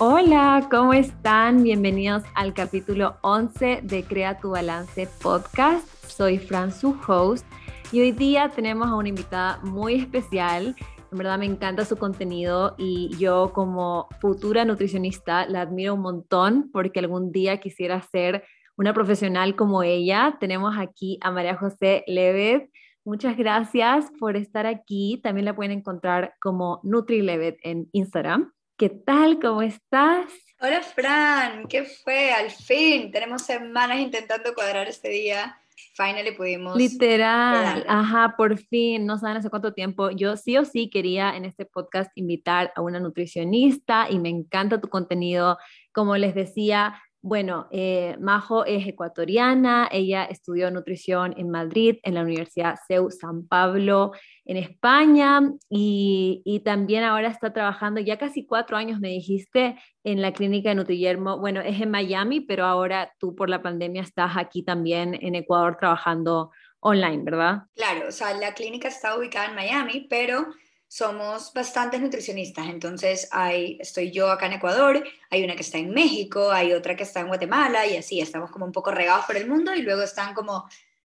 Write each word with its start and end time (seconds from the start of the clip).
Hola, 0.00 0.68
¿cómo 0.70 0.92
están? 0.92 1.64
Bienvenidos 1.64 2.22
al 2.36 2.54
capítulo 2.54 3.16
11 3.22 3.80
de 3.82 4.04
Crea 4.04 4.38
tu 4.38 4.50
Balance 4.50 5.08
podcast. 5.20 5.88
Soy 6.04 6.38
Fran, 6.38 6.70
su 6.70 6.96
host, 7.08 7.44
y 7.90 8.02
hoy 8.02 8.12
día 8.12 8.48
tenemos 8.48 8.86
a 8.86 8.94
una 8.94 9.08
invitada 9.08 9.58
muy 9.64 9.96
especial. 9.96 10.76
En 11.10 11.18
verdad 11.18 11.36
me 11.36 11.46
encanta 11.46 11.84
su 11.84 11.96
contenido 11.96 12.76
y 12.78 13.10
yo 13.18 13.52
como 13.52 14.06
futura 14.20 14.64
nutricionista 14.64 15.48
la 15.48 15.62
admiro 15.62 15.94
un 15.94 16.02
montón 16.02 16.70
porque 16.72 17.00
algún 17.00 17.32
día 17.32 17.58
quisiera 17.58 18.00
ser 18.00 18.44
una 18.76 18.94
profesional 18.94 19.56
como 19.56 19.82
ella. 19.82 20.36
Tenemos 20.38 20.78
aquí 20.78 21.18
a 21.22 21.32
María 21.32 21.56
José 21.56 22.04
Levet. 22.06 22.70
Muchas 23.04 23.36
gracias 23.36 24.12
por 24.20 24.36
estar 24.36 24.64
aquí. 24.64 25.20
También 25.24 25.46
la 25.46 25.56
pueden 25.56 25.72
encontrar 25.72 26.34
como 26.40 26.78
NutriLevet 26.84 27.58
en 27.64 27.88
Instagram. 27.90 28.52
¿Qué 28.78 28.90
tal? 28.90 29.40
¿Cómo 29.40 29.60
estás? 29.60 30.30
Hola 30.60 30.82
Fran, 30.82 31.66
¿qué 31.66 31.82
fue? 31.82 32.30
Al 32.30 32.48
fin, 32.52 33.10
tenemos 33.10 33.42
semanas 33.42 33.98
intentando 33.98 34.54
cuadrar 34.54 34.86
este 34.86 35.08
día. 35.08 35.60
Finally 35.96 36.36
pudimos. 36.36 36.76
Literal, 36.76 37.84
ajá, 37.88 38.36
por 38.36 38.56
fin, 38.56 39.04
no 39.04 39.18
saben 39.18 39.38
hace 39.38 39.50
cuánto 39.50 39.72
tiempo. 39.72 40.10
Yo 40.10 40.36
sí 40.36 40.56
o 40.58 40.64
sí 40.64 40.90
quería 40.90 41.36
en 41.36 41.44
este 41.44 41.64
podcast 41.64 42.12
invitar 42.14 42.72
a 42.76 42.80
una 42.80 43.00
nutricionista 43.00 44.06
y 44.08 44.20
me 44.20 44.28
encanta 44.28 44.80
tu 44.80 44.88
contenido. 44.88 45.58
Como 45.92 46.16
les 46.16 46.36
decía, 46.36 47.02
bueno, 47.20 47.66
eh, 47.72 48.16
Majo 48.20 48.64
es 48.64 48.86
ecuatoriana, 48.86 49.88
ella 49.90 50.24
estudió 50.24 50.70
nutrición 50.70 51.34
en 51.36 51.50
Madrid, 51.50 51.96
en 52.04 52.14
la 52.14 52.22
Universidad 52.22 52.76
CEU 52.86 53.10
San 53.10 53.46
Pablo, 53.48 54.12
en 54.44 54.56
España, 54.56 55.40
y, 55.68 56.62
también 56.64 57.04
ahora 57.04 57.28
está 57.28 57.52
trabajando 57.52 58.00
ya 58.00 58.18
casi 58.18 58.46
cuatro 58.46 58.76
años, 58.76 59.00
me 59.00 59.08
dijiste, 59.08 59.76
en 60.04 60.22
la 60.22 60.32
clínica 60.32 60.68
de 60.68 60.76
Nutrillermo. 60.76 61.38
Bueno, 61.38 61.60
es 61.60 61.80
en 61.80 61.90
Miami, 61.90 62.40
pero 62.40 62.64
ahora 62.64 63.12
tú 63.18 63.34
por 63.34 63.48
la 63.48 63.62
pandemia 63.62 64.02
estás 64.02 64.36
aquí 64.36 64.62
también 64.62 65.18
en 65.20 65.34
Ecuador 65.34 65.76
trabajando 65.78 66.50
online, 66.80 67.22
¿verdad? 67.24 67.62
Claro, 67.74 68.08
o 68.08 68.12
sea, 68.12 68.34
la 68.34 68.54
clínica 68.54 68.88
está 68.88 69.16
ubicada 69.16 69.48
en 69.48 69.54
Miami, 69.54 70.06
pero 70.08 70.46
somos 70.88 71.52
bastantes 71.52 72.00
nutricionistas, 72.00 72.66
entonces 72.66 73.28
hay, 73.30 73.76
estoy 73.78 74.10
yo 74.10 74.30
acá 74.30 74.46
en 74.46 74.54
Ecuador, 74.54 75.04
hay 75.30 75.44
una 75.44 75.54
que 75.54 75.62
está 75.62 75.76
en 75.76 75.90
México, 75.90 76.50
hay 76.50 76.72
otra 76.72 76.96
que 76.96 77.02
está 77.02 77.20
en 77.20 77.28
Guatemala 77.28 77.86
y 77.86 77.96
así, 77.96 78.20
estamos 78.20 78.50
como 78.50 78.64
un 78.64 78.72
poco 78.72 78.90
regados 78.90 79.26
por 79.26 79.36
el 79.36 79.46
mundo 79.46 79.74
y 79.74 79.82
luego 79.82 80.02
están 80.02 80.34
como 80.34 80.66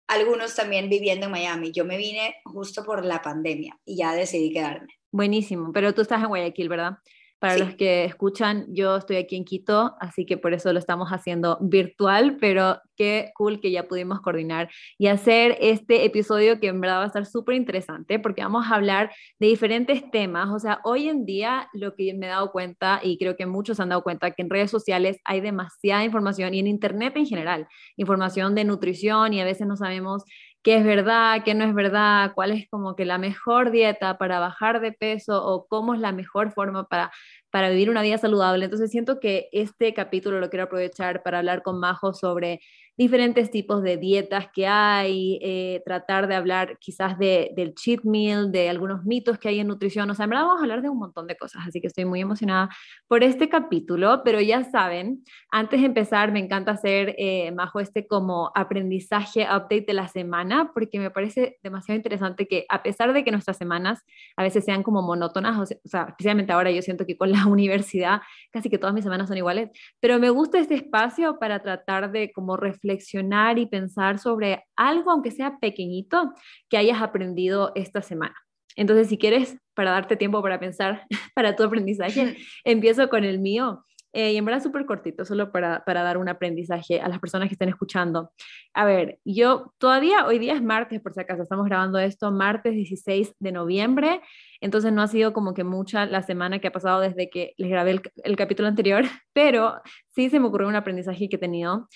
algunos 0.08 0.54
también 0.54 0.88
viviendo 0.88 1.26
en 1.26 1.32
Miami. 1.32 1.72
Yo 1.72 1.84
me 1.84 1.96
vine 1.96 2.36
justo 2.44 2.84
por 2.84 3.04
la 3.04 3.20
pandemia 3.20 3.78
y 3.84 3.96
ya 3.96 4.14
decidí 4.14 4.52
quedarme. 4.52 4.94
Buenísimo, 5.10 5.72
pero 5.72 5.94
tú 5.94 6.02
estás 6.02 6.22
en 6.22 6.28
Guayaquil, 6.28 6.68
¿verdad? 6.68 6.98
Para 7.38 7.58
los 7.58 7.74
que 7.74 8.06
escuchan, 8.06 8.64
yo 8.68 8.96
estoy 8.96 9.16
aquí 9.16 9.36
en 9.36 9.44
Quito, 9.44 9.94
así 10.00 10.24
que 10.24 10.38
por 10.38 10.54
eso 10.54 10.72
lo 10.72 10.78
estamos 10.78 11.10
haciendo 11.10 11.58
virtual, 11.60 12.38
pero 12.40 12.80
qué 12.96 13.30
cool 13.34 13.60
que 13.60 13.70
ya 13.70 13.86
pudimos 13.86 14.20
coordinar 14.20 14.70
y 14.96 15.08
hacer 15.08 15.56
este 15.60 16.06
episodio 16.06 16.58
que 16.58 16.68
en 16.68 16.80
verdad 16.80 16.98
va 16.98 17.04
a 17.04 17.08
estar 17.08 17.26
súper 17.26 17.56
interesante 17.56 18.18
porque 18.18 18.42
vamos 18.42 18.66
a 18.66 18.74
hablar 18.74 19.12
de 19.38 19.48
diferentes 19.48 20.10
temas. 20.10 20.48
O 20.50 20.58
sea, 20.58 20.80
hoy 20.82 21.10
en 21.10 21.26
día 21.26 21.68
lo 21.74 21.94
que 21.94 22.14
me 22.14 22.24
he 22.24 22.30
dado 22.30 22.52
cuenta 22.52 23.00
y 23.02 23.18
creo 23.18 23.36
que 23.36 23.44
muchos 23.44 23.80
han 23.80 23.90
dado 23.90 24.02
cuenta 24.02 24.30
que 24.30 24.40
en 24.40 24.48
redes 24.48 24.70
sociales 24.70 25.18
hay 25.24 25.42
demasiada 25.42 26.04
información 26.04 26.54
y 26.54 26.60
en 26.60 26.66
Internet 26.66 27.16
en 27.16 27.26
general, 27.26 27.68
información 27.96 28.54
de 28.54 28.64
nutrición 28.64 29.34
y 29.34 29.42
a 29.42 29.44
veces 29.44 29.66
no 29.66 29.76
sabemos 29.76 30.24
qué 30.66 30.78
es 30.78 30.84
verdad, 30.84 31.44
qué 31.44 31.54
no 31.54 31.64
es 31.64 31.72
verdad, 31.74 32.32
cuál 32.34 32.50
es 32.50 32.68
como 32.68 32.96
que 32.96 33.04
la 33.04 33.18
mejor 33.18 33.70
dieta 33.70 34.18
para 34.18 34.40
bajar 34.40 34.80
de 34.80 34.90
peso 34.90 35.46
o 35.46 35.68
cómo 35.68 35.94
es 35.94 36.00
la 36.00 36.10
mejor 36.10 36.50
forma 36.50 36.88
para, 36.88 37.12
para 37.56 37.70
vivir 37.70 37.88
una 37.88 38.02
vida 38.02 38.18
saludable. 38.18 38.66
Entonces 38.66 38.90
siento 38.90 39.18
que 39.18 39.48
este 39.50 39.94
capítulo 39.94 40.40
lo 40.40 40.50
quiero 40.50 40.64
aprovechar 40.64 41.22
para 41.22 41.38
hablar 41.38 41.62
con 41.62 41.80
Majo 41.80 42.12
sobre 42.12 42.60
diferentes 42.96 43.50
tipos 43.50 43.82
de 43.82 43.98
dietas 43.98 44.48
que 44.54 44.66
hay, 44.66 45.38
eh, 45.42 45.82
tratar 45.84 46.28
de 46.28 46.34
hablar 46.34 46.78
quizás 46.78 47.18
de, 47.18 47.50
del 47.54 47.74
cheat 47.74 48.04
meal, 48.04 48.50
de 48.50 48.70
algunos 48.70 49.04
mitos 49.04 49.38
que 49.38 49.48
hay 49.48 49.60
en 49.60 49.66
nutrición. 49.66 50.08
O 50.10 50.14
sea, 50.14 50.24
en 50.24 50.30
verdad 50.30 50.44
vamos 50.44 50.60
a 50.60 50.62
hablar 50.62 50.80
de 50.80 50.88
un 50.88 50.98
montón 50.98 51.26
de 51.26 51.36
cosas, 51.36 51.62
así 51.66 51.80
que 51.80 51.88
estoy 51.88 52.06
muy 52.06 52.20
emocionada 52.22 52.70
por 53.06 53.22
este 53.22 53.48
capítulo, 53.50 54.22
pero 54.24 54.40
ya 54.40 54.64
saben, 54.64 55.22
antes 55.50 55.80
de 55.80 55.86
empezar, 55.86 56.32
me 56.32 56.40
encanta 56.40 56.72
hacer, 56.72 57.14
eh, 57.18 57.52
Majo, 57.52 57.80
este 57.80 58.06
como 58.06 58.50
aprendizaje, 58.54 59.42
update 59.42 59.84
de 59.86 59.92
la 59.92 60.08
semana, 60.08 60.70
porque 60.72 60.98
me 60.98 61.10
parece 61.10 61.58
demasiado 61.62 61.96
interesante 61.96 62.48
que 62.48 62.64
a 62.70 62.82
pesar 62.82 63.12
de 63.12 63.24
que 63.24 63.30
nuestras 63.30 63.58
semanas 63.58 64.04
a 64.36 64.42
veces 64.42 64.64
sean 64.64 64.82
como 64.82 65.02
monótonas, 65.02 65.58
o 65.58 65.88
sea, 65.88 66.06
especialmente 66.08 66.52
ahora 66.52 66.70
yo 66.70 66.80
siento 66.80 67.04
que 67.04 67.18
con 67.18 67.30
la 67.30 67.45
universidad 67.48 68.20
casi 68.52 68.70
que 68.70 68.78
todas 68.78 68.94
mis 68.94 69.04
semanas 69.04 69.28
son 69.28 69.36
iguales, 69.36 69.70
pero 70.00 70.18
me 70.18 70.30
gusta 70.30 70.58
este 70.58 70.74
espacio 70.74 71.38
para 71.38 71.60
tratar 71.60 72.10
de 72.10 72.32
como 72.32 72.56
reflexionar 72.56 72.86
reflexionar 72.96 73.58
y 73.58 73.66
pensar 73.66 74.18
sobre 74.18 74.64
algo, 74.76 75.10
aunque 75.10 75.30
sea 75.30 75.58
pequeñito, 75.58 76.32
que 76.68 76.76
hayas 76.76 77.00
aprendido 77.00 77.72
esta 77.74 78.02
semana. 78.02 78.34
Entonces, 78.76 79.08
si 79.08 79.18
quieres, 79.18 79.56
para 79.74 79.90
darte 79.90 80.16
tiempo 80.16 80.42
para 80.42 80.60
pensar 80.60 81.06
para 81.34 81.56
tu 81.56 81.62
aprendizaje, 81.62 82.36
empiezo 82.64 83.08
con 83.08 83.24
el 83.24 83.38
mío. 83.38 83.82
Eh, 84.16 84.32
y 84.32 84.38
en 84.38 84.46
verdad 84.46 84.62
súper 84.62 84.86
cortito, 84.86 85.26
solo 85.26 85.52
para, 85.52 85.84
para, 85.84 86.02
dar 86.02 86.16
un 86.16 86.26
aprendizaje 86.30 87.02
a 87.02 87.08
las 87.08 87.20
personas 87.20 87.48
que 87.48 87.54
estén 87.54 87.68
escuchando. 87.68 88.32
A 88.72 88.86
ver, 88.86 89.18
yo 89.26 89.74
todavía, 89.76 90.24
hoy 90.24 90.38
día 90.38 90.54
es 90.54 90.62
martes, 90.62 91.02
por 91.02 91.12
si 91.12 91.20
acaso, 91.20 91.42
estamos 91.42 91.66
grabando 91.66 91.98
esto 91.98 92.30
martes 92.30 92.72
16 92.72 93.34
de 93.38 93.52
noviembre, 93.52 94.22
entonces 94.62 94.90
no 94.90 95.02
ha 95.02 95.08
sido 95.08 95.34
como 95.34 95.52
que 95.52 95.64
mucha 95.64 96.06
la 96.06 96.22
semana 96.22 96.60
que 96.60 96.68
ha 96.68 96.72
pasado 96.72 97.00
desde 97.00 97.28
que 97.28 97.52
les 97.58 97.68
grabé 97.68 97.90
el, 97.90 98.00
el 98.24 98.36
capítulo 98.36 98.68
anterior, 98.68 99.04
pero 99.34 99.82
sí 100.14 100.30
se 100.30 100.40
me 100.40 100.46
ocurrió 100.46 100.66
un 100.68 100.76
aprendizaje 100.76 101.28
que 101.28 101.36
he 101.36 101.38
tenido 101.38 101.86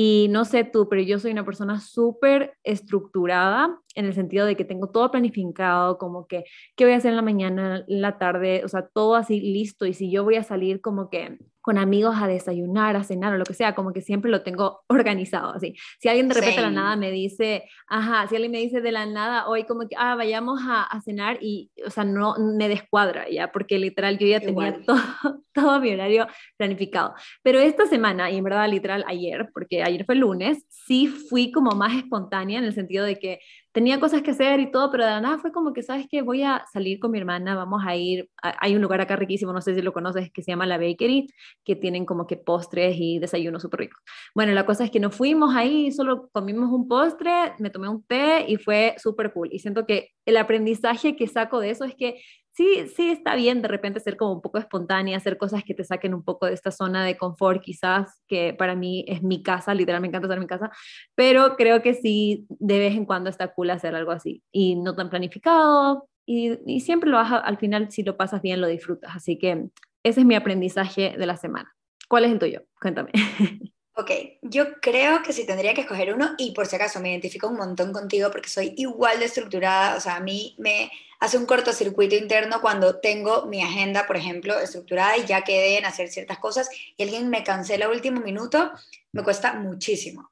y 0.00 0.28
no 0.30 0.44
sé 0.44 0.64
tú, 0.64 0.88
pero 0.88 1.02
yo 1.02 1.18
soy 1.18 1.32
una 1.32 1.44
persona 1.44 1.80
súper 1.80 2.54
estructurada 2.62 3.80
en 3.94 4.04
el 4.04 4.14
sentido 4.14 4.46
de 4.46 4.54
que 4.54 4.64
tengo 4.64 4.90
todo 4.90 5.10
planificado, 5.10 5.98
como 5.98 6.26
que 6.26 6.44
qué 6.76 6.84
voy 6.84 6.94
a 6.94 6.98
hacer 6.98 7.10
en 7.10 7.16
la 7.16 7.22
mañana, 7.22 7.84
en 7.88 8.00
la 8.00 8.18
tarde, 8.18 8.62
o 8.64 8.68
sea, 8.68 8.86
todo 8.86 9.16
así 9.16 9.40
listo. 9.40 9.86
Y 9.86 9.94
si 9.94 10.10
yo 10.10 10.24
voy 10.24 10.36
a 10.36 10.44
salir 10.44 10.80
como 10.80 11.10
que 11.10 11.38
con 11.68 11.76
amigos 11.76 12.16
a 12.18 12.26
desayunar, 12.26 12.96
a 12.96 13.04
cenar 13.04 13.34
o 13.34 13.36
lo 13.36 13.44
que 13.44 13.52
sea, 13.52 13.74
como 13.74 13.92
que 13.92 14.00
siempre 14.00 14.30
lo 14.30 14.40
tengo 14.42 14.80
organizado 14.88 15.52
así. 15.52 15.74
Si 16.00 16.08
alguien 16.08 16.26
de 16.26 16.34
repente 16.36 16.56
de 16.56 16.62
la 16.62 16.70
nada 16.70 16.96
me 16.96 17.10
dice, 17.10 17.68
ajá, 17.86 18.26
si 18.26 18.36
alguien 18.36 18.52
me 18.52 18.56
dice 18.56 18.80
de 18.80 18.90
la 18.90 19.04
nada, 19.04 19.46
hoy 19.46 19.64
como 19.64 19.86
que, 19.86 19.94
ah, 19.98 20.14
vayamos 20.14 20.62
a, 20.66 20.84
a 20.84 21.02
cenar 21.02 21.36
y, 21.42 21.70
o 21.84 21.90
sea, 21.90 22.04
no 22.04 22.36
me 22.38 22.70
descuadra 22.70 23.28
ya, 23.28 23.52
porque 23.52 23.78
literal 23.78 24.16
yo 24.16 24.26
ya 24.26 24.40
tenía 24.40 24.80
todo, 24.80 24.96
todo 25.52 25.78
mi 25.78 25.92
horario 25.92 26.26
planificado. 26.56 27.12
Pero 27.42 27.58
esta 27.58 27.84
semana, 27.84 28.30
y 28.30 28.38
en 28.38 28.44
verdad 28.44 28.66
literal 28.66 29.04
ayer, 29.06 29.50
porque 29.52 29.82
ayer 29.82 30.06
fue 30.06 30.14
lunes, 30.14 30.64
sí 30.70 31.06
fui 31.06 31.52
como 31.52 31.72
más 31.72 31.94
espontánea 31.94 32.60
en 32.60 32.64
el 32.64 32.72
sentido 32.72 33.04
de 33.04 33.18
que 33.18 33.40
tenía 33.78 34.00
cosas 34.00 34.22
que 34.22 34.32
hacer 34.32 34.58
y 34.58 34.72
todo, 34.72 34.90
pero 34.90 35.04
de 35.04 35.10
la 35.10 35.20
nada 35.20 35.38
fue 35.38 35.52
como 35.52 35.72
que, 35.72 35.84
¿sabes 35.84 36.08
qué? 36.10 36.20
Voy 36.20 36.42
a 36.42 36.64
salir 36.72 36.98
con 36.98 37.12
mi 37.12 37.18
hermana, 37.18 37.54
vamos 37.54 37.84
a 37.86 37.94
ir, 37.94 38.28
hay 38.42 38.74
un 38.74 38.82
lugar 38.82 39.00
acá 39.00 39.14
riquísimo, 39.14 39.52
no 39.52 39.60
sé 39.60 39.72
si 39.72 39.82
lo 39.82 39.92
conoces, 39.92 40.32
que 40.32 40.42
se 40.42 40.50
llama 40.50 40.66
La 40.66 40.78
Bakery, 40.78 41.28
que 41.64 41.76
tienen 41.76 42.04
como 42.04 42.26
que 42.26 42.36
postres 42.36 42.96
y 42.98 43.20
desayunos 43.20 43.62
súper 43.62 43.78
ricos. 43.78 44.00
Bueno, 44.34 44.52
la 44.52 44.66
cosa 44.66 44.82
es 44.82 44.90
que 44.90 44.98
nos 44.98 45.14
fuimos 45.14 45.54
ahí, 45.54 45.92
solo 45.92 46.28
comimos 46.32 46.72
un 46.72 46.88
postre, 46.88 47.30
me 47.60 47.70
tomé 47.70 47.88
un 47.88 48.02
té 48.02 48.46
y 48.48 48.56
fue 48.56 48.96
súper 48.98 49.32
cool. 49.32 49.50
Y 49.52 49.60
siento 49.60 49.86
que 49.86 50.08
el 50.26 50.38
aprendizaje 50.38 51.14
que 51.14 51.28
saco 51.28 51.60
de 51.60 51.70
eso 51.70 51.84
es 51.84 51.94
que 51.94 52.20
sí, 52.58 52.88
sí 52.96 53.10
está 53.10 53.36
bien 53.36 53.62
de 53.62 53.68
repente 53.68 54.00
ser 54.00 54.16
como 54.16 54.32
un 54.32 54.42
poco 54.42 54.58
espontánea, 54.58 55.16
hacer 55.16 55.38
cosas 55.38 55.62
que 55.62 55.74
te 55.74 55.84
saquen 55.84 56.12
un 56.12 56.24
poco 56.24 56.46
de 56.46 56.54
esta 56.54 56.72
zona 56.72 57.04
de 57.04 57.16
confort, 57.16 57.62
quizás, 57.62 58.20
que 58.26 58.52
para 58.52 58.74
mí 58.74 59.04
es 59.06 59.22
mi 59.22 59.44
casa, 59.44 59.74
literal 59.74 60.00
me 60.00 60.08
encanta 60.08 60.26
estar 60.26 60.38
en 60.38 60.42
mi 60.42 60.48
casa, 60.48 60.70
pero 61.14 61.54
creo 61.56 61.82
que 61.82 61.94
sí, 61.94 62.46
de 62.48 62.80
vez 62.80 62.96
en 62.96 63.06
cuando 63.06 63.30
está 63.30 63.54
cool 63.54 63.70
hacer 63.70 63.94
algo 63.94 64.10
así 64.10 64.42
y 64.50 64.74
no 64.74 64.96
tan 64.96 65.08
planificado 65.08 66.08
y, 66.26 66.58
y 66.66 66.80
siempre 66.80 67.10
lo 67.10 67.16
vas, 67.18 67.32
al 67.32 67.58
final, 67.58 67.92
si 67.92 68.02
lo 68.02 68.16
pasas 68.16 68.42
bien, 68.42 68.60
lo 68.60 68.66
disfrutas. 68.66 69.14
Así 69.14 69.38
que 69.38 69.68
ese 70.02 70.20
es 70.20 70.26
mi 70.26 70.34
aprendizaje 70.34 71.14
de 71.16 71.26
la 71.26 71.36
semana. 71.36 71.72
¿Cuál 72.08 72.24
es 72.24 72.32
el 72.32 72.38
tuyo? 72.40 72.62
Cuéntame. 72.80 73.12
Ok, 74.00 74.12
yo 74.42 74.74
creo 74.80 75.24
que 75.24 75.32
si 75.32 75.44
tendría 75.44 75.74
que 75.74 75.80
escoger 75.80 76.14
uno, 76.14 76.36
y 76.38 76.52
por 76.52 76.68
si 76.68 76.76
acaso 76.76 77.00
me 77.00 77.10
identifico 77.10 77.48
un 77.48 77.56
montón 77.56 77.92
contigo 77.92 78.30
porque 78.30 78.48
soy 78.48 78.72
igual 78.76 79.18
de 79.18 79.24
estructurada, 79.24 79.96
o 79.96 80.00
sea, 80.00 80.14
a 80.14 80.20
mí 80.20 80.54
me 80.56 80.88
hace 81.18 81.36
un 81.36 81.46
cortocircuito 81.46 82.14
interno 82.14 82.60
cuando 82.60 83.00
tengo 83.00 83.46
mi 83.46 83.60
agenda, 83.60 84.06
por 84.06 84.16
ejemplo, 84.16 84.56
estructurada 84.56 85.16
y 85.16 85.26
ya 85.26 85.42
quedé 85.42 85.78
en 85.78 85.84
hacer 85.84 86.10
ciertas 86.10 86.38
cosas 86.38 86.70
y 86.96 87.02
alguien 87.02 87.28
me 87.28 87.42
cancela 87.42 87.86
a 87.86 87.88
último 87.88 88.20
minuto, 88.20 88.70
me 89.10 89.24
cuesta 89.24 89.54
muchísimo. 89.54 90.30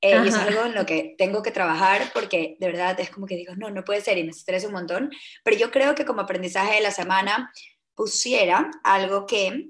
Eh, 0.00 0.18
y 0.24 0.28
es 0.28 0.34
algo 0.34 0.64
en 0.64 0.74
lo 0.74 0.86
que 0.86 1.14
tengo 1.18 1.42
que 1.42 1.50
trabajar 1.50 2.10
porque 2.14 2.56
de 2.60 2.66
verdad 2.66 2.98
es 2.98 3.10
como 3.10 3.26
que 3.26 3.36
digo, 3.36 3.54
no, 3.56 3.68
no 3.68 3.84
puede 3.84 4.00
ser 4.00 4.16
y 4.16 4.24
me 4.24 4.30
estresa 4.30 4.68
un 4.68 4.72
montón, 4.72 5.10
pero 5.44 5.58
yo 5.58 5.70
creo 5.70 5.94
que 5.94 6.06
como 6.06 6.22
aprendizaje 6.22 6.76
de 6.76 6.80
la 6.80 6.90
semana 6.90 7.52
pusiera 7.94 8.70
algo 8.82 9.26
que 9.26 9.68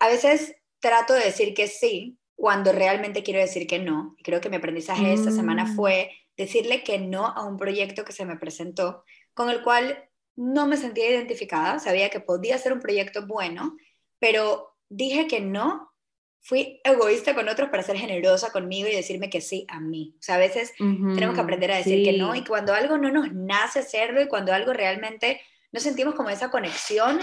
a 0.00 0.08
veces 0.08 0.56
trato 0.80 1.14
de 1.14 1.26
decir 1.26 1.54
que 1.54 1.68
sí, 1.68 2.18
cuando 2.36 2.72
realmente 2.72 3.22
quiero 3.22 3.40
decir 3.40 3.66
que 3.66 3.78
no. 3.78 4.14
Y 4.18 4.22
creo 4.22 4.40
que 4.40 4.50
mi 4.50 4.56
aprendizaje 4.56 5.12
esta 5.12 5.30
semana 5.30 5.64
mm. 5.64 5.76
fue 5.76 6.10
decirle 6.36 6.82
que 6.82 6.98
no 6.98 7.26
a 7.26 7.44
un 7.44 7.56
proyecto 7.56 8.04
que 8.04 8.12
se 8.12 8.24
me 8.24 8.36
presentó, 8.36 9.04
con 9.34 9.50
el 9.50 9.62
cual 9.62 10.08
no 10.36 10.66
me 10.66 10.76
sentía 10.76 11.10
identificada, 11.10 11.78
sabía 11.78 12.10
que 12.10 12.20
podía 12.20 12.58
ser 12.58 12.72
un 12.72 12.80
proyecto 12.80 13.26
bueno, 13.26 13.76
pero 14.18 14.76
dije 14.88 15.28
que 15.28 15.40
no, 15.40 15.92
fui 16.40 16.80
egoísta 16.84 17.34
con 17.34 17.48
otros 17.48 17.70
para 17.70 17.82
ser 17.82 17.96
generosa 17.96 18.52
conmigo 18.52 18.88
y 18.88 18.94
decirme 18.94 19.30
que 19.30 19.40
sí 19.40 19.64
a 19.68 19.80
mí. 19.80 20.14
O 20.18 20.22
sea, 20.22 20.34
a 20.34 20.38
veces 20.38 20.74
tenemos 20.76 21.34
que 21.34 21.40
aprender 21.40 21.72
a 21.72 21.76
decir 21.76 22.04
que 22.04 22.18
no 22.18 22.34
y 22.34 22.44
cuando 22.44 22.74
algo 22.74 22.98
no 22.98 23.10
nos 23.10 23.32
nace 23.32 23.78
hacerlo 23.78 24.20
y 24.20 24.28
cuando 24.28 24.52
algo 24.52 24.72
realmente 24.74 25.40
no 25.72 25.80
sentimos 25.80 26.14
como 26.14 26.28
esa 26.28 26.50
conexión, 26.50 27.20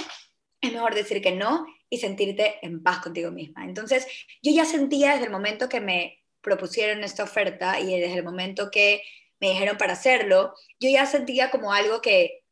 es 0.60 0.74
mejor 0.74 0.96
decir 0.96 1.22
que 1.22 1.34
no 1.34 1.66
y 1.91 1.97
sentirte 1.97 2.55
en 2.65 2.81
paz 2.81 2.99
contigo 2.99 3.29
misma. 3.31 3.65
Entonces, 3.65 4.07
yo 4.41 4.51
ya 4.51 4.63
sentía 4.65 5.11
desde 5.11 5.25
el 5.25 5.31
momento 5.31 5.67
que 5.67 5.81
me 5.81 6.23
propusieron 6.41 7.03
esta 7.03 7.23
oferta 7.23 7.79
y 7.79 7.99
desde 7.99 8.17
el 8.17 8.23
momento 8.23 8.71
que 8.71 9.03
me 9.41 9.49
dijeron 9.49 9.77
para 9.77 9.93
hacerlo, 9.93 10.55
yo 10.79 10.89
ya 10.89 11.05
sentía 11.05 11.51
como 11.51 11.73
algo 11.73 12.01
que, 12.01 12.45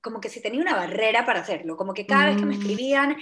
como 0.00 0.20
que 0.20 0.28
si 0.28 0.40
tenía 0.40 0.62
una 0.62 0.76
barrera 0.76 1.26
para 1.26 1.40
hacerlo, 1.40 1.76
como 1.76 1.92
que 1.92 2.06
cada 2.06 2.26
vez 2.26 2.36
que 2.36 2.46
me 2.46 2.56
mm. 2.56 2.60
escribían, 2.60 3.16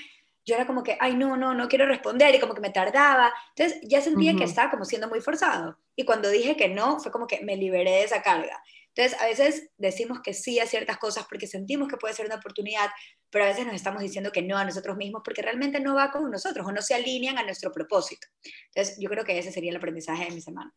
yo 0.45 0.55
era 0.55 0.67
como 0.67 0.83
que, 0.83 0.99
ay, 1.01 1.17
no, 1.17 1.39
no, 1.39 1.55
no 1.55 1.69
quiero 1.69 1.87
responder 1.87 2.35
y 2.35 2.39
como 2.39 2.55
que 2.55 2.61
me 2.61 2.71
tardaba. 2.71 3.33
Entonces 3.57 3.81
ya 3.83 4.03
sentía 4.03 4.37
que 4.37 4.45
estaba 4.45 4.71
como 4.71 4.85
siendo 4.85 5.09
muy 5.09 5.21
forzado. 5.21 5.79
Y 5.97 6.05
cuando 6.05 6.29
dije 6.29 6.55
que 6.55 6.69
no, 6.69 7.01
fue 7.01 7.11
como 7.11 7.27
que 7.27 7.41
me 7.41 7.57
liberé 7.57 7.93
de 7.93 8.05
esa 8.05 8.23
carga. 8.23 8.63
Entonces, 8.97 9.21
a 9.21 9.27
veces 9.27 9.69
decimos 9.77 10.21
que 10.23 10.33
sí 10.33 10.59
a 10.59 10.67
ciertas 10.67 10.97
cosas 10.97 11.27
porque 11.29 11.47
sentimos 11.47 11.87
que 11.87 11.99
puede 11.99 12.15
ser 12.15 12.25
una 12.25 12.37
oportunidad, 12.37 12.89
pero 13.31 13.45
a 13.45 13.49
veces 13.49 13.67
nos 13.67 13.75
estamos 13.75 14.01
diciendo 14.01 14.33
que 14.33 14.41
no 14.41 14.57
a 14.57 14.65
nosotros 14.65 14.97
mismos 14.97 15.21
porque 15.23 15.43
realmente 15.43 15.81
no 15.81 15.95
va 15.95 16.11
con 16.11 16.31
nosotros 16.31 16.67
o 16.67 16.73
no 16.73 16.81
se 16.81 16.95
alinean 16.95 17.37
a 17.37 17.43
nuestro 17.43 17.71
propósito. 17.73 18.27
Entonces, 18.75 18.97
yo 18.99 19.11
creo 19.11 19.25
que 19.25 19.39
ese 19.39 19.53
sería 19.53 19.71
el 19.71 19.77
aprendizaje 19.77 20.25
de 20.25 20.31
mi 20.31 20.41
semana. 20.41 20.75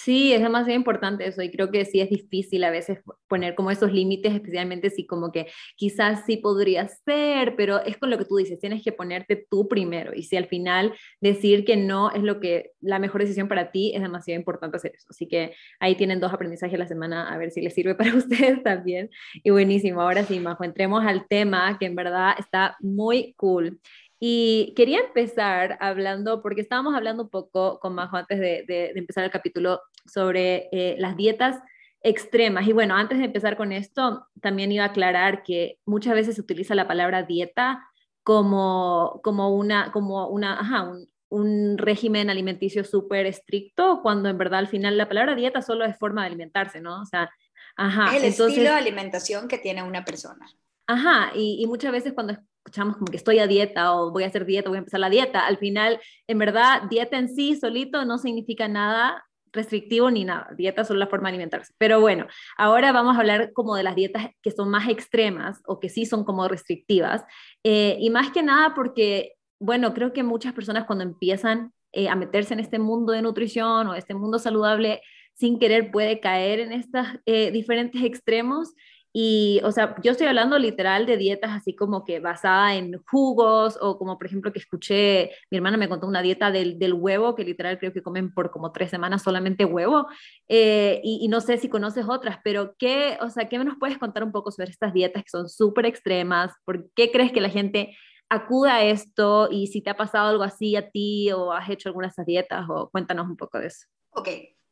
Sí, 0.00 0.32
es 0.32 0.40
demasiado 0.40 0.78
importante 0.78 1.26
eso 1.26 1.42
y 1.42 1.50
creo 1.50 1.72
que 1.72 1.84
sí 1.84 2.00
es 2.00 2.08
difícil 2.08 2.62
a 2.62 2.70
veces 2.70 3.00
poner 3.26 3.56
como 3.56 3.72
esos 3.72 3.92
límites, 3.92 4.32
especialmente 4.32 4.90
si 4.90 5.04
como 5.04 5.32
que 5.32 5.48
quizás 5.74 6.24
sí 6.24 6.36
podría 6.36 6.86
ser, 6.86 7.56
pero 7.56 7.82
es 7.84 7.96
con 7.98 8.08
lo 8.08 8.16
que 8.16 8.24
tú 8.24 8.36
dices, 8.36 8.60
tienes 8.60 8.84
que 8.84 8.92
ponerte 8.92 9.44
tú 9.50 9.66
primero 9.66 10.14
y 10.14 10.22
si 10.22 10.36
al 10.36 10.46
final 10.46 10.94
decir 11.20 11.64
que 11.64 11.76
no 11.76 12.12
es 12.12 12.22
lo 12.22 12.38
que 12.38 12.70
la 12.80 13.00
mejor 13.00 13.22
decisión 13.22 13.48
para 13.48 13.72
ti, 13.72 13.90
es 13.92 14.00
demasiado 14.00 14.38
importante 14.38 14.76
hacer 14.76 14.92
eso. 14.94 15.08
Así 15.10 15.26
que 15.26 15.54
ahí 15.80 15.96
tienen 15.96 16.20
dos 16.20 16.32
aprendizajes 16.32 16.76
a 16.76 16.78
la 16.78 16.86
semana, 16.86 17.34
a 17.34 17.36
ver 17.36 17.50
si 17.50 17.60
les 17.60 17.74
sirve 17.74 17.94
para 17.96 18.14
ustedes 18.14 18.62
también. 18.62 19.10
Y 19.42 19.50
buenísimo, 19.50 20.00
ahora 20.00 20.22
sí, 20.22 20.38
Majo, 20.38 20.62
entremos 20.62 21.04
al 21.04 21.26
tema 21.26 21.76
que 21.76 21.86
en 21.86 21.96
verdad 21.96 22.36
está 22.38 22.76
muy 22.78 23.34
cool. 23.36 23.80
Y 24.20 24.72
quería 24.74 25.00
empezar 25.00 25.76
hablando, 25.80 26.42
porque 26.42 26.60
estábamos 26.60 26.94
hablando 26.94 27.24
un 27.24 27.30
poco 27.30 27.78
con 27.78 27.94
Majo 27.94 28.16
antes 28.16 28.40
de, 28.40 28.92
empezar 28.96 29.24
el 29.24 29.30
capítulo 29.30 29.80
sobre 30.04 30.68
eh, 30.72 30.96
las 30.98 31.16
dietas 31.16 31.60
extremas. 32.02 32.66
Y 32.66 32.72
bueno, 32.72 32.96
antes 32.96 33.18
de 33.18 33.26
empezar 33.26 33.56
con 33.56 33.72
esto, 33.72 34.26
también 34.40 34.72
iba 34.72 34.84
a 34.84 34.88
aclarar 34.88 35.42
que 35.42 35.78
muchas 35.84 36.14
veces 36.14 36.34
se 36.34 36.40
utiliza 36.40 36.74
la 36.74 36.88
palabra 36.88 37.22
dieta 37.22 37.84
como, 38.24 39.20
como 39.22 39.54
una, 39.54 39.92
como 39.92 40.26
una, 40.28 40.60
ajá, 40.60 40.92
un, 41.30 41.78
régimen 41.78 42.30
alimenticio 42.30 42.84
súper 42.84 43.26
estricto, 43.26 44.00
cuando 44.02 44.28
en 44.28 44.38
verdad 44.38 44.60
al 44.60 44.68
final 44.68 44.96
la 44.96 45.08
palabra 45.08 45.34
dieta 45.34 45.62
solo 45.62 45.84
es 45.84 45.96
forma 45.96 46.22
de 46.22 46.28
alimentarse, 46.28 46.80
¿no? 46.80 47.00
O 47.02 47.04
sea, 47.04 47.30
ajá. 47.76 48.16
Es 48.16 48.22
el 48.22 48.28
estilo 48.30 48.70
de 48.70 48.76
alimentación 48.76 49.46
que 49.46 49.58
tiene 49.58 49.82
una 49.82 50.04
persona. 50.04 50.46
Ajá, 50.86 51.32
y, 51.34 51.62
y 51.62 51.66
muchas 51.66 51.92
veces 51.92 52.14
cuando 52.14 52.32
escuchamos 52.68 52.96
como 52.96 53.10
que 53.10 53.16
estoy 53.16 53.38
a 53.38 53.46
dieta 53.46 53.94
o 53.94 54.10
voy 54.10 54.24
a 54.24 54.26
hacer 54.26 54.44
dieta, 54.44 54.68
voy 54.68 54.76
a 54.76 54.80
empezar 54.80 55.00
la 55.00 55.10
dieta, 55.10 55.46
al 55.46 55.56
final, 55.56 56.00
en 56.26 56.38
verdad, 56.38 56.82
dieta 56.90 57.18
en 57.18 57.28
sí 57.28 57.56
solito 57.56 58.04
no 58.04 58.18
significa 58.18 58.68
nada 58.68 59.24
restrictivo 59.52 60.10
ni 60.10 60.24
nada, 60.24 60.50
dieta 60.56 60.84
solo 60.84 61.00
la 61.00 61.06
forma 61.06 61.28
de 61.28 61.36
alimentarse. 61.36 61.72
Pero 61.78 62.00
bueno, 62.00 62.26
ahora 62.58 62.92
vamos 62.92 63.16
a 63.16 63.20
hablar 63.20 63.52
como 63.54 63.74
de 63.74 63.82
las 63.82 63.94
dietas 63.96 64.28
que 64.42 64.50
son 64.50 64.68
más 64.68 64.88
extremas 64.88 65.62
o 65.66 65.80
que 65.80 65.88
sí 65.88 66.04
son 66.04 66.24
como 66.24 66.46
restrictivas. 66.46 67.24
Eh, 67.64 67.96
y 67.98 68.10
más 68.10 68.30
que 68.30 68.42
nada 68.42 68.74
porque, 68.74 69.32
bueno, 69.58 69.94
creo 69.94 70.12
que 70.12 70.22
muchas 70.22 70.52
personas 70.52 70.84
cuando 70.84 71.04
empiezan 71.04 71.72
eh, 71.92 72.10
a 72.10 72.16
meterse 72.16 72.52
en 72.52 72.60
este 72.60 72.78
mundo 72.78 73.14
de 73.14 73.22
nutrición 73.22 73.86
o 73.86 73.94
este 73.94 74.14
mundo 74.14 74.38
saludable, 74.38 75.00
sin 75.32 75.58
querer 75.58 75.90
puede 75.90 76.20
caer 76.20 76.60
en 76.60 76.72
estos 76.72 77.06
eh, 77.24 77.50
diferentes 77.50 78.02
extremos 78.02 78.74
y, 79.20 79.60
o 79.64 79.72
sea, 79.72 79.96
yo 80.00 80.12
estoy 80.12 80.28
hablando 80.28 80.60
literal 80.60 81.04
de 81.04 81.16
dietas 81.16 81.50
así 81.50 81.74
como 81.74 82.04
que 82.04 82.20
basada 82.20 82.76
en 82.76 83.02
jugos 83.10 83.76
o 83.80 83.98
como 83.98 84.16
por 84.16 84.28
ejemplo 84.28 84.52
que 84.52 84.60
escuché, 84.60 85.32
mi 85.50 85.56
hermana 85.56 85.76
me 85.76 85.88
contó 85.88 86.06
una 86.06 86.22
dieta 86.22 86.52
del, 86.52 86.78
del 86.78 86.94
huevo, 86.94 87.34
que 87.34 87.42
literal 87.42 87.80
creo 87.80 87.92
que 87.92 88.00
comen 88.00 88.32
por 88.32 88.52
como 88.52 88.70
tres 88.70 88.90
semanas 88.90 89.24
solamente 89.24 89.64
huevo. 89.64 90.06
Eh, 90.46 91.00
y, 91.02 91.26
no 91.26 91.40
sé 91.40 91.58
si 91.58 91.68
conoces 91.68 92.06
otras, 92.08 92.38
pero 92.44 92.76
¿qué, 92.78 93.18
o 93.20 93.28
sea, 93.28 93.48
¿qué 93.48 93.58
nos 93.58 93.76
puedes 93.76 93.98
contar 93.98 94.22
un 94.22 94.30
poco 94.30 94.52
sobre 94.52 94.70
estas 94.70 94.92
dietas 94.92 95.24
que 95.24 95.30
son 95.30 95.48
súper 95.48 95.86
extremas? 95.86 96.52
¿Por 96.64 96.88
qué 96.92 97.10
crees 97.10 97.32
que 97.32 97.40
la 97.40 97.50
gente 97.50 97.96
acuda 98.28 98.76
a 98.76 98.84
esto? 98.84 99.48
Y 99.50 99.66
si 99.66 99.82
te 99.82 99.90
ha 99.90 99.96
pasado 99.96 100.28
algo 100.28 100.44
así 100.44 100.76
a 100.76 100.90
ti 100.90 101.32
o 101.32 101.52
has 101.52 101.68
hecho 101.68 101.88
alguna 101.88 102.06
de 102.06 102.12
esas 102.12 102.26
dietas 102.26 102.66
o 102.68 102.88
cuéntanos 102.90 103.26
un 103.26 103.36
poco 103.36 103.58
de 103.58 103.66
eso. 103.66 103.84
Ok, 104.10 104.28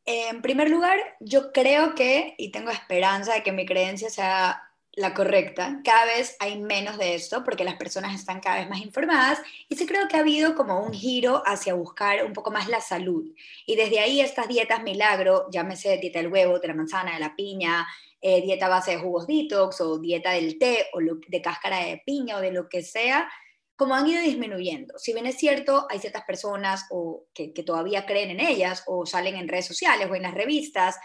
en 0.07 0.41
primer 0.41 0.71
lugar, 0.71 0.99
yo 1.21 1.53
creo 1.53 1.95
que, 1.95 2.35
y 2.39 2.51
tengo 2.51 2.71
esperanza 2.71 3.35
de 3.35 3.43
que 3.43 3.53
mi 3.53 3.67
creencia 3.67 4.09
sea 4.09 4.63
la 4.93 5.13
correcta, 5.13 5.81
cada 5.85 6.07
vez 6.07 6.37
hay 6.41 6.59
menos 6.59 6.97
de 6.97 7.15
esto 7.15 7.45
porque 7.45 7.65
las 7.65 7.75
personas 7.75 8.15
están 8.15 8.41
cada 8.41 8.61
vez 8.61 8.69
más 8.71 8.81
informadas 8.81 9.43
y 9.69 9.77
sí 9.77 9.85
creo 9.85 10.09
que 10.09 10.17
ha 10.17 10.21
habido 10.21 10.55
como 10.55 10.81
un 10.83 10.95
giro 10.95 11.43
hacia 11.45 11.75
buscar 11.75 12.25
un 12.25 12.33
poco 12.33 12.51
más 12.51 12.67
la 12.69 12.81
salud. 12.81 13.27
Y 13.67 13.77
desde 13.77 14.01
ahí 14.01 14.21
estas 14.23 14.49
dietas 14.49 14.83
milagro, 14.83 15.51
llámese 15.51 15.99
dieta 15.99 16.21
del 16.21 16.33
huevo, 16.33 16.61
de 16.61 16.69
la 16.69 16.75
manzana, 16.75 17.13
de 17.13 17.21
la 17.21 17.37
piña, 17.37 17.87
eh, 18.23 18.41
dieta 18.41 18.69
base 18.69 18.93
de 18.93 18.99
jugos 18.99 19.27
detox 19.27 19.83
o 19.83 19.99
dieta 19.99 20.31
del 20.31 20.59
té 20.59 20.87
o 20.95 21.01
de 21.01 21.43
cáscara 21.43 21.85
de 21.85 22.03
piña 22.07 22.39
o 22.39 22.41
de 22.41 22.53
lo 22.53 22.69
que 22.69 22.83
sea, 22.83 23.29
como 23.77 23.95
han 23.95 24.07
ido 24.07 24.23
disminuyendo. 24.23 24.99
Si 24.99 25.13
bien 25.13 25.27
es 25.27 25.37
cierto, 25.37 25.87
hay 25.91 25.99
ciertas 25.99 26.25
personas 26.25 26.87
o 26.91 27.27
que, 27.35 27.49
todavía 27.65 28.07
creen 28.07 28.31
en 28.31 28.41
ellas 28.41 28.83
o 28.87 29.05
salen 29.05 29.37
en 29.37 29.49
redes 29.49 29.67
sociales 29.67 30.09
o 30.11 30.15
en 30.15 30.23
las 30.23 30.35
revistas, 30.35 30.97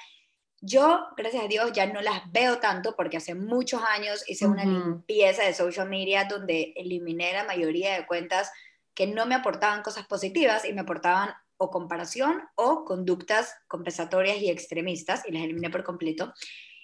yo, 0.62 1.07
gracias 1.18 1.44
a 1.44 1.47
Dios, 1.47 1.71
ya 1.73 1.88
no 1.88 2.01
las 2.01 2.31
veo 2.31 2.59
tanto 2.59 2.95
porque 2.95 3.18
hace 3.18 3.33
muchos 3.33 3.81
años 3.83 4.23
hice 4.27 4.45
una 4.45 4.63
limpieza 4.63 5.44
de 5.44 5.56
social 5.56 5.89
media 5.89 6.25
donde 6.25 6.73
eliminé 6.75 7.33
la 7.33 7.44
mayoría 7.44 7.95
de 7.95 8.06
cuentas 8.06 8.51
que 8.94 9.07
no 9.07 9.25
me 9.25 9.35
aportaban 9.35 9.81
cosas 9.81 10.06
positivas 10.06 10.63
y 10.63 10.74
me 10.74 10.81
aportaban 10.81 11.33
o 11.57 11.71
comparación 11.71 12.44
o 12.56 12.85
conductas 12.85 13.56
compensatorias 13.67 14.38
y 14.38 14.50
extremistas 14.50 15.24
y 15.27 15.31
las 15.31 15.44
eliminé 15.44 15.71
por 15.71 15.83
completo. 15.83 16.33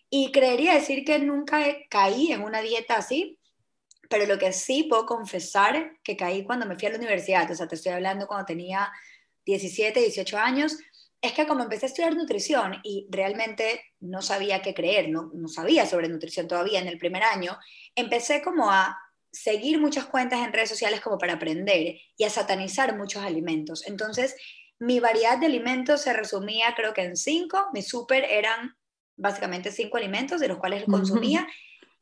Y 0.09 0.31
creería 0.31 0.73
decir 0.73 1.05
que 1.05 1.19
nunca 1.19 1.63
caí 1.89 2.31
en 2.31 2.41
una 2.41 2.61
dieta 2.61 2.95
así, 2.97 3.39
pero 4.09 4.25
lo 4.25 4.37
que 4.37 4.53
sí 4.53 4.83
puedo 4.83 5.05
confesar 5.05 5.97
que 6.03 6.15
caí 6.15 6.43
cuando 6.43 6.65
me 6.65 6.77
fui 6.77 6.87
a 6.87 6.91
la 6.91 6.97
universidad, 6.97 7.49
o 7.49 7.55
sea, 7.55 7.67
te 7.67 7.75
estoy 7.75 7.91
hablando 7.91 8.27
cuando 8.27 8.45
tenía 8.45 8.91
17, 9.45 9.99
18 9.99 10.37
años, 10.37 10.77
es 11.21 11.33
que 11.33 11.47
como 11.47 11.63
empecé 11.63 11.85
a 11.85 11.89
estudiar 11.89 12.15
nutrición 12.15 12.79
y 12.83 13.07
realmente 13.09 13.81
no 13.99 14.21
sabía 14.21 14.61
qué 14.61 14.73
creer, 14.73 15.09
no, 15.09 15.31
no 15.33 15.47
sabía 15.47 15.85
sobre 15.85 16.09
nutrición 16.09 16.47
todavía 16.47 16.79
en 16.79 16.87
el 16.87 16.97
primer 16.97 17.23
año, 17.23 17.57
empecé 17.95 18.41
como 18.41 18.69
a 18.69 18.97
seguir 19.31 19.79
muchas 19.79 20.05
cuentas 20.05 20.45
en 20.45 20.53
redes 20.53 20.69
sociales 20.69 21.01
como 21.01 21.17
para 21.17 21.33
aprender 21.33 21.97
y 22.15 22.23
a 22.23 22.29
satanizar 22.29 22.95
muchos 22.95 23.23
alimentos. 23.23 23.85
Entonces, 23.87 24.35
mi 24.79 24.99
variedad 24.99 25.39
de 25.39 25.47
alimentos 25.47 26.01
se 26.01 26.13
resumía 26.13 26.73
creo 26.75 26.93
que 26.93 27.01
en 27.01 27.17
cinco, 27.17 27.67
mi 27.73 27.81
súper 27.81 28.25
eran 28.25 28.75
básicamente 29.15 29.71
cinco 29.71 29.97
alimentos 29.97 30.39
de 30.39 30.47
los 30.47 30.59
cuales 30.59 30.85
consumía 30.85 31.47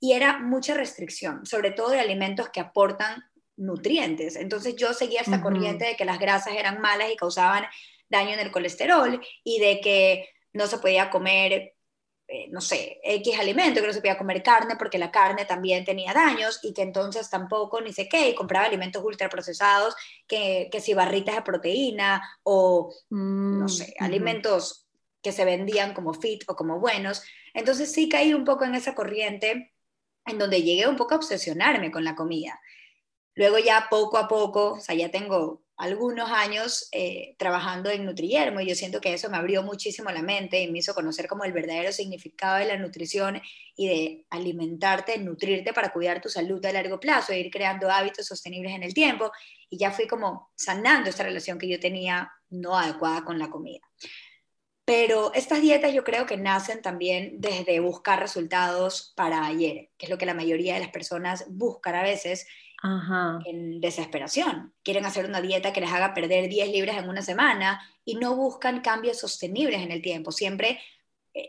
y 0.05 0.13
era 0.13 0.37
mucha 0.37 0.75
restricción, 0.75 1.47
sobre 1.47 1.71
todo 1.71 1.89
de 1.89 1.99
alimentos 1.99 2.49
que 2.49 2.59
aportan 2.59 3.23
nutrientes. 3.57 4.35
Entonces 4.35 4.75
yo 4.75 4.93
seguía 4.93 5.21
esta 5.21 5.41
corriente 5.41 5.83
de 5.85 5.95
que 5.95 6.05
las 6.05 6.19
grasas 6.19 6.53
eran 6.53 6.79
malas 6.79 7.09
y 7.11 7.15
causaban 7.15 7.65
daño 8.07 8.33
en 8.33 8.39
el 8.39 8.51
colesterol 8.51 9.19
y 9.43 9.59
de 9.59 9.81
que 9.81 10.29
no 10.53 10.67
se 10.67 10.77
podía 10.77 11.09
comer, 11.09 11.73
eh, 12.27 12.47
no 12.51 12.61
sé, 12.61 12.99
X 13.03 13.39
alimento, 13.39 13.81
que 13.81 13.87
no 13.87 13.93
se 13.93 13.99
podía 13.99 14.19
comer 14.19 14.43
carne 14.43 14.75
porque 14.77 14.99
la 14.99 15.09
carne 15.09 15.45
también 15.45 15.83
tenía 15.83 16.13
daños 16.13 16.59
y 16.61 16.71
que 16.71 16.83
entonces 16.83 17.27
tampoco 17.31 17.81
ni 17.81 17.91
sé 17.91 18.07
qué, 18.07 18.29
y 18.29 18.35
compraba 18.35 18.67
alimentos 18.67 19.03
ultraprocesados, 19.03 19.95
que, 20.27 20.69
que 20.71 20.81
si 20.81 20.93
barritas 20.93 21.33
de 21.33 21.41
proteína 21.41 22.21
o, 22.43 22.93
no 23.09 23.67
sé, 23.69 23.95
mm, 23.99 24.03
alimentos 24.03 24.85
que 25.23 25.31
se 25.31 25.45
vendían 25.45 25.95
como 25.95 26.13
fit 26.13 26.43
o 26.45 26.55
como 26.55 26.79
buenos. 26.79 27.23
Entonces 27.55 27.91
sí 27.91 28.07
caí 28.07 28.35
un 28.35 28.45
poco 28.45 28.65
en 28.65 28.75
esa 28.75 28.93
corriente 28.93 29.71
en 30.25 30.37
donde 30.37 30.63
llegué 30.63 30.87
un 30.87 30.95
poco 30.95 31.13
a 31.13 31.17
obsesionarme 31.17 31.91
con 31.91 32.03
la 32.03 32.15
comida. 32.15 32.59
Luego 33.35 33.59
ya 33.59 33.87
poco 33.89 34.17
a 34.17 34.27
poco, 34.27 34.73
o 34.73 34.79
sea, 34.79 34.95
ya 34.95 35.11
tengo 35.11 35.65
algunos 35.77 36.31
años 36.31 36.87
eh, 36.93 37.35
trabajando 37.37 37.89
en 37.89 38.05
Nutriyermo 38.05 38.61
y 38.61 38.67
yo 38.67 38.75
siento 38.75 39.01
que 39.01 39.13
eso 39.13 39.29
me 39.29 39.37
abrió 39.37 39.61
muchísimo 39.61 40.09
la 40.09 40.21
mente 40.21 40.61
y 40.61 40.71
me 40.71 40.79
hizo 40.79 40.93
conocer 40.93 41.27
como 41.27 41.43
el 41.43 41.51
verdadero 41.51 41.91
significado 41.91 42.57
de 42.57 42.65
la 42.65 42.77
nutrición 42.77 43.41
y 43.75 43.87
de 43.87 44.25
alimentarte, 44.29 45.17
nutrirte 45.17 45.73
para 45.73 45.91
cuidar 45.91 46.21
tu 46.21 46.29
salud 46.29 46.65
a 46.65 46.71
largo 46.71 46.99
plazo 46.99 47.33
e 47.33 47.39
ir 47.39 47.51
creando 47.51 47.91
hábitos 47.91 48.25
sostenibles 48.25 48.73
en 48.73 48.83
el 48.83 48.93
tiempo 48.93 49.31
y 49.69 49.77
ya 49.77 49.91
fui 49.91 50.07
como 50.07 50.51
sanando 50.55 51.09
esta 51.09 51.23
relación 51.23 51.57
que 51.57 51.67
yo 51.67 51.79
tenía 51.79 52.31
no 52.49 52.77
adecuada 52.77 53.25
con 53.25 53.37
la 53.37 53.49
comida. 53.49 53.81
Pero 54.85 55.33
estas 55.33 55.61
dietas 55.61 55.93
yo 55.93 56.03
creo 56.03 56.27
que 56.27 56.37
nacen 56.37 56.81
también 56.81 57.41
desde 57.41 57.79
buscar 57.79 58.19
resultados 58.19 59.13
para 59.15 59.45
ayer, 59.45 59.89
que 59.97 60.05
es 60.05 60.09
lo 60.11 60.19
que 60.19 60.27
la 60.27 60.35
mayoría 60.35 60.75
de 60.75 60.79
las 60.79 60.91
personas 60.91 61.45
buscan 61.49 61.95
a 61.95 62.03
veces, 62.03 62.47
en 63.45 63.81
desesperación. 63.81 64.73
Quieren 64.83 65.05
hacer 65.05 65.25
una 65.25 65.41
dieta 65.41 65.73
que 65.73 65.81
les 65.81 65.91
haga 65.91 66.13
perder 66.13 66.49
10 66.49 66.69
libras 66.69 66.97
en 66.97 67.09
una 67.09 67.23
semana 67.23 67.81
y 68.03 68.15
no 68.15 68.35
buscan 68.35 68.81
cambios 68.81 69.17
sostenibles 69.17 69.81
en 69.81 69.91
el 69.91 70.03
tiempo. 70.03 70.31
Siempre 70.31 70.79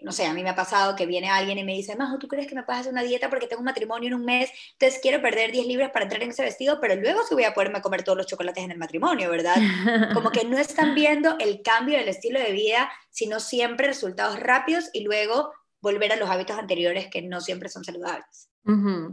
no 0.03 0.11
sé, 0.11 0.27
a 0.27 0.35
mí 0.35 0.43
me 0.43 0.51
ha 0.51 0.57
pasado 0.57 0.97
que 0.97 1.07
viene 1.07 1.29
alguien 1.31 1.59
y 1.59 1.65
me 1.65 1.75
dice, 1.75 1.95
Majo, 1.95 2.19
¿tú 2.19 2.27
crees 2.27 2.49
que 2.49 2.55
me 2.55 2.65
puedes 2.65 2.81
hacer 2.81 2.93
una 2.93 3.03
dieta 3.03 3.31
porque 3.31 3.47
tengo 3.47 3.61
un 3.61 3.67
matrimonio 3.67 4.09
en 4.09 4.15
un 4.15 4.25
mes? 4.25 4.51
Entonces 4.73 4.99
quiero 5.01 5.23
perder 5.23 5.53
10 5.53 5.67
libras 5.67 5.91
para 5.93 6.05
entrar 6.05 6.23
en 6.23 6.31
ese 6.31 6.43
vestido, 6.43 6.81
pero 6.81 6.97
luego 6.97 7.21
sí 7.29 7.35
voy 7.35 7.45
a 7.45 7.55
poderme 7.55 7.81
comer 7.81 8.03
todos 8.03 8.19
los 8.19 8.27
chocolates 8.27 8.65
en 8.65 8.73
el 8.73 8.79
matrimonio, 8.79 9.31
¿verdad? 9.31 9.55
Como 10.15 10.31
que 10.31 10.45
no 10.45 10.59
están 10.59 10.95
viendo 10.95 11.37
el 11.39 11.63
cambio 11.63 11.99
del 11.99 12.09
estilo 12.09 12.41
de 12.41 12.53
vida, 12.53 12.91
sino 13.11 13.39
siempre 13.39 13.87
resultados 13.87 14.41
rápidos 14.41 14.91
y 14.93 15.05
luego 15.05 15.53
volver 15.81 16.13
a 16.13 16.17
los 16.17 16.29
hábitos 16.29 16.59
anteriores 16.59 17.07
que 17.09 17.23
no 17.23 17.41
siempre 17.41 17.69
son 17.69 17.85
saludables. 17.85 18.51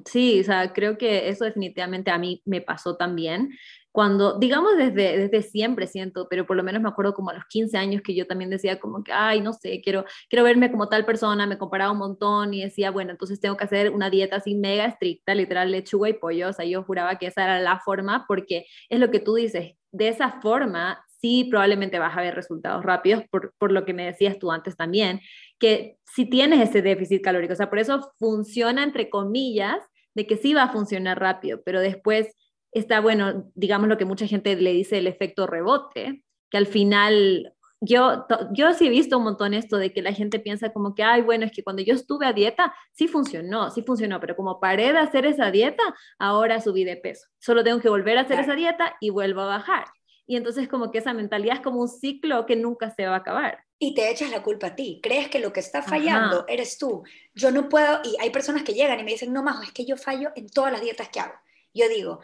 Sí, 0.06 0.39
o 0.39 0.44
sea, 0.44 0.74
creo 0.74 0.98
que 0.98 1.30
eso 1.30 1.46
definitivamente 1.46 2.10
a 2.10 2.18
mí 2.18 2.42
me 2.46 2.62
pasó 2.62 2.98
también 2.98 3.51
cuando, 3.93 4.39
digamos 4.39 4.75
desde, 4.75 5.19
desde 5.19 5.43
siempre 5.43 5.85
siento, 5.85 6.27
pero 6.27 6.47
por 6.47 6.57
lo 6.57 6.63
menos 6.63 6.81
me 6.81 6.89
acuerdo 6.89 7.13
como 7.13 7.29
a 7.29 7.35
los 7.35 7.45
15 7.45 7.77
años 7.77 8.01
que 8.01 8.15
yo 8.15 8.25
también 8.25 8.50
decía 8.50 8.79
como 8.79 9.03
que, 9.03 9.12
ay, 9.13 9.39
no 9.39 9.53
sé, 9.53 9.81
quiero, 9.83 10.03
quiero 10.29 10.43
verme 10.43 10.71
como 10.71 10.89
tal 10.89 11.05
persona, 11.05 11.45
me 11.45 11.59
comparaba 11.59 11.91
un 11.91 12.00
montón 12.00 12.55
y 12.55 12.63
decía, 12.63 12.89
bueno, 12.89 13.12
entonces 13.12 13.39
tengo 13.39 13.55
que 13.55 13.65
hacer 13.65 13.91
una 13.91 14.09
dieta 14.09 14.38
así 14.38 14.55
mega 14.55 14.85
estricta, 14.85 15.35
literal 15.35 15.71
lechuga 15.71 16.09
y 16.09 16.13
pollo, 16.13 16.50
o 16.50 16.53
sea, 16.53 16.65
yo 16.65 16.81
juraba 16.83 17.19
que 17.19 17.27
esa 17.27 17.43
era 17.43 17.59
la 17.59 17.81
forma 17.81 18.25
porque 18.27 18.65
es 18.89 19.00
lo 19.00 19.12
que 19.12 19.19
tú 19.19 19.35
dices, 19.35 19.75
de 19.91 20.07
esa 20.07 20.41
forma 20.41 21.05
sí 21.21 21.43
probablemente 21.43 22.00
vas 22.00 22.17
a 22.17 22.21
ver 22.21 22.33
resultados 22.33 22.83
rápidos, 22.83 23.23
por, 23.29 23.53
por 23.59 23.71
lo 23.71 23.85
que 23.85 23.93
me 23.93 24.05
decías 24.05 24.39
tú 24.39 24.51
antes 24.51 24.75
también, 24.75 25.21
que 25.59 25.97
si 26.03 26.25
tienes 26.25 26.67
ese 26.67 26.81
déficit 26.81 27.21
calórico, 27.21 27.53
o 27.53 27.55
sea, 27.55 27.69
por 27.69 27.77
eso 27.77 28.12
funciona 28.17 28.81
entre 28.81 29.12
comillas, 29.12 29.77
de 30.15 30.27
que 30.27 30.38
sí 30.38 30.53
va 30.53 30.63
a 30.63 30.71
funcionar 30.71 31.19
rápido, 31.19 31.62
pero 31.63 31.79
después 31.79 32.35
está, 32.74 33.00
bueno, 33.00 33.51
digamos 33.56 33.88
lo 33.88 33.98
que 33.98 34.06
mucha 34.06 34.27
gente 34.27 34.56
le 34.56 34.74
dice 34.74 34.98
el 34.98 35.08
efecto 35.08 35.48
rebote, 35.48 36.24
que 36.50 36.58
al 36.58 36.68
final 36.68 37.53
yo, 37.86 38.25
yo 38.53 38.74
sí 38.74 38.88
he 38.88 38.89
visto 38.89 39.18
un 39.18 39.25
montón 39.25 39.53
esto 39.53 39.77
de 39.77 39.92
que 39.92 40.01
la 40.01 40.13
gente 40.13 40.39
piensa 40.39 40.72
como 40.72 40.96
que, 40.96 41.03
ay, 41.03 41.22
bueno, 41.22 41.46
es 41.46 41.51
que 41.51 41.63
cuando 41.63 41.82
yo 41.82 41.94
estuve 41.94 42.25
a 42.25 42.32
dieta, 42.32 42.74
sí 42.94 43.10
funcionó, 43.10 43.72
sí 43.72 43.82
funcionó, 43.82 44.22
pero 44.22 44.38
como 44.38 44.62
paré 44.62 44.94
de 44.94 45.00
hacer 45.00 45.25
esa 45.25 45.51
dieta, 45.51 45.84
ahora 46.18 46.62
subí 46.62 46.86
de 46.86 46.96
peso. 46.96 47.27
Solo 47.39 47.63
tengo 47.63 47.82
que 47.82 47.89
volver 47.89 48.18
a 48.18 48.22
hacer 48.22 48.39
esa 48.39 48.56
dieta 48.56 48.96
y 49.01 49.10
vuelvo 49.10 49.42
a 49.42 49.48
bajar. 49.48 49.86
Y 50.25 50.38
entonces 50.38 50.70
como 50.70 50.92
que 50.92 51.00
esa 51.00 51.13
mentalidad 51.13 51.56
es 51.56 51.62
como 51.62 51.82
un 51.82 51.89
ciclo 51.89 52.46
que 52.46 52.56
nunca 52.56 52.89
se 52.89 53.06
va 53.06 53.15
a 53.15 53.18
acabar. 53.18 53.65
Y 53.80 53.94
te 53.94 54.10
echas 54.10 54.32
la 54.32 54.42
culpa 54.42 54.68
a 54.68 54.75
ti. 54.75 55.01
Crees 55.03 55.27
que 55.27 55.39
lo 55.39 55.51
que 55.51 55.60
está 55.60 55.82
fallando 55.82 56.46
eres 56.48 56.77
tú. 56.77 57.03
Yo 57.36 57.51
no 57.51 57.68
puedo, 57.68 58.00
y 58.06 58.15
hay 58.22 58.30
personas 58.30 58.63
que 58.63 58.74
llegan 58.74 58.98
y 59.01 59.03
me 59.03 59.12
dicen, 59.12 59.34
no, 59.34 59.44
Majo, 59.44 59.62
es 59.62 59.74
que 59.74 59.86
yo 59.86 59.98
fallo 59.98 60.32
en 60.38 60.48
todas 60.48 60.72
las 60.72 60.82
dietas 60.82 61.10
que 61.10 61.20
hago. 61.20 61.34
Yo 61.74 61.89
digo, 61.89 62.22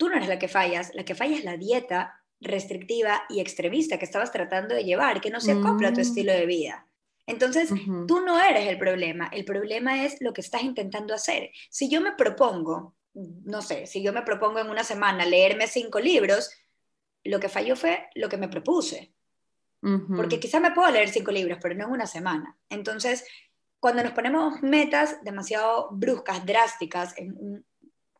tú 0.00 0.08
no 0.08 0.16
eres 0.16 0.28
la 0.28 0.38
que 0.38 0.48
fallas, 0.48 0.94
la 0.94 1.04
que 1.04 1.14
falla 1.14 1.36
es 1.36 1.44
la 1.44 1.58
dieta 1.58 2.18
restrictiva 2.40 3.22
y 3.28 3.40
extremista 3.40 3.98
que 3.98 4.06
estabas 4.06 4.32
tratando 4.32 4.74
de 4.74 4.82
llevar, 4.82 5.20
que 5.20 5.28
no 5.28 5.42
se 5.42 5.52
acopla 5.52 5.88
a 5.88 5.92
tu 5.92 5.98
mm. 5.98 6.08
estilo 6.08 6.32
de 6.32 6.46
vida. 6.46 6.86
Entonces, 7.26 7.68
tú 8.08 8.20
no 8.20 8.40
eres 8.40 8.66
el 8.66 8.78
problema, 8.78 9.28
el 9.30 9.44
problema 9.44 10.06
es 10.06 10.16
lo 10.22 10.32
que 10.32 10.40
estás 10.40 10.62
intentando 10.62 11.12
hacer. 11.12 11.50
Si 11.68 11.90
yo 11.90 12.00
me 12.00 12.12
propongo, 12.12 12.96
no 13.12 13.60
sé, 13.60 13.86
si 13.86 14.02
yo 14.02 14.14
me 14.14 14.22
propongo 14.22 14.58
en 14.58 14.70
una 14.70 14.84
semana 14.84 15.26
leerme 15.26 15.66
cinco 15.66 16.00
libros, 16.00 16.50
lo 17.22 17.38
que 17.38 17.50
falló 17.50 17.76
fue 17.76 18.08
lo 18.14 18.30
que 18.30 18.38
me 18.38 18.48
propuse. 18.48 19.12
Porque 20.16 20.40
quizá 20.40 20.60
me 20.60 20.72
puedo 20.72 20.90
leer 20.90 21.10
cinco 21.10 21.30
libros, 21.30 21.58
pero 21.60 21.74
no 21.74 21.84
en 21.84 21.92
una 21.92 22.06
semana. 22.06 22.58
Entonces, 22.70 23.24
cuando 23.78 24.02
nos 24.02 24.12
ponemos 24.12 24.62
metas 24.62 25.22
demasiado 25.22 25.88
bruscas, 25.92 26.44
drásticas, 26.46 27.16
en 27.18 27.36
un 27.36 27.66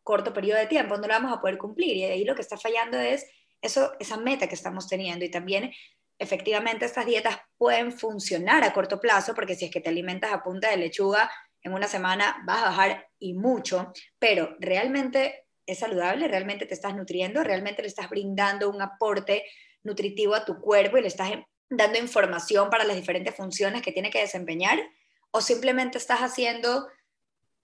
corto 0.03 0.33
periodo 0.33 0.59
de 0.59 0.67
tiempo, 0.67 0.97
no 0.97 1.07
lo 1.07 1.13
vamos 1.13 1.33
a 1.33 1.41
poder 1.41 1.57
cumplir. 1.57 1.95
Y 1.97 2.03
ahí 2.03 2.23
lo 2.23 2.35
que 2.35 2.41
está 2.41 2.57
fallando 2.57 2.97
es 2.99 3.25
eso, 3.61 3.93
esa 3.99 4.17
meta 4.17 4.47
que 4.47 4.55
estamos 4.55 4.87
teniendo. 4.87 5.25
Y 5.25 5.29
también, 5.29 5.71
efectivamente, 6.17 6.85
estas 6.85 7.05
dietas 7.05 7.39
pueden 7.57 7.91
funcionar 7.91 8.63
a 8.63 8.73
corto 8.73 8.99
plazo, 8.99 9.33
porque 9.35 9.55
si 9.55 9.65
es 9.65 9.71
que 9.71 9.81
te 9.81 9.89
alimentas 9.89 10.31
a 10.31 10.43
punta 10.43 10.69
de 10.69 10.77
lechuga, 10.77 11.31
en 11.63 11.73
una 11.73 11.87
semana 11.87 12.41
vas 12.45 12.63
a 12.63 12.65
bajar 12.65 13.07
y 13.19 13.33
mucho, 13.33 13.93
pero 14.17 14.55
realmente 14.59 15.45
es 15.65 15.79
saludable, 15.79 16.27
realmente 16.27 16.65
te 16.65 16.73
estás 16.73 16.95
nutriendo, 16.95 17.43
realmente 17.43 17.81
le 17.81 17.87
estás 17.87 18.09
brindando 18.09 18.69
un 18.69 18.81
aporte 18.81 19.45
nutritivo 19.83 20.33
a 20.35 20.43
tu 20.43 20.59
cuerpo 20.59 20.97
y 20.97 21.01
le 21.01 21.07
estás 21.07 21.31
dando 21.69 21.99
información 21.99 22.69
para 22.69 22.83
las 22.83 22.95
diferentes 22.95 23.35
funciones 23.35 23.81
que 23.81 23.91
tiene 23.91 24.09
que 24.09 24.19
desempeñar, 24.19 24.79
o 25.31 25.39
simplemente 25.39 25.97
estás 25.97 26.19
haciendo 26.19 26.87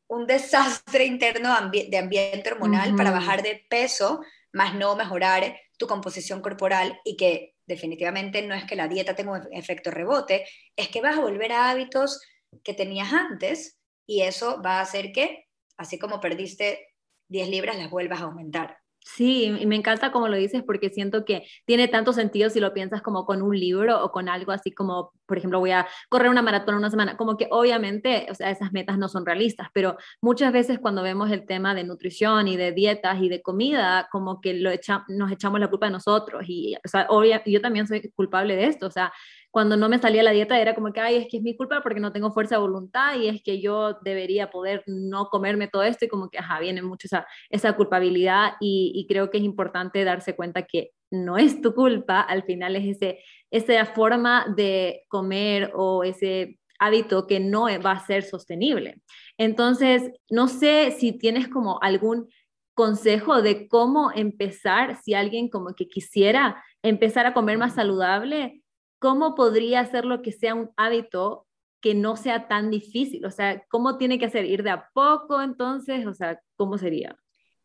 un 0.10 0.26
desastre 0.26 1.06
interno 1.06 1.50
de 1.72 1.98
ambiente 1.98 2.52
hormonal 2.52 2.96
para 2.96 3.12
bajar 3.12 3.42
de 3.44 3.66
peso, 3.70 4.22
más 4.54 4.74
no 4.76 4.96
mejorar 4.96 5.58
tu 5.78 5.88
composición 5.88 6.42
corporal 6.42 7.00
y 7.04 7.18
que 7.18 7.56
definitivamente 7.66 8.42
no 8.42 8.56
es 8.56 8.64
que 8.64 8.76
la 8.76 8.88
dieta 8.88 9.16
tenga 9.16 9.34
un 9.34 9.54
efecto 9.54 9.92
rebote, 9.92 10.48
es 10.76 10.88
que 10.88 11.02
vas 11.02 11.18
a 11.18 11.22
volver 11.22 11.52
a 11.52 11.70
hábitos 11.70 12.22
que 12.64 12.74
tenías 12.74 13.12
antes 13.12 13.78
y 14.06 14.22
eso 14.22 14.62
va 14.62 14.80
a 14.80 14.82
hacer 14.82 15.12
que, 15.12 15.46
así 15.78 16.00
como 16.00 16.22
perdiste 16.22 16.96
10 17.28 17.50
libras, 17.50 17.78
las 17.78 17.90
vuelvas 17.90 18.22
a 18.22 18.26
aumentar. 18.26 18.78
Sí, 19.16 19.50
me 19.66 19.78
encanta 19.78 20.12
como 20.12 20.28
lo 20.28 20.36
dices 20.36 20.64
porque 20.64 20.90
siento 20.90 21.24
que 21.24 21.48
tiene 21.66 21.88
tanto 21.88 22.12
sentido 22.12 22.50
si 22.50 22.60
lo 22.60 22.74
piensas 22.74 23.02
como 23.02 23.26
con 23.26 23.42
un 23.42 23.58
libro 23.58 24.04
o 24.04 24.12
con 24.12 24.28
algo 24.28 24.52
así 24.52 24.74
como, 24.74 25.14
por 25.26 25.38
ejemplo, 25.38 25.60
voy 25.60 25.72
a 25.72 25.88
correr 26.10 26.30
una 26.30 26.42
maratón 26.42 26.76
una 26.76 26.90
semana, 26.90 27.16
como 27.16 27.38
que 27.38 27.48
obviamente, 27.50 28.28
o 28.30 28.36
sea, 28.36 28.52
esas 28.52 28.74
metas 28.74 28.98
no 28.98 29.08
son 29.08 29.26
realistas, 29.26 29.70
pero 29.74 29.96
muchas 30.22 30.52
veces 30.52 30.80
cuando 30.80 31.04
vemos 31.04 31.32
el 31.32 31.46
tema 31.46 31.74
de 31.74 31.86
nutrición 31.86 32.50
y 32.50 32.58
de 32.58 32.74
dietas 32.74 33.22
y 33.22 33.30
de 33.30 33.42
comida, 33.42 34.10
como 34.12 34.42
que 34.42 34.56
lo 34.56 34.72
nos 35.08 35.32
echamos 35.32 35.60
la 35.62 35.70
culpa 35.70 35.86
de 35.86 35.94
nosotros 35.94 36.44
y, 36.46 36.76
o 36.76 36.88
sea, 36.90 37.08
yo 37.46 37.62
también 37.62 37.88
soy 37.88 38.12
culpable 38.14 38.58
de 38.58 38.66
esto, 38.66 38.88
o 38.88 38.92
sea, 38.92 39.14
cuando 39.52 39.78
no 39.78 39.90
me 39.90 40.00
salía 40.00 40.24
la 40.24 40.32
dieta 40.32 40.60
era 40.60 40.76
como 40.76 40.92
que, 40.94 41.00
ay, 41.00 41.16
es 41.16 41.28
que 41.30 41.38
es 41.38 41.44
mi 41.44 41.56
culpa 41.56 41.82
porque 41.82 42.00
no 42.00 42.12
tengo 42.12 42.32
fuerza 42.32 42.56
de 42.56 42.62
voluntad 42.62 43.16
y 43.16 43.28
es 43.28 43.42
que 43.42 43.62
yo 43.62 43.98
debería 44.04 44.52
poder 44.52 44.84
no 44.86 45.30
comerme 45.30 45.68
todo 45.68 45.84
esto 45.84 46.06
y 46.06 46.08
como 46.10 46.30
que, 46.30 46.38
ajá, 46.38 46.60
viene 46.60 46.82
mucho 46.82 47.08
esa, 47.08 47.26
esa 47.50 47.74
culpabilidad 47.74 48.54
y, 48.60 49.06
creo 49.10 49.30
que 49.32 49.38
es 49.38 49.44
importante 49.44 50.04
darse 50.04 50.36
cuenta 50.36 50.64
que 50.64 50.92
no 51.10 51.38
es 51.38 51.62
tu 51.62 51.74
culpa, 51.74 52.20
al 52.22 52.44
final 52.44 52.76
es 52.76 52.98
ese, 52.98 53.20
esa 53.50 53.86
forma 53.86 54.46
de 54.56 55.06
comer 55.08 55.72
o 55.76 56.04
ese 56.04 56.60
hábito 56.80 57.26
que 57.26 57.40
no 57.40 57.64
va 57.84 57.92
a 57.92 58.06
ser 58.06 58.24
sostenible. 58.24 59.02
Entonces, 59.38 60.12
no 60.30 60.48
sé 60.50 60.92
si 60.92 61.18
tienes 61.18 61.48
como 61.48 61.80
algún 61.82 62.28
consejo 62.74 63.42
de 63.42 63.68
cómo 63.68 64.12
empezar 64.14 65.00
si 65.04 65.16
alguien 65.16 65.50
como 65.50 65.74
que 65.74 65.88
quisiera 65.88 66.64
empezar 66.84 67.26
a 67.26 67.34
comer 67.34 67.58
más 67.58 67.74
saludable 67.74 68.62
¿cómo 69.00 69.36
podría 69.36 69.82
hacerlo 69.82 70.22
que 70.22 70.32
sea 70.32 70.56
un 70.56 70.72
hábito 70.78 71.48
que 71.82 71.94
no 71.94 72.18
sea 72.18 72.48
tan 72.48 72.70
difícil? 72.70 73.26
O 73.26 73.32
sea, 73.32 73.64
¿cómo 73.70 73.98
tiene 73.98 74.20
que 74.20 74.26
hacer? 74.26 74.46
¿Ir 74.46 74.64
de 74.64 74.72
a 74.72 74.90
poco 74.94 75.42
entonces? 75.42 76.06
O 76.06 76.14
sea, 76.14 76.42
¿cómo 76.56 76.78
sería? 76.78 77.18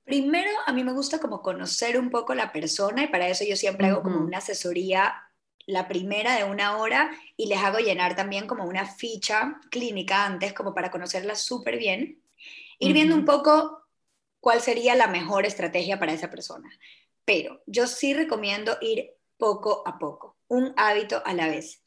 Primero, 0.05 0.51
a 0.67 0.73
mí 0.73 0.85
me 0.85 0.93
gusta 0.93 1.21
como 1.21 1.43
conocer 1.43 1.99
un 1.99 2.11
poco 2.11 2.35
la 2.35 2.53
persona 2.53 3.05
y 3.05 3.09
para 3.09 3.29
eso 3.29 3.45
yo 3.49 3.57
siempre 3.57 3.87
hago 3.87 4.03
como 4.03 4.21
una 4.21 4.39
asesoría, 4.39 5.15
la 5.67 5.87
primera 5.87 6.37
de 6.37 6.45
una 6.45 6.79
hora 6.79 7.11
y 7.37 7.47
les 7.47 7.59
hago 7.59 7.79
llenar 7.79 8.17
también 8.17 8.49
como 8.49 8.65
una 8.65 8.85
ficha 8.85 9.61
clínica 9.71 10.27
antes, 10.27 10.53
como 10.53 10.75
para 10.75 10.91
conocerla 10.91 11.37
súper 11.37 11.79
bien. 11.79 12.21
Ir 12.81 12.93
viendo 12.95 13.15
un 13.15 13.25
poco 13.25 13.85
cuál 14.41 14.61
sería 14.61 14.97
la 14.97 15.07
mejor 15.07 15.47
estrategia 15.47 16.01
para 16.01 16.13
esa 16.13 16.31
persona. 16.31 16.69
Pero 17.25 17.63
yo 17.67 17.87
sí 17.87 18.13
recomiendo 18.13 18.77
ir 18.81 19.13
poco 19.37 19.85
a 19.87 20.01
poco 20.01 20.37
un 20.53 20.75
hábito 20.77 21.23
a 21.25 21.33
la 21.33 21.49
vez. 21.49 21.83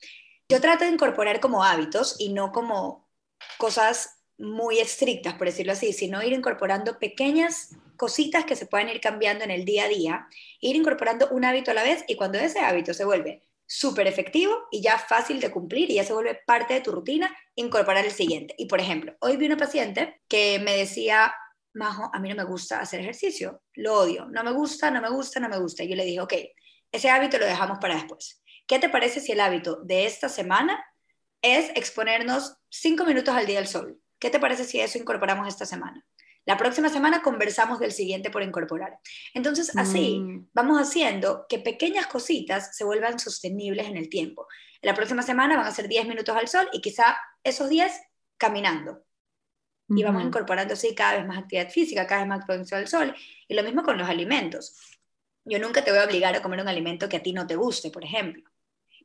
Yo 0.50 0.60
trato 0.60 0.86
de 0.86 0.90
incorporar 0.90 1.40
como 1.40 1.64
hábitos 1.64 2.16
y 2.18 2.34
no 2.34 2.52
como 2.52 3.08
cosas 3.60 4.24
muy 4.40 4.80
estrictas, 4.80 5.36
por 5.36 5.46
decirlo 5.46 5.74
así, 5.74 5.94
sino 5.94 6.24
ir 6.24 6.34
incorporando 6.34 6.98
pequeñas 6.98 7.76
cositas 7.96 8.44
que 8.44 8.56
se 8.56 8.66
pueden 8.66 8.90
ir 8.90 9.00
cambiando 9.00 9.44
en 9.44 9.52
el 9.52 9.66
día 9.66 9.86
a 9.86 9.88
día, 9.88 10.28
ir 10.60 10.76
incorporando 10.76 11.30
un 11.30 11.46
hábito 11.46 11.70
a 11.70 11.74
la 11.76 11.84
vez 11.84 12.04
y 12.08 12.16
cuando 12.16 12.40
ese 12.40 12.60
hábito 12.60 12.96
se 12.96 13.06
vuelve 13.06 13.44
súper 13.68 14.08
efectivo 14.08 14.56
y 14.72 14.82
ya 14.82 14.98
fácil 14.98 15.40
de 15.40 15.52
cumplir 15.52 15.92
y 15.92 15.96
ya 15.96 16.04
se 16.04 16.14
vuelve 16.14 16.42
parte 16.48 16.74
de 16.74 16.82
tu 16.82 16.92
rutina, 16.92 17.36
incorporar 17.54 18.04
el 18.04 18.12
siguiente. 18.12 18.56
Y 18.58 18.66
por 18.66 18.80
ejemplo, 18.80 19.16
hoy 19.20 19.38
vi 19.38 19.46
una 19.46 19.58
paciente 19.58 20.22
que 20.28 20.58
me 20.58 20.76
decía, 20.76 21.36
Majo, 21.74 22.10
a 22.12 22.20
mí 22.20 22.30
no 22.30 22.36
me 22.36 22.46
gusta 22.46 22.80
hacer 22.80 23.02
ejercicio, 23.02 23.62
lo 23.76 23.94
odio, 23.94 24.26
no 24.26 24.44
me 24.44 24.52
gusta, 24.54 24.90
no 24.90 25.02
me 25.02 25.10
gusta, 25.10 25.40
no 25.40 25.50
me 25.50 25.60
gusta. 25.60 25.84
Y 25.84 25.90
yo 25.90 25.96
le 25.96 26.06
dije, 26.06 26.20
ok, 26.20 26.34
ese 26.92 27.10
hábito 27.10 27.38
lo 27.38 27.46
dejamos 27.46 27.78
para 27.80 27.96
después. 27.96 28.42
¿Qué 28.68 28.80
te 28.80 28.90
parece 28.90 29.20
si 29.20 29.32
el 29.32 29.40
hábito 29.40 29.82
de 29.84 30.06
esta 30.06 30.28
semana 30.30 30.84
es 31.42 31.70
exponernos 31.76 32.58
cinco 32.70 33.06
minutos 33.06 33.36
al 33.36 33.46
día 33.46 33.60
al 33.60 33.68
sol? 33.68 34.02
¿Qué 34.20 34.30
te 34.30 34.40
parece 34.40 34.64
si 34.64 34.80
eso 34.80 34.98
incorporamos 34.98 35.48
esta 35.48 35.66
semana? 35.66 36.04
La 36.46 36.58
próxima 36.58 36.90
semana 36.90 37.22
conversamos 37.22 37.80
del 37.80 37.92
siguiente 37.92 38.30
por 38.30 38.44
incorporar. 38.44 39.00
Entonces, 39.34 39.76
así 39.78 40.20
mm. 40.20 40.50
vamos 40.54 40.80
haciendo 40.80 41.46
que 41.50 41.60
pequeñas 41.60 42.08
cositas 42.08 42.76
se 42.76 42.84
vuelvan 42.84 43.20
sostenibles 43.20 43.88
en 43.88 43.98
el 43.98 44.10
tiempo. 44.10 44.48
La 44.82 44.94
próxima 44.94 45.24
semana 45.24 45.58
van 45.58 45.66
a 45.66 45.72
ser 45.72 45.88
10 45.88 46.08
minutos 46.08 46.36
al 46.36 46.48
sol 46.48 46.68
y 46.72 46.82
quizá 46.82 47.18
esos 47.44 47.70
10 47.70 47.92
caminando. 48.38 49.04
Y 49.88 50.04
vamos 50.04 50.24
incorporando 50.24 50.74
así 50.74 50.96
cada 50.96 51.18
vez 51.18 51.28
más 51.28 51.38
actividad 51.38 51.70
física, 51.70 52.08
cada 52.08 52.22
vez 52.22 52.30
más 52.30 52.40
exposición 52.40 52.80
al 52.80 52.88
sol. 52.88 53.16
Y 53.48 53.54
lo 53.54 53.62
mismo 53.62 53.84
con 53.84 53.98
los 53.98 54.10
alimentos. 54.10 54.76
Yo 55.44 55.60
nunca 55.60 55.84
te 55.84 55.92
voy 55.92 56.00
a 56.00 56.06
obligar 56.06 56.36
a 56.36 56.42
comer 56.42 56.62
un 56.62 56.68
alimento 56.68 57.08
que 57.08 57.18
a 57.18 57.24
ti 57.24 57.34
no 57.34 57.46
te 57.46 57.56
guste, 57.56 57.92
por 57.92 58.04
ejemplo. 58.04 58.44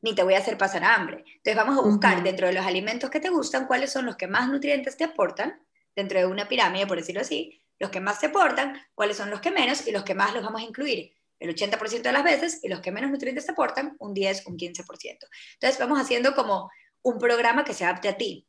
Ni 0.03 0.15
te 0.15 0.23
voy 0.23 0.35
a 0.35 0.39
hacer 0.39 0.57
pasar 0.57 0.85
hambre. 0.85 1.25
Entonces 1.27 1.57
vamos 1.57 1.79
a 1.79 1.83
buscar 1.83 2.23
dentro 2.23 2.47
de 2.47 2.53
los 2.53 2.67
alimentos 2.67 3.11
que 3.11 3.21
te 3.21 3.29
gustan 3.29 3.67
cuáles 3.67 3.93
son 3.93 4.07
los 4.07 4.17
que 4.17 4.27
más 4.27 4.49
nutrientes 4.49 4.97
te 4.97 5.05
aportan, 5.05 5.61
dentro 5.95 6.19
de 6.19 6.27
una 6.27 6.49
pirámide, 6.49 6.87
por 6.87 6.97
decirlo 6.97 7.21
así, 7.21 7.63
los 7.79 7.91
que 7.91 8.01
más 8.01 8.21
te 8.21 8.27
aportan, 8.27 8.81
cuáles 8.95 9.17
son 9.17 9.31
los 9.31 9.41
que 9.41 9.51
menos 9.51 9.87
y 9.87 9.93
los 9.93 10.05
que 10.05 10.15
más 10.15 10.35
los 10.35 10.45
vamos 10.45 10.61
a 10.61 10.65
incluir 10.65 11.13
el 11.41 11.55
80% 11.55 12.03
de 12.03 12.13
las 12.13 12.23
veces 12.23 12.61
y 12.63 12.69
los 12.69 12.81
que 12.81 12.93
menos 12.93 13.11
nutrientes 13.11 13.47
te 13.47 13.53
aportan, 13.53 13.97
un 13.99 14.13
10, 14.13 14.47
un 14.47 14.57
15%. 14.57 15.27
Entonces 15.55 15.79
vamos 15.79 15.99
haciendo 15.99 16.35
como 16.35 16.71
un 17.03 17.19
programa 17.19 17.65
que 17.65 17.73
se 17.73 17.85
adapte 17.85 18.09
a 18.09 18.17
ti. 18.17 18.47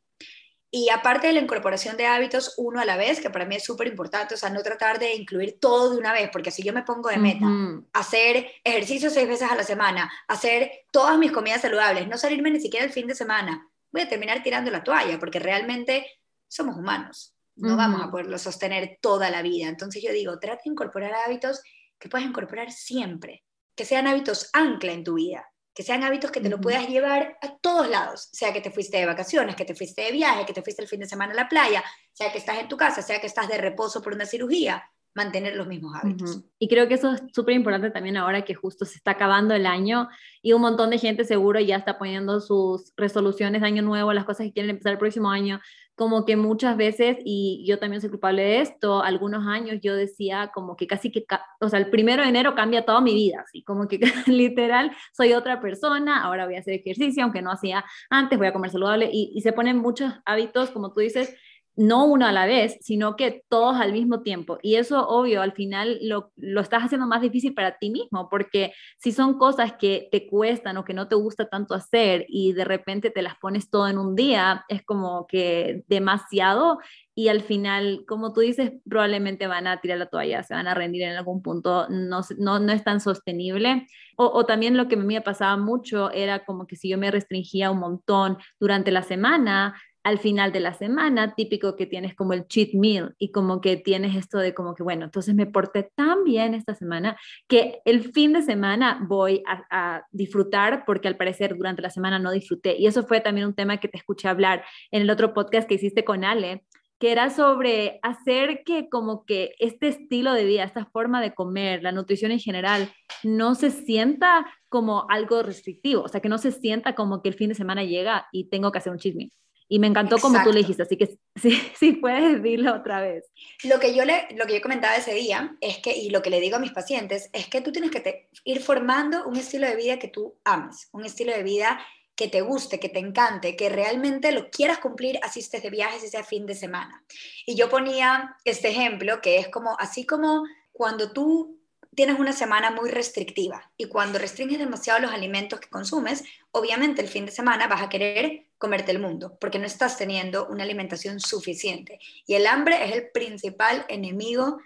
Y 0.74 0.88
aparte 0.88 1.26
de 1.26 1.34
la 1.34 1.40
incorporación 1.40 1.98
de 1.98 2.06
hábitos 2.06 2.54
uno 2.56 2.80
a 2.80 2.86
la 2.86 2.96
vez, 2.96 3.20
que 3.20 3.28
para 3.28 3.44
mí 3.44 3.56
es 3.56 3.62
súper 3.62 3.88
importante, 3.88 4.34
o 4.34 4.38
sea, 4.38 4.48
no 4.48 4.62
tratar 4.62 4.98
de 4.98 5.14
incluir 5.14 5.58
todo 5.60 5.90
de 5.90 5.98
una 5.98 6.14
vez, 6.14 6.30
porque 6.32 6.50
si 6.50 6.62
yo 6.62 6.72
me 6.72 6.82
pongo 6.82 7.10
de 7.10 7.18
meta, 7.18 7.44
hacer 7.92 8.50
ejercicio 8.64 9.10
seis 9.10 9.28
veces 9.28 9.50
a 9.50 9.54
la 9.54 9.64
semana, 9.64 10.10
hacer 10.28 10.86
todas 10.90 11.18
mis 11.18 11.30
comidas 11.30 11.60
saludables, 11.60 12.08
no 12.08 12.16
salirme 12.16 12.50
ni 12.50 12.58
siquiera 12.58 12.86
el 12.86 12.92
fin 12.92 13.06
de 13.06 13.14
semana, 13.14 13.68
voy 13.92 14.00
a 14.00 14.08
terminar 14.08 14.42
tirando 14.42 14.70
la 14.70 14.82
toalla, 14.82 15.18
porque 15.18 15.38
realmente 15.38 16.06
somos 16.48 16.74
humanos, 16.74 17.36
no 17.54 17.76
vamos 17.76 18.00
a 18.00 18.10
poderlo 18.10 18.38
sostener 18.38 18.96
toda 19.02 19.28
la 19.28 19.42
vida. 19.42 19.68
Entonces 19.68 20.02
yo 20.02 20.10
digo, 20.10 20.38
trata 20.38 20.62
de 20.64 20.70
incorporar 20.70 21.12
hábitos 21.12 21.60
que 21.98 22.08
puedas 22.08 22.26
incorporar 22.26 22.72
siempre, 22.72 23.44
que 23.74 23.84
sean 23.84 24.06
hábitos 24.06 24.48
ancla 24.54 24.92
en 24.92 25.04
tu 25.04 25.14
vida 25.16 25.51
que 25.74 25.82
sean 25.82 26.02
hábitos 26.02 26.30
que 26.30 26.40
te 26.40 26.48
lo 26.48 26.60
puedas 26.60 26.88
llevar 26.88 27.38
a 27.40 27.56
todos 27.56 27.88
lados, 27.88 28.28
sea 28.32 28.52
que 28.52 28.60
te 28.60 28.70
fuiste 28.70 28.98
de 28.98 29.06
vacaciones, 29.06 29.56
que 29.56 29.64
te 29.64 29.74
fuiste 29.74 30.02
de 30.02 30.12
viaje, 30.12 30.44
que 30.44 30.52
te 30.52 30.62
fuiste 30.62 30.82
el 30.82 30.88
fin 30.88 31.00
de 31.00 31.06
semana 31.06 31.32
a 31.32 31.36
la 31.36 31.48
playa, 31.48 31.82
sea 32.12 32.30
que 32.30 32.38
estás 32.38 32.58
en 32.58 32.68
tu 32.68 32.76
casa, 32.76 33.02
sea 33.02 33.20
que 33.20 33.26
estás 33.26 33.48
de 33.48 33.58
reposo 33.58 34.02
por 34.02 34.12
una 34.12 34.26
cirugía, 34.26 34.84
mantener 35.14 35.56
los 35.56 35.66
mismos 35.66 35.94
hábitos. 35.94 36.42
Y 36.58 36.68
creo 36.68 36.88
que 36.88 36.94
eso 36.94 37.12
es 37.12 37.22
súper 37.34 37.54
importante 37.54 37.90
también 37.90 38.16
ahora 38.16 38.44
que 38.44 38.54
justo 38.54 38.84
se 38.84 38.96
está 38.96 39.12
acabando 39.12 39.54
el 39.54 39.66
año 39.66 40.08
y 40.40 40.52
un 40.52 40.62
montón 40.62 40.90
de 40.90 40.98
gente 40.98 41.24
seguro 41.24 41.60
ya 41.60 41.76
está 41.76 41.98
poniendo 41.98 42.40
sus 42.40 42.92
resoluciones 42.96 43.60
de 43.60 43.66
año 43.66 43.82
nuevo, 43.82 44.12
las 44.12 44.24
cosas 44.24 44.46
que 44.46 44.52
quieren 44.52 44.70
empezar 44.70 44.92
el 44.92 44.98
próximo 44.98 45.30
año, 45.30 45.60
como 46.02 46.24
que 46.24 46.34
muchas 46.34 46.76
veces, 46.76 47.16
y 47.24 47.64
yo 47.64 47.78
también 47.78 48.00
soy 48.00 48.10
culpable 48.10 48.42
de 48.42 48.60
esto, 48.60 49.04
algunos 49.04 49.46
años 49.46 49.78
yo 49.80 49.94
decía 49.94 50.50
como 50.52 50.74
que 50.74 50.88
casi 50.88 51.12
que, 51.12 51.24
o 51.60 51.68
sea, 51.68 51.78
el 51.78 51.90
primero 51.90 52.24
de 52.24 52.28
enero 52.28 52.56
cambia 52.56 52.84
toda 52.84 53.00
mi 53.00 53.14
vida, 53.14 53.44
así 53.46 53.62
como 53.62 53.86
que 53.86 54.00
literal 54.26 54.90
soy 55.12 55.32
otra 55.34 55.60
persona, 55.60 56.24
ahora 56.24 56.46
voy 56.46 56.56
a 56.56 56.58
hacer 56.58 56.74
ejercicio, 56.74 57.22
aunque 57.22 57.40
no 57.40 57.52
hacía 57.52 57.84
antes, 58.10 58.36
voy 58.36 58.48
a 58.48 58.52
comer 58.52 58.72
saludable, 58.72 59.10
y, 59.12 59.30
y 59.32 59.42
se 59.42 59.52
ponen 59.52 59.78
muchos 59.78 60.12
hábitos, 60.24 60.72
como 60.72 60.92
tú 60.92 60.98
dices, 60.98 61.36
no 61.74 62.04
uno 62.04 62.26
a 62.26 62.32
la 62.32 62.46
vez, 62.46 62.76
sino 62.80 63.16
que 63.16 63.44
todos 63.48 63.76
al 63.76 63.92
mismo 63.92 64.22
tiempo. 64.22 64.58
Y 64.62 64.76
eso, 64.76 65.06
obvio, 65.08 65.40
al 65.42 65.52
final 65.52 65.98
lo, 66.02 66.30
estás 66.60 66.84
haciendo 66.84 67.06
más 67.06 67.22
difícil 67.22 67.54
para 67.54 67.78
ti 67.78 67.90
mismo, 67.90 68.28
porque 68.28 68.72
si 68.98 69.12
son 69.12 69.38
cosas 69.38 69.74
que 69.78 70.08
te 70.12 70.26
cuestan 70.26 70.76
o 70.76 70.84
que 70.84 70.94
no 70.94 71.08
te 71.08 71.14
gusta 71.14 71.48
tanto 71.48 71.74
hacer 71.74 72.26
y 72.28 72.52
de 72.52 72.64
repente 72.64 73.10
te 73.10 73.22
las 73.22 73.36
pones 73.36 73.70
todo 73.70 73.88
en 73.88 73.98
un 73.98 74.14
día, 74.14 74.64
es 74.68 74.82
como 74.84 75.26
que 75.26 75.82
demasiado 75.88 76.78
y 77.14 77.28
al 77.28 77.42
final, 77.42 78.04
como 78.08 78.32
tú 78.32 78.40
dices, 78.40 78.72
probablemente 78.88 79.46
van 79.46 79.66
a 79.66 79.80
tirar 79.80 79.98
la 79.98 80.06
toalla, 80.06 80.42
se 80.42 80.54
van 80.54 80.66
a 80.66 80.74
rendir 80.74 81.02
en 81.02 81.16
algún 81.16 81.42
punto, 81.42 81.86
no, 81.90 82.20
no, 82.38 82.72
es 82.72 82.84
tan 82.84 83.00
sostenible. 83.00 83.86
O, 84.16 84.26
o, 84.26 84.46
también 84.46 84.78
lo 84.78 84.88
que 84.88 84.94
a 84.94 84.98
mí 84.98 85.04
me 85.04 85.20
pasaba 85.20 85.58
mucho 85.58 86.10
era 86.10 86.44
como 86.46 86.66
que 86.66 86.76
si 86.76 86.88
yo 86.88 86.96
me 86.96 87.10
restringía 87.10 87.70
un 87.70 87.80
montón 87.80 88.38
durante 88.58 88.90
la 88.90 89.02
semana, 89.02 89.74
al 90.04 90.18
final 90.18 90.52
de 90.52 90.60
la 90.60 90.74
semana, 90.74 91.34
típico 91.34 91.76
que 91.76 91.86
tienes 91.86 92.14
como 92.14 92.32
el 92.32 92.46
cheat 92.46 92.74
meal 92.74 93.14
y 93.18 93.30
como 93.30 93.60
que 93.60 93.76
tienes 93.76 94.16
esto 94.16 94.38
de 94.38 94.54
como 94.54 94.74
que, 94.74 94.82
bueno, 94.82 95.04
entonces 95.04 95.34
me 95.34 95.46
porté 95.46 95.90
tan 95.94 96.24
bien 96.24 96.54
esta 96.54 96.74
semana 96.74 97.16
que 97.46 97.80
el 97.84 98.12
fin 98.12 98.32
de 98.32 98.42
semana 98.42 99.04
voy 99.08 99.42
a, 99.46 100.02
disfrutar 100.10 100.84
porque 100.84 101.08
al 101.08 101.16
parecer 101.16 101.56
durante 101.56 101.82
la 101.82 101.90
semana 101.90 102.18
no 102.18 102.32
disfruté. 102.32 102.76
Y 102.78 102.86
eso 102.86 103.04
fue 103.04 103.20
también 103.20 103.46
un 103.46 103.54
tema 103.54 103.78
que 103.78 103.88
te 103.88 103.96
escuché 103.96 104.28
hablar 104.28 104.64
en 104.90 105.02
el 105.02 105.10
otro 105.10 105.32
podcast 105.34 105.68
que 105.68 105.74
hiciste 105.74 106.04
con 106.04 106.24
Ale, 106.24 106.64
que 106.98 107.12
era 107.12 107.30
sobre 107.30 107.98
hacer 108.02 108.62
que 108.64 108.88
como 108.88 109.24
que 109.24 109.54
este 109.58 109.88
estilo 109.88 110.32
de 110.34 110.44
vida, 110.44 110.64
esta 110.64 110.86
forma 110.86 111.20
de 111.20 111.34
comer, 111.34 111.82
la 111.82 111.92
nutrición 111.92 112.30
en 112.30 112.38
general, 112.38 112.92
no 113.22 113.54
se 113.54 113.70
sienta 113.70 114.46
como 114.68 115.06
algo 115.10 115.42
restrictivo, 115.42 116.02
o 116.02 116.08
sea, 116.08 116.20
que 116.20 116.28
no 116.28 116.38
se 116.38 116.52
sienta 116.52 116.94
como 116.94 117.22
que 117.22 117.28
el 117.30 117.34
fin 117.34 117.48
de 117.48 117.54
semana 117.54 117.84
llega 117.84 118.28
y 118.32 118.48
tengo 118.50 118.70
que 118.70 118.78
hacer 118.78 118.92
un 118.92 118.98
cheat 118.98 119.16
meal. 119.16 119.32
Y 119.72 119.78
me 119.78 119.86
encantó 119.86 120.18
como 120.18 120.44
tú 120.44 120.52
le 120.52 120.58
dijiste, 120.58 120.82
así 120.82 120.98
que 120.98 121.16
sí, 121.34 121.58
sí 121.80 121.92
puedes 121.92 122.42
decirlo 122.42 122.74
otra 122.74 123.00
vez. 123.00 123.24
Lo 123.64 123.80
que, 123.80 123.94
yo 123.94 124.04
le, 124.04 124.28
lo 124.36 124.44
que 124.44 124.52
yo 124.52 124.60
comentaba 124.60 124.96
ese 124.96 125.14
día 125.14 125.56
es 125.62 125.78
que, 125.78 125.96
y 125.96 126.10
lo 126.10 126.20
que 126.20 126.28
le 126.28 126.40
digo 126.40 126.56
a 126.56 126.58
mis 126.58 126.72
pacientes, 126.72 127.30
es 127.32 127.46
que 127.46 127.62
tú 127.62 127.72
tienes 127.72 127.90
que 127.90 128.28
ir 128.44 128.60
formando 128.60 129.26
un 129.26 129.34
estilo 129.36 129.66
de 129.66 129.76
vida 129.76 129.98
que 129.98 130.08
tú 130.08 130.34
ames, 130.44 130.90
un 130.92 131.06
estilo 131.06 131.32
de 131.32 131.42
vida 131.42 131.80
que 132.14 132.28
te 132.28 132.42
guste, 132.42 132.78
que 132.78 132.90
te 132.90 132.98
encante, 132.98 133.56
que 133.56 133.70
realmente 133.70 134.30
lo 134.32 134.50
quieras 134.50 134.78
cumplir, 134.78 135.18
así 135.22 135.40
estés 135.40 135.62
de 135.62 135.70
viajes, 135.70 136.10
sea 136.10 136.22
fin 136.22 136.44
de 136.44 136.54
semana. 136.54 137.02
Y 137.46 137.54
yo 137.54 137.70
ponía 137.70 138.36
este 138.44 138.68
ejemplo 138.68 139.22
que 139.22 139.38
es 139.38 139.48
como, 139.48 139.74
así 139.80 140.04
como 140.04 140.44
cuando 140.72 141.12
tú 141.12 141.62
tienes 141.94 142.18
una 142.18 142.32
semana 142.32 142.70
muy 142.70 142.90
restrictiva 142.90 143.70
y 143.78 143.86
cuando 143.86 144.18
restringes 144.18 144.58
demasiado 144.58 145.00
los 145.00 145.12
alimentos 145.12 145.60
que 145.60 145.68
consumes, 145.68 146.24
obviamente 146.50 147.00
el 147.00 147.08
fin 147.08 147.24
de 147.24 147.32
semana 147.32 147.68
vas 147.68 147.82
a 147.82 147.88
querer 147.88 148.51
comerte 148.62 148.92
el 148.92 149.00
mundo 149.00 149.36
porque 149.40 149.58
no 149.58 149.66
estás 149.66 149.98
teniendo 149.98 150.46
una 150.46 150.62
alimentación 150.62 151.18
suficiente. 151.18 151.98
Y 152.28 152.34
el 152.34 152.46
hambre 152.46 152.84
es 152.84 152.92
el 152.92 153.10
principal 153.10 153.84
enemigo 153.88 154.58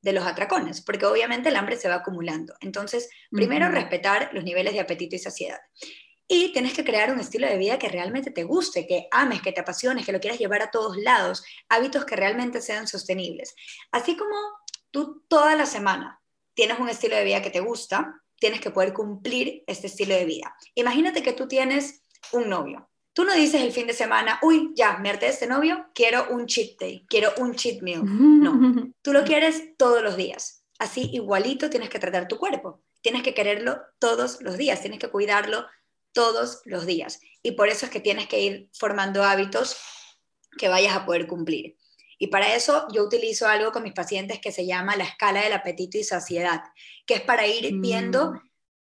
de 0.00 0.14
los 0.14 0.24
atracones, 0.24 0.80
porque 0.80 1.04
obviamente 1.04 1.50
el 1.50 1.56
hambre 1.56 1.76
se 1.76 1.86
va 1.86 1.96
acumulando. 1.96 2.54
Entonces, 2.62 3.10
primero 3.30 3.68
respetar 3.68 4.30
los 4.32 4.42
niveles 4.42 4.72
de 4.72 4.80
apetito 4.80 5.16
y 5.16 5.18
saciedad. 5.18 5.58
Y 6.26 6.50
tienes 6.54 6.72
que 6.72 6.82
crear 6.82 7.12
un 7.12 7.20
estilo 7.20 7.46
de 7.46 7.58
vida 7.58 7.78
que 7.78 7.90
realmente 7.90 8.30
te 8.30 8.42
guste, 8.42 8.86
que 8.86 9.06
ames, 9.10 9.42
que 9.42 9.52
te 9.52 9.60
apasiones, 9.60 10.06
que 10.06 10.12
lo 10.12 10.20
quieras 10.20 10.40
llevar 10.40 10.62
a 10.62 10.70
todos 10.70 10.96
lados, 10.96 11.44
hábitos 11.68 12.06
que 12.06 12.16
realmente 12.16 12.62
sean 12.62 12.88
sostenibles. 12.88 13.54
Así 13.90 14.16
como 14.16 14.34
tú 14.90 15.24
toda 15.28 15.56
la 15.56 15.66
semana 15.66 16.22
tienes 16.54 16.78
un 16.78 16.88
estilo 16.88 17.16
de 17.16 17.24
vida 17.24 17.42
que 17.42 17.50
te 17.50 17.60
gusta, 17.60 18.14
tienes 18.36 18.62
que 18.62 18.70
poder 18.70 18.94
cumplir 18.94 19.62
este 19.66 19.88
estilo 19.88 20.14
de 20.14 20.24
vida. 20.24 20.56
Imagínate 20.74 21.22
que 21.22 21.34
tú 21.34 21.46
tienes 21.46 22.02
un 22.32 22.48
novio. 22.48 22.88
Tú 23.14 23.24
no 23.24 23.34
dices 23.34 23.60
el 23.60 23.72
fin 23.72 23.86
de 23.86 23.92
semana, 23.92 24.38
uy, 24.42 24.72
ya, 24.74 24.96
me 24.98 25.10
harté 25.10 25.26
de 25.26 25.32
este 25.32 25.46
novio, 25.46 25.86
quiero 25.94 26.26
un 26.30 26.46
cheat 26.46 26.78
day, 26.78 27.04
quiero 27.08 27.32
un 27.38 27.54
cheat 27.54 27.82
meal. 27.82 28.02
No, 28.04 28.92
tú 29.02 29.12
lo 29.12 29.24
quieres 29.24 29.76
todos 29.76 30.02
los 30.02 30.16
días. 30.16 30.64
Así 30.78 31.10
igualito 31.12 31.68
tienes 31.68 31.90
que 31.90 31.98
tratar 31.98 32.26
tu 32.26 32.38
cuerpo. 32.38 32.82
Tienes 33.02 33.22
que 33.22 33.34
quererlo 33.34 33.80
todos 33.98 34.40
los 34.40 34.56
días, 34.56 34.80
tienes 34.80 34.98
que 34.98 35.10
cuidarlo 35.10 35.66
todos 36.12 36.60
los 36.64 36.86
días. 36.86 37.20
Y 37.42 37.52
por 37.52 37.68
eso 37.68 37.86
es 37.86 37.92
que 37.92 38.00
tienes 38.00 38.28
que 38.28 38.40
ir 38.40 38.70
formando 38.72 39.24
hábitos 39.24 39.76
que 40.56 40.68
vayas 40.68 40.94
a 40.94 41.04
poder 41.04 41.26
cumplir. 41.26 41.76
Y 42.18 42.28
para 42.28 42.54
eso 42.54 42.86
yo 42.92 43.02
utilizo 43.02 43.48
algo 43.48 43.72
con 43.72 43.82
mis 43.82 43.94
pacientes 43.94 44.38
que 44.40 44.52
se 44.52 44.64
llama 44.64 44.96
la 44.96 45.04
escala 45.04 45.42
del 45.42 45.54
apetito 45.54 45.98
y 45.98 46.04
saciedad, 46.04 46.62
que 47.04 47.14
es 47.14 47.20
para 47.20 47.46
ir 47.48 47.74
viendo 47.78 48.32
mm. 48.32 48.40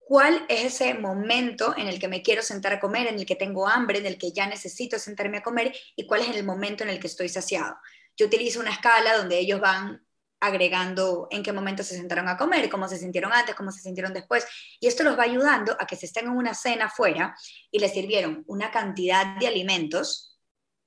Cuál 0.09 0.43
es 0.49 0.81
ese 0.81 0.95
momento 0.95 1.77
en 1.77 1.87
el 1.87 1.99
que 1.99 2.07
me 2.07 2.23
quiero 2.23 2.41
sentar 2.41 2.73
a 2.73 2.79
comer, 2.79 3.05
en 3.05 3.19
el 3.19 3.27
que 3.27 3.35
tengo 3.35 3.67
hambre, 3.67 3.99
en 3.99 4.07
el 4.07 4.17
que 4.17 4.31
ya 4.31 4.47
necesito 4.47 4.97
sentarme 4.97 5.37
a 5.37 5.43
comer 5.43 5.71
y 5.95 6.07
cuál 6.07 6.21
es 6.21 6.35
el 6.35 6.43
momento 6.43 6.83
en 6.83 6.89
el 6.89 6.99
que 6.99 7.05
estoy 7.05 7.29
saciado. 7.29 7.77
Yo 8.17 8.25
utilizo 8.25 8.59
una 8.59 8.71
escala 8.71 9.17
donde 9.17 9.37
ellos 9.37 9.61
van 9.61 10.03
agregando 10.39 11.27
en 11.29 11.43
qué 11.43 11.53
momento 11.53 11.83
se 11.83 11.95
sentaron 11.95 12.27
a 12.27 12.37
comer, 12.37 12.71
cómo 12.71 12.87
se 12.87 12.97
sintieron 12.97 13.31
antes, 13.31 13.53
cómo 13.53 13.71
se 13.71 13.81
sintieron 13.81 14.11
después. 14.11 14.47
Y 14.79 14.87
esto 14.87 15.03
los 15.03 15.15
va 15.15 15.25
ayudando 15.25 15.77
a 15.79 15.85
que 15.85 15.95
se 15.95 16.07
estén 16.07 16.25
en 16.25 16.31
una 16.31 16.55
cena 16.55 16.89
fuera 16.89 17.35
y 17.69 17.77
les 17.77 17.93
sirvieron 17.93 18.43
una 18.47 18.71
cantidad 18.71 19.37
de 19.37 19.45
alimentos, 19.45 20.39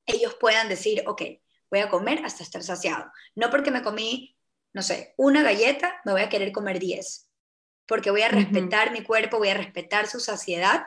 ellos 0.05 0.35
puedan 0.35 0.69
decir, 0.69 1.05
ok, 1.07 1.23
voy 1.71 1.79
a 1.79 1.89
comer 1.89 2.25
hasta 2.25 2.43
estar 2.43 2.65
saciado. 2.65 3.05
No 3.37 3.51
porque 3.51 3.71
me 3.71 3.83
comí, 3.83 4.37
no 4.73 4.83
sé, 4.83 5.15
una 5.17 5.45
galleta, 5.45 6.01
me 6.05 6.11
voy 6.11 6.23
a 6.23 6.29
querer 6.29 6.51
comer 6.51 6.81
10. 6.81 7.29
Porque 7.87 8.11
voy 8.11 8.23
a 8.23 8.29
respetar 8.29 8.93
mi 8.93 9.03
cuerpo, 9.03 9.39
voy 9.39 9.49
a 9.49 9.55
respetar 9.55 10.07
su 10.07 10.21
saciedad 10.21 10.87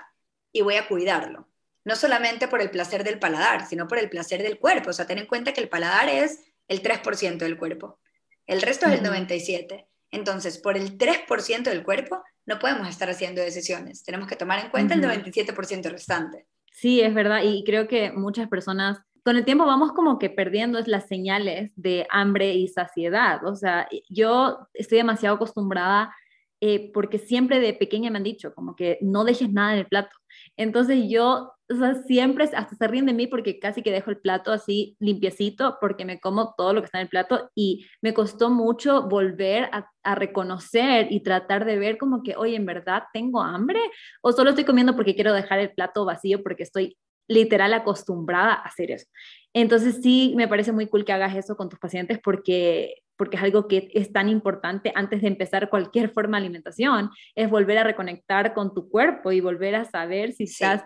y 0.51 0.61
voy 0.61 0.75
a 0.75 0.87
cuidarlo. 0.87 1.47
No 1.83 1.95
solamente 1.95 2.47
por 2.47 2.61
el 2.61 2.71
placer 2.71 3.03
del 3.03 3.19
paladar, 3.19 3.67
sino 3.67 3.87
por 3.87 3.99
el 3.99 4.09
placer 4.09 4.41
del 4.41 4.57
cuerpo. 4.57 4.89
O 4.89 4.93
sea, 4.93 5.05
ten 5.05 5.19
en 5.19 5.27
cuenta 5.27 5.53
que 5.53 5.61
el 5.61 5.69
paladar 5.69 6.09
es 6.09 6.43
el 6.67 6.81
3% 6.81 7.37
del 7.37 7.57
cuerpo. 7.57 7.99
El 8.47 8.61
resto 8.61 8.87
es 8.87 8.93
el 8.93 9.05
97%. 9.05 9.85
Entonces, 10.11 10.57
por 10.57 10.77
el 10.77 10.97
3% 10.97 11.63
del 11.63 11.83
cuerpo 11.83 12.23
no 12.45 12.59
podemos 12.59 12.87
estar 12.87 13.09
haciendo 13.09 13.41
decisiones. 13.41 14.03
Tenemos 14.03 14.27
que 14.27 14.35
tomar 14.35 14.59
en 14.59 14.69
cuenta 14.69 14.93
el 14.93 15.01
97% 15.01 15.89
restante. 15.89 16.47
Sí, 16.71 17.01
es 17.01 17.13
verdad. 17.13 17.41
Y 17.43 17.63
creo 17.65 17.87
que 17.87 18.11
muchas 18.11 18.47
personas 18.47 18.99
con 19.23 19.37
el 19.37 19.45
tiempo 19.45 19.65
vamos 19.65 19.91
como 19.93 20.19
que 20.19 20.29
perdiendo 20.29 20.79
las 20.85 21.07
señales 21.07 21.71
de 21.75 22.05
hambre 22.11 22.53
y 22.53 22.67
saciedad. 22.67 23.43
O 23.45 23.55
sea, 23.55 23.87
yo 24.07 24.67
estoy 24.73 24.99
demasiado 24.99 25.35
acostumbrada 25.35 26.15
eh, 26.61 26.91
porque 26.93 27.19
siempre 27.19 27.59
de 27.59 27.73
pequeña 27.73 28.11
me 28.11 28.17
han 28.17 28.23
dicho 28.23 28.53
como 28.53 28.75
que 28.75 28.97
no 29.01 29.23
dejes 29.23 29.51
nada 29.51 29.73
en 29.73 29.79
el 29.79 29.87
plato. 29.87 30.15
Entonces 30.57 31.09
yo 31.09 31.55
o 31.67 31.75
sea, 31.75 31.95
siempre 32.03 32.43
hasta 32.43 32.75
se 32.75 32.87
ríen 32.87 33.07
de 33.07 33.13
mí 33.13 33.25
porque 33.25 33.59
casi 33.59 33.81
que 33.81 33.91
dejo 33.91 34.11
el 34.11 34.19
plato 34.19 34.51
así 34.51 34.95
limpiecito 34.99 35.77
porque 35.81 36.05
me 36.05 36.19
como 36.19 36.53
todo 36.55 36.73
lo 36.73 36.81
que 36.81 36.85
está 36.85 36.99
en 36.99 37.03
el 37.03 37.09
plato 37.09 37.49
y 37.55 37.87
me 38.01 38.13
costó 38.13 38.51
mucho 38.51 39.07
volver 39.07 39.65
a, 39.71 39.89
a, 40.03 40.15
reconocer 40.15 41.07
y 41.09 41.21
tratar 41.21 41.65
de 41.65 41.79
ver 41.79 41.97
como 41.97 42.21
que, 42.21 42.35
oye, 42.35 42.55
¿en 42.55 42.67
verdad 42.67 43.03
tengo 43.13 43.41
hambre? 43.41 43.79
¿O 44.21 44.31
solo 44.31 44.51
estoy 44.51 44.65
comiendo 44.65 44.95
porque 44.95 45.15
quiero 45.15 45.33
dejar 45.33 45.59
el 45.59 45.71
plato 45.71 46.05
vacío 46.05 46.43
porque 46.43 46.63
estoy 46.63 46.97
literal 47.27 47.73
acostumbrada 47.73 48.53
a 48.53 48.61
hacer 48.61 48.91
eso? 48.91 49.07
Entonces 49.53 50.01
sí, 50.03 50.33
me 50.35 50.47
parece 50.47 50.71
muy 50.71 50.87
cool 50.87 51.03
que 51.03 51.13
hagas 51.13 51.35
eso 51.35 51.57
con 51.57 51.69
tus 51.69 51.79
pacientes 51.79 52.19
porque 52.23 53.01
porque 53.17 53.37
es 53.37 53.43
algo 53.43 53.67
que 53.67 53.89
es 53.93 54.11
tan 54.11 54.29
importante 54.29 54.91
antes 54.95 55.21
de 55.21 55.27
empezar 55.27 55.69
cualquier 55.69 56.09
forma 56.09 56.37
de 56.37 56.45
alimentación, 56.45 57.11
es 57.35 57.49
volver 57.49 57.77
a 57.77 57.83
reconectar 57.83 58.53
con 58.53 58.73
tu 58.73 58.89
cuerpo 58.89 59.31
y 59.31 59.41
volver 59.41 59.75
a 59.75 59.85
saber 59.85 60.33
si 60.33 60.43
estás 60.43 60.83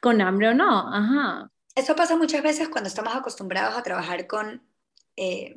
con 0.00 0.20
hambre 0.20 0.48
o 0.48 0.54
no. 0.54 0.88
Ajá. 0.92 1.50
Eso 1.74 1.96
pasa 1.96 2.16
muchas 2.16 2.42
veces 2.42 2.68
cuando 2.68 2.88
estamos 2.88 3.14
acostumbrados 3.14 3.76
a 3.76 3.82
trabajar 3.82 4.26
con 4.26 4.66
eh, 5.16 5.54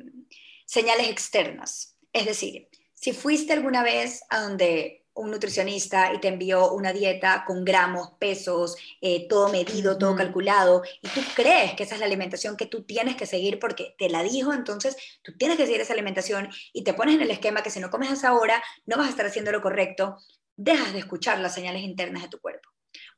señales 0.66 1.08
externas. 1.08 1.98
Es 2.12 2.26
decir, 2.26 2.68
si 2.94 3.12
fuiste 3.12 3.52
alguna 3.52 3.82
vez 3.82 4.22
a 4.30 4.40
donde 4.40 5.05
un 5.16 5.30
nutricionista 5.30 6.12
y 6.12 6.20
te 6.20 6.28
envió 6.28 6.72
una 6.72 6.92
dieta 6.92 7.44
con 7.46 7.64
gramos, 7.64 8.10
pesos, 8.18 8.76
eh, 9.00 9.26
todo 9.28 9.48
medido, 9.48 9.98
todo 9.98 10.14
calculado, 10.14 10.82
y 11.02 11.08
tú 11.08 11.20
crees 11.34 11.74
que 11.74 11.82
esa 11.82 11.94
es 11.94 12.00
la 12.00 12.06
alimentación 12.06 12.56
que 12.56 12.66
tú 12.66 12.84
tienes 12.84 13.16
que 13.16 13.26
seguir 13.26 13.58
porque 13.58 13.94
te 13.98 14.08
la 14.08 14.22
dijo, 14.22 14.52
entonces 14.52 14.96
tú 15.22 15.36
tienes 15.36 15.56
que 15.56 15.66
seguir 15.66 15.80
esa 15.80 15.94
alimentación 15.94 16.48
y 16.72 16.84
te 16.84 16.94
pones 16.94 17.16
en 17.16 17.22
el 17.22 17.30
esquema 17.30 17.62
que 17.62 17.70
si 17.70 17.80
no 17.80 17.90
comes 17.90 18.10
a 18.10 18.14
esa 18.14 18.34
hora 18.34 18.62
no 18.84 18.96
vas 18.96 19.06
a 19.06 19.10
estar 19.10 19.26
haciendo 19.26 19.52
lo 19.52 19.62
correcto, 19.62 20.18
dejas 20.56 20.92
de 20.92 21.00
escuchar 21.00 21.38
las 21.40 21.54
señales 21.54 21.82
internas 21.82 22.22
de 22.22 22.28
tu 22.28 22.38
cuerpo. 22.38 22.68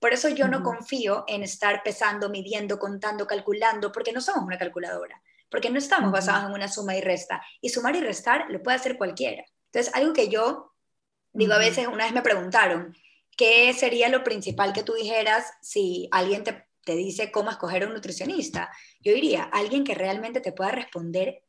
Por 0.00 0.12
eso 0.12 0.28
yo 0.28 0.48
no 0.48 0.62
confío 0.62 1.24
en 1.26 1.42
estar 1.42 1.82
pesando, 1.82 2.30
midiendo, 2.30 2.78
contando, 2.78 3.26
calculando, 3.26 3.92
porque 3.92 4.12
no 4.12 4.20
somos 4.20 4.44
una 4.44 4.58
calculadora, 4.58 5.20
porque 5.50 5.70
no 5.70 5.78
estamos 5.78 6.12
basados 6.12 6.44
en 6.48 6.52
una 6.52 6.68
suma 6.68 6.96
y 6.96 7.00
resta. 7.00 7.42
Y 7.60 7.70
sumar 7.70 7.96
y 7.96 8.00
restar 8.00 8.46
lo 8.48 8.62
puede 8.62 8.76
hacer 8.76 8.96
cualquiera. 8.96 9.44
Entonces, 9.66 9.94
algo 9.94 10.12
que 10.12 10.28
yo 10.28 10.72
digo 11.32 11.54
a 11.54 11.58
veces, 11.58 11.86
una 11.86 12.04
vez 12.04 12.12
me 12.12 12.22
preguntaron, 12.22 12.96
¿qué 13.36 13.72
sería 13.72 14.08
lo 14.08 14.24
principal 14.24 14.72
que 14.72 14.82
tú 14.82 14.94
dijeras 14.94 15.46
si 15.62 16.08
alguien 16.10 16.44
te, 16.44 16.66
te 16.84 16.96
dice 16.96 17.30
cómo 17.30 17.50
escoger 17.50 17.82
a 17.82 17.86
un 17.86 17.94
nutricionista? 17.94 18.70
Yo 19.00 19.12
diría, 19.12 19.44
alguien 19.44 19.84
que 19.84 19.94
realmente 19.94 20.40
te 20.40 20.52
pueda 20.52 20.70
responder 20.70 21.42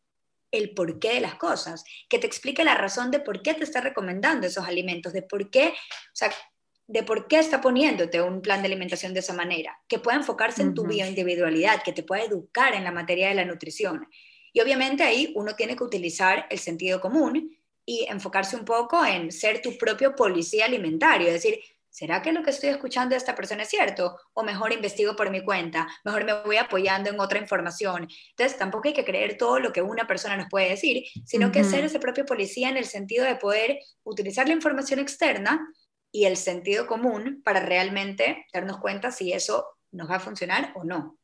el 0.52 0.74
porqué 0.74 1.14
de 1.14 1.22
las 1.22 1.36
cosas, 1.36 1.84
que 2.08 2.20
te 2.20 2.28
explique 2.28 2.64
la 2.64 2.76
razón 2.76 3.12
de 3.12 3.20
por 3.20 3.42
qué 3.42 3.54
te 3.54 3.64
está 3.64 3.82
recomendando 3.82 4.48
esos 4.48 4.68
alimentos, 4.68 5.14
de 5.14 5.22
por 5.22 5.50
qué, 5.50 5.70
o 5.70 6.16
sea, 6.16 6.32
de 6.88 7.04
por 7.04 7.28
qué 7.28 7.38
está 7.38 7.62
poniéndote 7.62 8.20
un 8.22 8.42
plan 8.42 8.62
de 8.62 8.68
alimentación 8.68 9.14
de 9.14 9.20
esa 9.20 9.34
manera, 9.34 9.80
que 9.88 10.00
pueda 10.00 10.18
enfocarse 10.18 10.64
en 10.64 10.74
tu 10.74 10.88
bioindividualidad, 10.88 11.84
que 11.84 11.94
te 11.94 12.02
pueda 12.02 12.24
educar 12.24 12.74
en 12.74 12.84
la 12.84 12.92
materia 12.92 13.30
de 13.30 13.36
la 13.36 13.46
nutrición. 13.46 14.08
Y 14.54 14.62
obviamente 14.62 15.04
ahí 15.04 15.32
uno 15.36 15.56
tiene 15.56 15.76
que 15.76 15.84
utilizar 15.84 16.48
el 16.50 16.58
sentido 16.58 17.00
común 17.00 17.56
y 17.90 18.06
enfocarse 18.08 18.56
un 18.56 18.66
poco 18.66 19.04
en 19.04 19.32
ser 19.32 19.64
tu 19.64 19.76
propio 19.76 20.16
policía 20.16 20.66
alimentario, 20.66 21.26
es 21.26 21.34
decir, 21.34 21.60
¿será 21.90 22.22
que 22.22 22.32
lo 22.32 22.44
que 22.44 22.52
estoy 22.52 22.70
escuchando 22.70 23.14
de 23.14 23.18
esta 23.18 23.34
persona 23.34 23.64
es 23.64 23.70
cierto? 23.70 24.16
O 24.34 24.44
mejor 24.44 24.72
investigo 24.72 25.16
por 25.16 25.32
mi 25.32 25.44
cuenta, 25.44 25.88
mejor 26.06 26.24
me 26.24 26.34
voy 26.44 26.58
apoyando 26.58 27.10
en 27.10 27.20
otra 27.20 27.40
información. 27.40 28.08
Entonces, 28.30 28.60
tampoco 28.60 28.90
hay 28.90 28.94
que 28.94 29.04
creer 29.04 29.40
todo 29.40 29.58
lo 29.58 29.74
que 29.74 29.82
una 29.82 30.06
persona 30.06 30.38
nos 30.38 30.50
puede 30.52 30.70
decir, 30.70 31.04
sino 31.26 31.52
que 31.52 31.64
ser 31.64 31.84
ese 31.84 32.00
propio 32.00 32.28
policía 32.28 32.70
en 32.70 32.78
el 32.78 32.86
sentido 32.86 33.26
de 33.26 33.38
poder 33.38 33.80
utilizar 34.04 34.48
la 34.48 34.54
información 34.54 35.00
externa 35.00 35.60
y 36.12 36.26
el 36.26 36.38
sentido 36.38 36.86
común 36.86 37.42
para 37.44 37.66
realmente 37.66 38.46
darnos 38.54 38.78
cuenta 38.78 39.10
si 39.10 39.34
eso 39.34 39.66
nos 39.92 40.08
va 40.08 40.18
a 40.18 40.20
funcionar 40.20 40.74
o 40.76 40.84
no. 40.84 41.18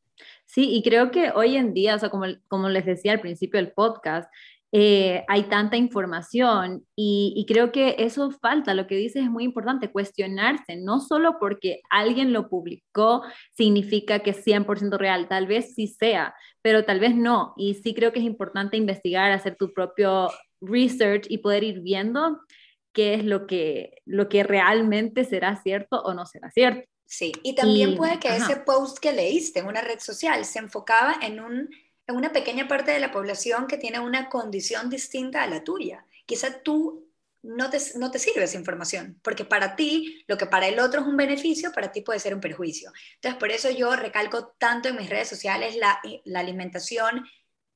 Sí, 0.45 0.69
y 0.71 0.82
creo 0.82 1.12
que 1.12 1.30
hoy 1.30 1.58
en 1.58 1.75
día, 1.75 1.95
o 1.95 1.99
sea, 1.99 2.10
como, 2.10 2.25
como 2.47 2.69
les 2.69 2.86
decía 2.86 3.12
al 3.12 3.19
principio 3.19 3.60
del 3.60 3.71
podcast, 3.71 4.32
eh, 4.71 5.23
hay 5.28 5.43
tanta 5.43 5.78
información 5.78 6.86
y, 6.95 7.34
y, 7.38 7.45
creo 7.45 7.71
que 7.71 7.95
eso 7.99 8.32
falta, 8.32 8.73
lo 8.73 8.88
que 8.88 8.95
dices 8.95 9.23
es 9.23 9.30
muy 9.30 9.43
importante, 9.43 9.91
cuestionarse, 9.91 10.75
no 10.75 10.99
solo 10.99 11.38
porque 11.39 11.82
alguien 11.89 12.34
lo 12.34 12.49
publicó 12.49 13.23
significa 13.56 14.19
que 14.19 14.32
es 14.32 14.45
100% 14.45 14.97
real, 14.97 15.28
tal 15.30 15.47
vez 15.47 15.73
sí 15.75 15.88
sea, 15.88 16.36
pero 16.62 16.84
tal 16.84 16.99
vez 16.99 17.15
no, 17.15 17.54
y 17.58 17.75
sí 17.75 17.93
creo 17.93 18.12
que 18.12 18.19
es 18.19 18.25
importante 18.25 18.75
investigar, 18.75 19.32
hacer 19.32 19.56
tu 19.56 19.71
propio 19.71 20.30
research 20.62 21.28
y 21.30 21.38
poder 21.38 21.63
ir 21.63 21.82
viendo 21.82 22.39
qué 22.91 23.13
es 23.13 23.23
lo 23.23 23.45
que, 23.45 24.01
lo 24.06 24.30
que 24.30 24.43
realmente 24.43 25.25
será 25.25 25.62
cierto 25.62 26.01
o 26.01 26.13
no 26.13 26.25
será 26.25 26.49
cierto. 26.49 26.89
Sí, 27.06 27.34
y 27.43 27.54
también 27.54 27.95
puede 27.95 28.19
que 28.19 28.36
ese 28.36 28.56
post 28.58 28.97
que 28.97 29.12
leíste 29.12 29.60
en 29.60 29.67
una 29.67 29.82
red 29.82 29.99
social 29.99 30.43
se 30.43 30.58
enfocaba 30.58 31.15
en, 31.21 31.39
un, 31.39 31.69
en 32.08 32.15
una 32.15 32.32
pequeña 32.32 32.68
parte 32.68 32.91
de 32.91 33.00
la 33.00 33.12
población 33.12 33.68
que 33.68 33.78
tiene 33.78 34.00
una 34.00 34.30
condición 34.30 34.89
distinta 34.89 35.44
a 35.44 35.48
la 35.48 35.63
tuya. 35.63 36.06
Quizá 36.26 36.62
tú 36.62 37.10
no 37.41 37.70
te, 37.70 37.80
no 37.96 38.10
te 38.10 38.20
sirve 38.20 38.44
esa 38.44 38.58
información, 38.58 39.20
porque 39.22 39.46
para 39.46 39.76
ti, 39.76 40.24
lo 40.28 40.38
que 40.38 40.48
para 40.48 40.68
el 40.68 40.80
otro 40.80 41.02
es 41.02 41.08
un 41.08 41.18
beneficio, 41.18 41.72
para 41.72 41.91
ti 41.91 42.02
puede 42.02 42.20
ser 42.20 42.34
un 42.34 42.41
perjuicio. 42.41 42.91
Entonces, 43.15 43.39
por 43.39 43.52
eso 43.52 43.70
yo 43.70 43.96
recalco 43.96 44.56
tanto 44.58 44.89
en 44.89 44.96
mis 44.96 45.10
redes 45.10 45.30
sociales 45.30 45.76
la, 45.76 46.00
la 46.24 46.39
alimentación 46.39 47.26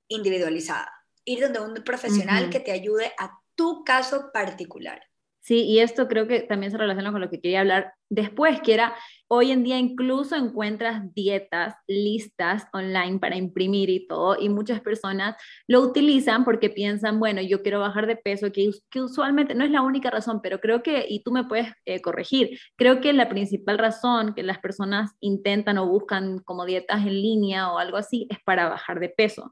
individualizada. 0.08 0.92
Ir 1.24 1.42
donde 1.42 1.60
un 1.60 1.84
profesional 1.84 2.50
que 2.50 2.60
te 2.60 2.72
ayude 2.72 3.14
a 3.20 3.40
tu 3.54 3.84
caso 3.84 4.32
particular. 4.32 5.09
Sí, 5.50 5.64
y 5.64 5.80
esto 5.80 6.08
creo 6.08 6.28
que 6.28 6.42
también 6.42 6.72
se 6.72 6.78
relaciona 6.78 7.12
con 7.12 7.22
lo 7.22 7.30
que 7.32 7.42
quería 7.42 7.62
hablar 7.62 7.94
después, 8.08 8.62
que 8.62 8.76
era, 8.76 8.94
hoy 9.28 9.50
en 9.50 9.64
día 9.64 9.80
incluso 9.80 10.36
encuentras 10.36 11.12
dietas 11.16 11.74
listas 11.88 12.68
online 12.72 13.18
para 13.18 13.36
imprimir 13.36 13.90
y 13.90 14.06
todo, 14.06 14.38
y 14.40 14.48
muchas 14.48 14.80
personas 14.80 15.36
lo 15.66 15.82
utilizan 15.82 16.46
porque 16.46 16.70
piensan, 16.70 17.20
bueno, 17.20 17.42
yo 17.42 17.64
quiero 17.64 17.80
bajar 17.80 18.06
de 18.06 18.16
peso, 18.16 18.52
que, 18.52 18.70
usualmente 19.02 19.56
no 19.56 19.66
es 19.66 19.72
la 19.72 19.82
única 19.82 20.12
razón, 20.12 20.40
pero 20.44 20.60
creo 20.60 20.84
que, 20.84 21.08
y 21.10 21.24
tú 21.24 21.32
me 21.32 21.46
puedes 21.46 21.74
eh, 21.86 22.00
corregir, 22.00 22.60
creo 22.76 23.02
que 23.02 23.12
la 23.12 23.28
principal 23.28 23.80
razón 23.80 24.36
que 24.36 24.44
las 24.44 24.60
personas 24.60 25.14
intentan 25.20 25.80
o 25.80 25.88
buscan 25.88 26.44
como 26.44 26.64
dietas 26.68 27.00
en 27.00 27.24
línea 27.24 27.74
o 27.74 27.80
algo 27.80 27.98
así 27.98 28.28
es 28.30 28.38
para 28.46 28.70
bajar 28.70 29.00
de 29.00 29.10
peso. 29.10 29.52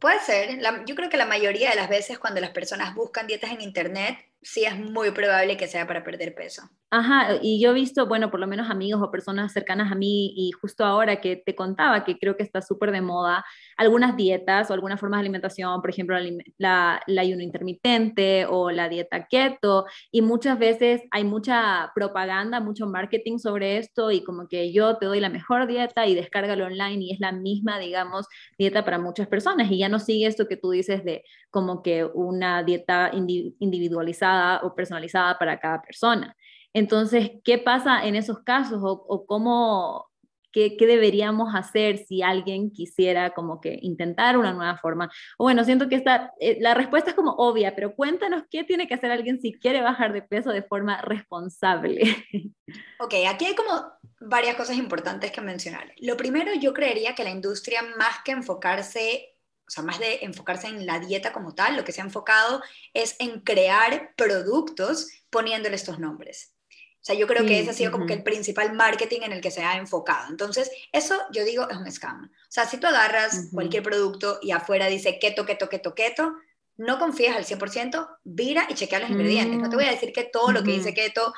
Puede 0.00 0.18
ser. 0.20 0.58
yo 0.86 0.94
creo 0.96 1.08
que 1.08 1.16
la 1.16 1.26
mayoría 1.26 1.70
de 1.70 1.76
las 1.76 1.88
veces 1.88 2.18
cuando 2.18 2.40
las 2.40 2.50
personas 2.50 2.94
buscan 2.94 3.26
dietas 3.28 3.52
en 3.52 3.60
Internet, 3.60 4.18
sí 4.44 4.64
es 4.64 4.78
muy 4.78 5.10
probable 5.10 5.56
que 5.56 5.66
sea 5.66 5.86
para 5.86 6.04
perder 6.04 6.34
peso. 6.34 6.62
Ajá, 6.90 7.38
y 7.42 7.60
yo 7.60 7.70
he 7.70 7.74
visto, 7.74 8.06
bueno, 8.06 8.30
por 8.30 8.38
lo 8.38 8.46
menos 8.46 8.70
amigos 8.70 9.02
o 9.02 9.10
personas 9.10 9.52
cercanas 9.52 9.90
a 9.90 9.96
mí, 9.96 10.32
y 10.36 10.52
justo 10.52 10.84
ahora 10.84 11.20
que 11.20 11.34
te 11.34 11.56
contaba 11.56 12.04
que 12.04 12.18
creo 12.18 12.36
que 12.36 12.44
está 12.44 12.62
súper 12.62 12.92
de 12.92 13.00
moda, 13.00 13.44
algunas 13.76 14.16
dietas 14.16 14.70
o 14.70 14.74
algunas 14.74 15.00
formas 15.00 15.18
de 15.18 15.22
alimentación, 15.22 15.80
por 15.80 15.90
ejemplo, 15.90 16.16
la, 16.58 17.02
la, 17.08 17.20
ayuno 17.20 17.42
intermitente 17.42 18.46
o 18.46 18.70
la 18.70 18.88
dieta 18.88 19.26
keto, 19.26 19.86
y 20.12 20.22
muchas 20.22 20.56
veces 20.56 21.02
hay 21.10 21.24
mucha 21.24 21.90
propaganda, 21.96 22.60
mucho 22.60 22.86
marketing 22.86 23.38
sobre 23.38 23.78
esto, 23.78 24.12
y 24.12 24.22
como 24.22 24.46
que 24.46 24.72
yo 24.72 24.96
te 24.98 25.06
doy 25.06 25.18
la 25.18 25.30
mejor 25.30 25.66
dieta 25.66 26.06
y 26.06 26.14
descárgalo 26.14 26.66
online 26.66 27.06
y 27.06 27.12
es 27.12 27.18
la 27.18 27.32
misma, 27.32 27.80
digamos, 27.80 28.26
dieta 28.56 28.84
para 28.84 29.00
muchas 29.00 29.26
personas, 29.26 29.68
y 29.68 29.78
ya 29.78 29.88
no 29.88 29.98
sigue 29.98 30.26
esto 30.26 30.46
que 30.46 30.56
tú 30.56 30.70
dices 30.70 31.04
de 31.04 31.24
como 31.50 31.82
que 31.82 32.04
una 32.04 32.62
dieta 32.62 33.10
individualizada 33.12 34.33
o 34.62 34.74
personalizada 34.74 35.38
para 35.38 35.58
cada 35.58 35.82
persona. 35.82 36.36
Entonces, 36.74 37.30
¿qué 37.44 37.58
pasa 37.58 38.04
en 38.04 38.16
esos 38.16 38.40
casos 38.40 38.80
o, 38.82 39.26
cómo, 39.26 40.10
qué, 40.52 40.76
deberíamos 40.80 41.54
hacer 41.54 41.98
si 41.98 42.22
alguien 42.22 42.72
quisiera 42.72 43.30
como 43.30 43.60
que 43.60 43.78
intentar 43.80 44.36
una 44.36 44.52
nueva 44.52 44.76
forma? 44.76 45.08
O 45.38 45.44
bueno, 45.44 45.64
siento 45.64 45.88
que 45.88 45.94
esta, 45.94 46.32
eh, 46.40 46.58
la 46.60 46.74
respuesta 46.74 47.10
es 47.10 47.16
como 47.16 47.30
obvia, 47.32 47.76
pero 47.76 47.94
cuéntanos 47.94 48.42
qué 48.50 48.64
tiene 48.64 48.88
que 48.88 48.94
hacer 48.94 49.12
alguien 49.12 49.40
si 49.40 49.52
quiere 49.52 49.82
bajar 49.82 50.12
de 50.12 50.22
peso 50.22 50.50
de 50.50 50.62
forma 50.62 51.00
responsable. 51.02 52.02
Ok, 52.98 53.14
aquí 53.28 53.44
hay 53.44 53.54
como 53.54 53.92
varias 54.20 54.56
cosas 54.56 54.76
importantes 54.76 55.30
que 55.30 55.40
mencionar. 55.42 55.92
Lo 55.98 56.16
primero, 56.16 56.54
yo 56.54 56.72
creería 56.72 57.14
que 57.14 57.22
la 57.22 57.30
industria, 57.30 57.82
más 57.98 58.22
que 58.24 58.32
enfocarse 58.32 59.33
o 59.66 59.70
sea, 59.70 59.82
más 59.82 59.98
de 59.98 60.20
enfocarse 60.22 60.66
en 60.66 60.86
la 60.86 60.98
dieta 60.98 61.32
como 61.32 61.54
tal, 61.54 61.76
lo 61.76 61.84
que 61.84 61.92
se 61.92 62.00
ha 62.00 62.04
enfocado 62.04 62.62
es 62.92 63.16
en 63.18 63.40
crear 63.40 64.14
productos 64.16 65.08
poniéndole 65.30 65.76
estos 65.76 65.98
nombres. 65.98 66.54
O 67.04 67.06
sea, 67.06 67.14
yo 67.16 67.26
creo 67.26 67.44
que 67.44 67.60
ese 67.60 67.70
ha 67.70 67.74
sido 67.74 67.92
como 67.92 68.06
que 68.06 68.14
el 68.14 68.22
principal 68.22 68.72
marketing 68.72 69.20
en 69.24 69.32
el 69.32 69.42
que 69.42 69.50
se 69.50 69.62
ha 69.62 69.76
enfocado. 69.76 70.30
Entonces, 70.30 70.70
eso 70.90 71.20
yo 71.32 71.44
digo 71.44 71.68
es 71.68 71.76
un 71.76 71.90
scam. 71.92 72.24
O 72.24 72.50
sea, 72.50 72.66
si 72.66 72.78
tú 72.78 72.86
agarras 72.86 73.50
cualquier 73.52 73.82
producto 73.82 74.38
y 74.40 74.52
afuera 74.52 74.86
dice 74.86 75.18
keto, 75.18 75.44
keto, 75.44 75.68
keto, 75.68 75.94
keto, 75.94 76.34
no 76.76 76.98
confíes 76.98 77.36
al 77.36 77.44
100%, 77.44 78.18
vira 78.24 78.66
y 78.70 78.74
chequea 78.74 79.00
los 79.00 79.10
ingredientes. 79.10 79.58
No 79.58 79.68
te 79.68 79.76
voy 79.76 79.84
a 79.84 79.90
decir 79.90 80.14
que 80.14 80.24
todo 80.24 80.50
lo 80.50 80.62
que 80.62 80.72
dice 80.72 80.94
keto 80.94 81.34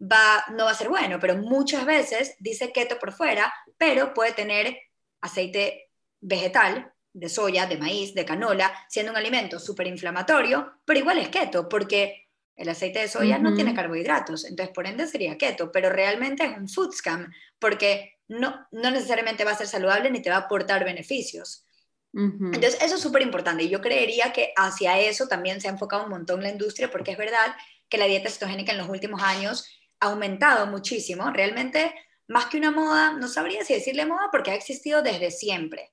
va, 0.00 0.44
no 0.52 0.66
va 0.66 0.70
a 0.70 0.74
ser 0.74 0.88
bueno, 0.88 1.18
pero 1.20 1.36
muchas 1.36 1.84
veces 1.84 2.36
dice 2.38 2.72
keto 2.72 2.98
por 3.00 3.12
fuera, 3.12 3.52
pero 3.76 4.14
puede 4.14 4.32
tener 4.32 4.78
aceite 5.20 5.90
vegetal, 6.20 6.92
de 7.18 7.28
soya, 7.28 7.66
de 7.66 7.76
maíz, 7.76 8.14
de 8.14 8.24
canola, 8.24 8.72
siendo 8.88 9.12
un 9.12 9.18
alimento 9.18 9.58
súper 9.58 9.86
inflamatorio, 9.86 10.80
pero 10.84 11.00
igual 11.00 11.18
es 11.18 11.28
keto, 11.28 11.68
porque 11.68 12.28
el 12.56 12.68
aceite 12.68 13.00
de 13.00 13.08
soya 13.08 13.38
no 13.38 13.54
tiene 13.54 13.74
carbohidratos, 13.74 14.44
entonces 14.44 14.74
por 14.74 14.86
ende 14.86 15.06
sería 15.06 15.38
keto, 15.38 15.70
pero 15.70 15.90
realmente 15.90 16.44
es 16.44 16.56
un 16.56 16.68
food 16.68 16.92
scam, 16.92 17.32
porque 17.58 18.18
no, 18.26 18.66
no 18.72 18.90
necesariamente 18.90 19.44
va 19.44 19.52
a 19.52 19.56
ser 19.56 19.68
saludable 19.68 20.10
ni 20.10 20.20
te 20.20 20.30
va 20.30 20.36
a 20.36 20.40
aportar 20.40 20.84
beneficios. 20.84 21.64
Entonces, 22.12 22.78
eso 22.80 22.96
es 22.96 23.00
súper 23.00 23.22
importante 23.22 23.62
y 23.62 23.68
yo 23.68 23.80
creería 23.80 24.32
que 24.32 24.52
hacia 24.56 24.98
eso 24.98 25.28
también 25.28 25.60
se 25.60 25.68
ha 25.68 25.72
enfocado 25.72 26.04
un 26.04 26.10
montón 26.10 26.42
la 26.42 26.48
industria 26.48 26.90
porque 26.90 27.12
es 27.12 27.18
verdad 27.18 27.54
que 27.88 27.98
la 27.98 28.06
dieta 28.06 28.30
cetogénica 28.30 28.72
en 28.72 28.78
los 28.78 28.88
últimos 28.88 29.22
años 29.22 29.68
ha 30.00 30.06
aumentado 30.06 30.66
muchísimo. 30.66 31.30
Realmente, 31.30 31.94
más 32.26 32.46
que 32.46 32.56
una 32.56 32.70
moda, 32.70 33.12
no 33.12 33.28
sabría 33.28 33.64
si 33.64 33.74
decirle 33.74 34.06
moda 34.06 34.30
porque 34.32 34.50
ha 34.50 34.54
existido 34.54 35.02
desde 35.02 35.30
siempre, 35.30 35.92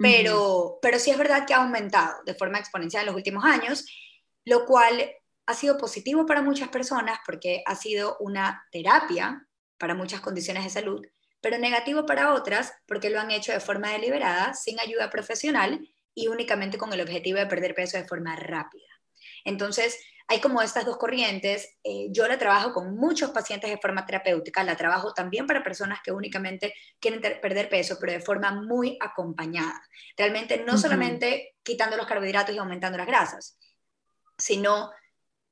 pero, 0.00 0.78
pero 0.80 0.98
sí 0.98 1.10
es 1.10 1.18
verdad 1.18 1.46
que 1.46 1.54
ha 1.54 1.62
aumentado 1.62 2.22
de 2.24 2.34
forma 2.34 2.58
exponencial 2.58 3.02
en 3.02 3.06
los 3.06 3.16
últimos 3.16 3.44
años, 3.44 3.86
lo 4.44 4.64
cual 4.64 5.10
ha 5.46 5.54
sido 5.54 5.76
positivo 5.76 6.26
para 6.26 6.42
muchas 6.42 6.68
personas 6.68 7.18
porque 7.26 7.62
ha 7.66 7.74
sido 7.74 8.16
una 8.20 8.66
terapia 8.70 9.46
para 9.78 9.94
muchas 9.94 10.20
condiciones 10.20 10.64
de 10.64 10.70
salud, 10.70 11.06
pero 11.40 11.58
negativo 11.58 12.06
para 12.06 12.34
otras 12.34 12.72
porque 12.86 13.10
lo 13.10 13.20
han 13.20 13.30
hecho 13.30 13.52
de 13.52 13.60
forma 13.60 13.90
deliberada, 13.90 14.54
sin 14.54 14.78
ayuda 14.80 15.10
profesional 15.10 15.80
y 16.14 16.28
únicamente 16.28 16.78
con 16.78 16.92
el 16.92 17.00
objetivo 17.00 17.38
de 17.38 17.46
perder 17.46 17.74
peso 17.74 17.96
de 17.96 18.06
forma 18.06 18.36
rápida. 18.36 18.89
Entonces, 19.44 19.98
hay 20.30 20.40
como 20.40 20.62
estas 20.62 20.86
dos 20.86 20.96
corrientes. 20.96 21.76
Eh, 21.82 22.06
yo 22.10 22.28
la 22.28 22.38
trabajo 22.38 22.72
con 22.72 22.94
muchos 22.94 23.30
pacientes 23.30 23.68
de 23.68 23.78
forma 23.78 24.06
terapéutica, 24.06 24.62
la 24.62 24.76
trabajo 24.76 25.12
también 25.12 25.44
para 25.44 25.64
personas 25.64 25.98
que 26.04 26.12
únicamente 26.12 26.72
quieren 27.00 27.20
perder 27.20 27.68
peso, 27.68 27.96
pero 27.98 28.12
de 28.12 28.20
forma 28.20 28.52
muy 28.52 28.96
acompañada. 29.00 29.82
Realmente 30.16 30.62
no 30.64 30.78
solamente 30.78 31.56
quitando 31.64 31.96
los 31.96 32.06
carbohidratos 32.06 32.54
y 32.54 32.58
aumentando 32.58 32.96
las 32.96 33.08
grasas, 33.08 33.58
sino 34.38 34.92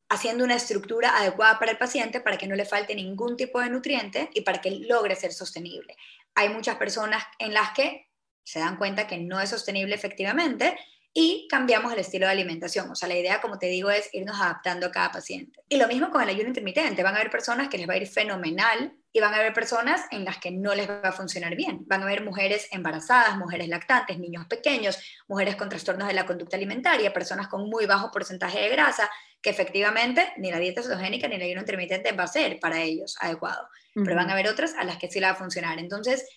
haciendo 0.09 0.45
una 0.45 0.55
estructura 0.55 1.19
adecuada 1.19 1.59
para 1.59 1.73
el 1.73 1.79
paciente 1.79 2.21
para 2.21 2.39
que 2.39 2.47
no 2.47 2.55
le 2.55 2.65
falte 2.65 2.95
ningún 2.95 3.37
tipo 3.37 3.61
de 3.61 3.71
nutriente 3.71 4.31
y 4.33 4.43
para 4.43 4.61
que 4.61 4.71
logre 4.71 5.17
ser 5.17 5.33
sostenible. 5.33 5.97
Hay 6.37 6.51
muchas 6.51 6.77
personas 6.77 7.25
en 7.41 7.53
las 7.53 7.73
que 7.73 8.09
se 8.45 8.61
dan 8.61 8.77
cuenta 8.77 9.09
que 9.09 9.19
no 9.19 9.41
es 9.41 9.51
sostenible 9.51 9.95
efectivamente 9.95 10.79
y 11.13 11.49
cambiamos 11.49 11.93
el 11.93 11.99
estilo 11.99 12.27
de 12.27 12.33
alimentación. 12.33 12.91
O 12.91 12.95
sea, 12.95 13.09
la 13.09 13.17
idea, 13.17 13.41
como 13.41 13.59
te 13.59 13.67
digo, 13.67 13.91
es 13.91 14.09
irnos 14.13 14.41
adaptando 14.41 14.87
a 14.87 14.91
cada 14.91 15.11
paciente. 15.11 15.61
Y 15.69 15.77
lo 15.77 15.89
mismo 15.89 16.11
con 16.11 16.23
el 16.23 16.29
ayuno 16.29 16.49
intermitente. 16.49 17.03
Van 17.03 17.15
a 17.15 17.19
haber 17.19 17.31
personas 17.31 17.69
que 17.69 17.79
les 17.79 17.89
va 17.89 17.95
a 17.95 17.97
ir 17.97 18.07
fenomenal 18.07 18.95
y 19.13 19.21
van 19.21 19.35
a 19.35 19.39
haber 19.39 19.53
personas 19.53 20.03
en 20.11 20.25
las 20.25 20.39
que 20.39 20.51
no 20.51 20.75
les 20.75 20.89
va 20.89 21.01
a 21.03 21.13
funcionar 21.13 21.57
bien. 21.57 21.85
Van 21.87 22.03
a 22.03 22.05
haber 22.05 22.23
mujeres 22.23 22.69
embarazadas, 22.71 23.37
mujeres 23.37 23.69
lactantes, 23.69 24.19
niños 24.19 24.47
pequeños, 24.47 24.99
mujeres 25.27 25.57
con 25.57 25.69
trastornos 25.69 26.09
de 26.09 26.15
la 26.15 26.27
conducta 26.27 26.57
alimentaria, 26.57 27.13
personas 27.13 27.49
con 27.49 27.69
muy 27.69 27.87
bajo 27.87 28.11
porcentaje 28.11 28.61
de 28.61 28.69
grasa, 28.69 29.11
que 29.41 29.51
efectivamente 29.51 30.33
ni 30.37 30.51
la 30.51 30.59
dieta 30.59 30.83
cetogénica 30.83 31.27
ni 31.27 31.37
el 31.37 31.43
ayuno 31.43 31.61
intermitente 31.61 32.13
va 32.13 32.25
a 32.25 32.29
ser 32.29 32.61
para 32.61 32.83
ellos 32.83 33.17
adecuado, 33.21 33.69
pero 33.95 34.15
van 34.15 34.31
a 34.31 34.33
haber 34.35 34.49
otras 34.49 34.75
a 34.75 34.85
las 34.85 34.99
que 34.99 35.11
sí 35.11 35.21
la 35.21 35.29
va 35.29 35.35
a 35.35 35.39
funcionar. 35.39 35.79
Entonces, 35.79 36.29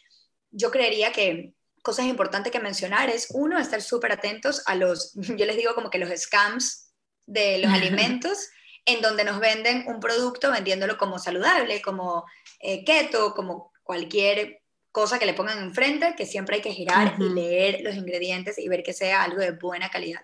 yo 0.51 0.71
creería 0.71 1.11
que 1.11 1.53
cosas 1.81 2.05
importantes 2.05 2.51
que 2.51 2.59
mencionar 2.59 3.09
es, 3.09 3.27
uno, 3.31 3.57
estar 3.57 3.81
súper 3.81 4.11
atentos 4.11 4.63
a 4.65 4.75
los, 4.75 5.13
yo 5.15 5.45
les 5.45 5.57
digo 5.57 5.75
como 5.75 5.89
que 5.89 5.99
los 5.99 6.09
scams 6.09 6.93
de 7.25 7.59
los 7.59 7.71
alimentos, 7.71 8.49
en 8.85 9.01
donde 9.01 9.23
nos 9.23 9.39
venden 9.39 9.85
un 9.87 9.99
producto 9.99 10.51
vendiéndolo 10.51 10.97
como 10.97 11.19
saludable, 11.19 11.81
como 11.81 12.25
eh, 12.59 12.83
keto, 12.83 13.33
como 13.33 13.71
cualquier 13.83 14.61
cosa 14.91 15.19
que 15.19 15.25
le 15.25 15.33
pongan 15.33 15.59
enfrente, 15.59 16.15
que 16.15 16.25
siempre 16.25 16.57
hay 16.57 16.61
que 16.61 16.73
girar 16.73 17.15
y 17.19 17.29
leer 17.29 17.81
los 17.81 17.95
ingredientes 17.95 18.57
y 18.57 18.67
ver 18.67 18.83
que 18.83 18.93
sea 18.93 19.23
algo 19.23 19.39
de 19.39 19.51
buena 19.51 19.89
calidad. 19.89 20.21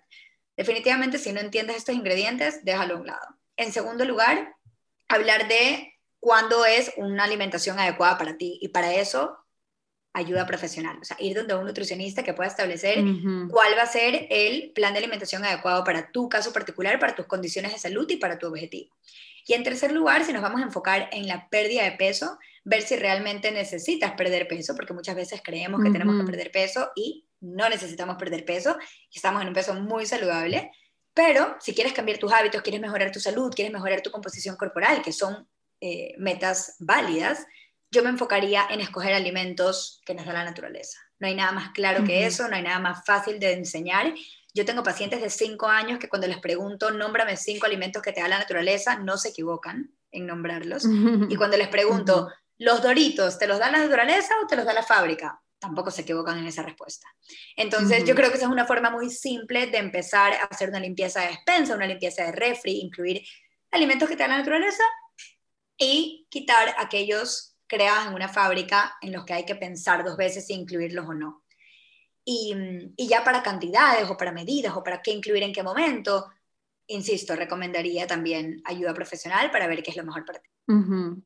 Definitivamente, 0.57 1.19
si 1.19 1.31
no 1.31 1.39
entiendes 1.39 1.77
estos 1.77 1.95
ingredientes, 1.95 2.65
déjalo 2.65 2.95
a 2.95 2.99
un 2.99 3.07
lado. 3.07 3.27
En 3.55 3.71
segundo 3.71 4.03
lugar, 4.05 4.55
hablar 5.07 5.47
de 5.47 5.93
cuándo 6.19 6.65
es 6.65 6.91
una 6.97 7.23
alimentación 7.23 7.79
adecuada 7.79 8.17
para 8.17 8.37
ti. 8.37 8.57
Y 8.61 8.69
para 8.69 8.93
eso, 8.95 9.37
ayuda 10.17 10.45
profesional. 10.45 10.97
O 11.01 11.05
sea, 11.05 11.15
ir 11.19 11.35
donde 11.35 11.55
un 11.55 11.65
nutricionista 11.65 12.23
que 12.23 12.33
pueda 12.33 12.49
establecer 12.49 13.03
cuál 13.49 13.77
va 13.77 13.83
a 13.83 13.87
ser 13.87 14.27
el 14.29 14.71
plan 14.73 14.93
de 14.93 14.99
alimentación 14.99 15.45
adecuado 15.45 15.83
para 15.83 16.11
tu 16.11 16.27
caso 16.27 16.51
particular, 16.51 16.99
para 16.99 17.15
tus 17.15 17.27
condiciones 17.27 17.71
de 17.71 17.79
salud 17.79 18.09
y 18.09 18.17
para 18.17 18.39
tu 18.39 18.47
objetivo. 18.47 18.95
Y 19.45 19.53
en 19.53 19.63
tercer 19.63 19.91
lugar, 19.91 20.25
si 20.25 20.33
nos 20.33 20.41
vamos 20.41 20.61
a 20.61 20.65
enfocar 20.65 21.09
en 21.11 21.27
la 21.27 21.47
pérdida 21.49 21.83
de 21.83 21.91
peso, 21.93 22.37
ver 22.65 22.81
si 22.81 22.97
realmente 22.97 23.51
necesitas 23.51 24.11
perder 24.13 24.47
peso, 24.47 24.75
porque 24.75 24.93
muchas 24.93 25.15
veces 25.15 25.41
creemos 25.41 25.81
que 25.81 25.89
tenemos 25.89 26.19
que 26.19 26.25
perder 26.25 26.51
peso 26.51 26.91
y 26.95 27.25
no 27.39 27.69
necesitamos 27.69 28.17
perder 28.17 28.43
peso, 28.43 28.77
estamos 29.13 29.41
en 29.41 29.47
un 29.47 29.53
peso 29.53 29.73
muy 29.75 30.05
saludable, 30.05 30.71
pero 31.13 31.55
si 31.61 31.73
quieres 31.73 31.93
cambiar 31.93 32.17
tus 32.17 32.31
hábitos, 32.33 32.61
quieres 32.61 32.81
mejorar 32.81 33.11
tu 33.11 33.19
salud, 33.19 33.53
quieres 33.55 33.71
mejorar 33.71 34.01
tu 34.01 34.11
composición 34.11 34.57
corporal, 34.57 35.01
que 35.01 35.13
son 35.13 35.47
eh, 35.79 36.13
metas 36.17 36.75
válidas, 36.79 37.45
yo 37.91 38.03
me 38.03 38.09
enfocaría 38.09 38.67
en 38.69 38.81
escoger 38.81 39.13
alimentos 39.13 40.01
que 40.05 40.13
nos 40.13 40.25
da 40.25 40.33
la 40.33 40.43
naturaleza. 40.43 40.99
No 41.19 41.27
hay 41.27 41.35
nada 41.35 41.51
más 41.51 41.71
claro 41.71 42.03
que 42.03 42.25
eso, 42.25 42.47
no 42.47 42.55
hay 42.55 42.63
nada 42.63 42.79
más 42.79 43.05
fácil 43.05 43.39
de 43.39 43.53
enseñar. 43.53 44.13
Yo 44.53 44.65
tengo 44.65 44.83
pacientes 44.83 45.21
de 45.21 45.29
5 45.29 45.67
años 45.67 45.99
que 45.99 46.09
cuando 46.09 46.27
les 46.27 46.39
pregunto, 46.39 46.91
nómbrame 46.91 47.37
cinco 47.37 47.65
alimentos 47.65 48.01
que 48.01 48.11
te 48.11 48.21
da 48.21 48.27
la 48.27 48.39
naturaleza, 48.39 48.97
no 48.97 49.17
se 49.17 49.29
equivocan 49.29 49.91
en 50.11 50.25
nombrarlos. 50.25 50.85
Y 51.29 51.35
cuando 51.35 51.57
les 51.57 51.67
pregunto, 51.67 52.29
¿los 52.57 52.81
doritos 52.81 53.37
te 53.37 53.47
los 53.47 53.59
da 53.59 53.71
la 53.71 53.79
naturaleza 53.79 54.33
o 54.43 54.47
te 54.47 54.55
los 54.55 54.65
da 54.65 54.73
la 54.73 54.83
fábrica? 54.83 55.41
tampoco 55.59 55.91
se 55.91 56.01
equivocan 56.01 56.37
en 56.37 56.47
esa 56.47 56.63
respuesta. 56.63 57.07
Entonces, 57.55 58.05
yo 58.05 58.15
creo 58.15 58.29
que 58.29 58.37
esa 58.37 58.45
es 58.45 58.51
una 58.51 58.65
forma 58.65 58.89
muy 58.89 59.09
simple 59.09 59.67
de 59.67 59.77
empezar 59.77 60.33
a 60.33 60.43
hacer 60.43 60.69
una 60.69 60.79
limpieza 60.79 61.21
de 61.21 61.29
despensa, 61.29 61.75
una 61.75 61.87
limpieza 61.87 62.23
de 62.23 62.31
refri, 62.31 62.79
incluir 62.79 63.23
alimentos 63.71 64.07
que 64.07 64.15
te 64.15 64.23
dan 64.23 64.31
la 64.31 64.37
naturaleza 64.37 64.83
y 65.77 66.27
quitar 66.29 66.75
aquellos 66.77 67.56
creados 67.67 68.07
en 68.07 68.13
una 68.13 68.29
fábrica 68.29 68.95
en 69.01 69.11
los 69.11 69.25
que 69.25 69.33
hay 69.33 69.45
que 69.45 69.55
pensar 69.55 70.03
dos 70.03 70.17
veces 70.17 70.47
si 70.47 70.53
incluirlos 70.53 71.07
o 71.07 71.13
no. 71.13 71.43
Y, 72.23 72.53
y 72.97 73.07
ya 73.07 73.23
para 73.23 73.43
cantidades 73.43 74.09
o 74.09 74.17
para 74.17 74.31
medidas 74.31 74.75
o 74.75 74.83
para 74.83 75.01
qué 75.01 75.11
incluir 75.11 75.43
en 75.43 75.53
qué 75.53 75.63
momento, 75.63 76.25
insisto, 76.87 77.35
recomendaría 77.35 78.07
también 78.07 78.61
ayuda 78.65 78.93
profesional 78.93 79.51
para 79.51 79.67
ver 79.67 79.83
qué 79.83 79.91
es 79.91 79.97
lo 79.97 80.05
mejor 80.05 80.25
para 80.25 80.39
ti. 80.39 80.49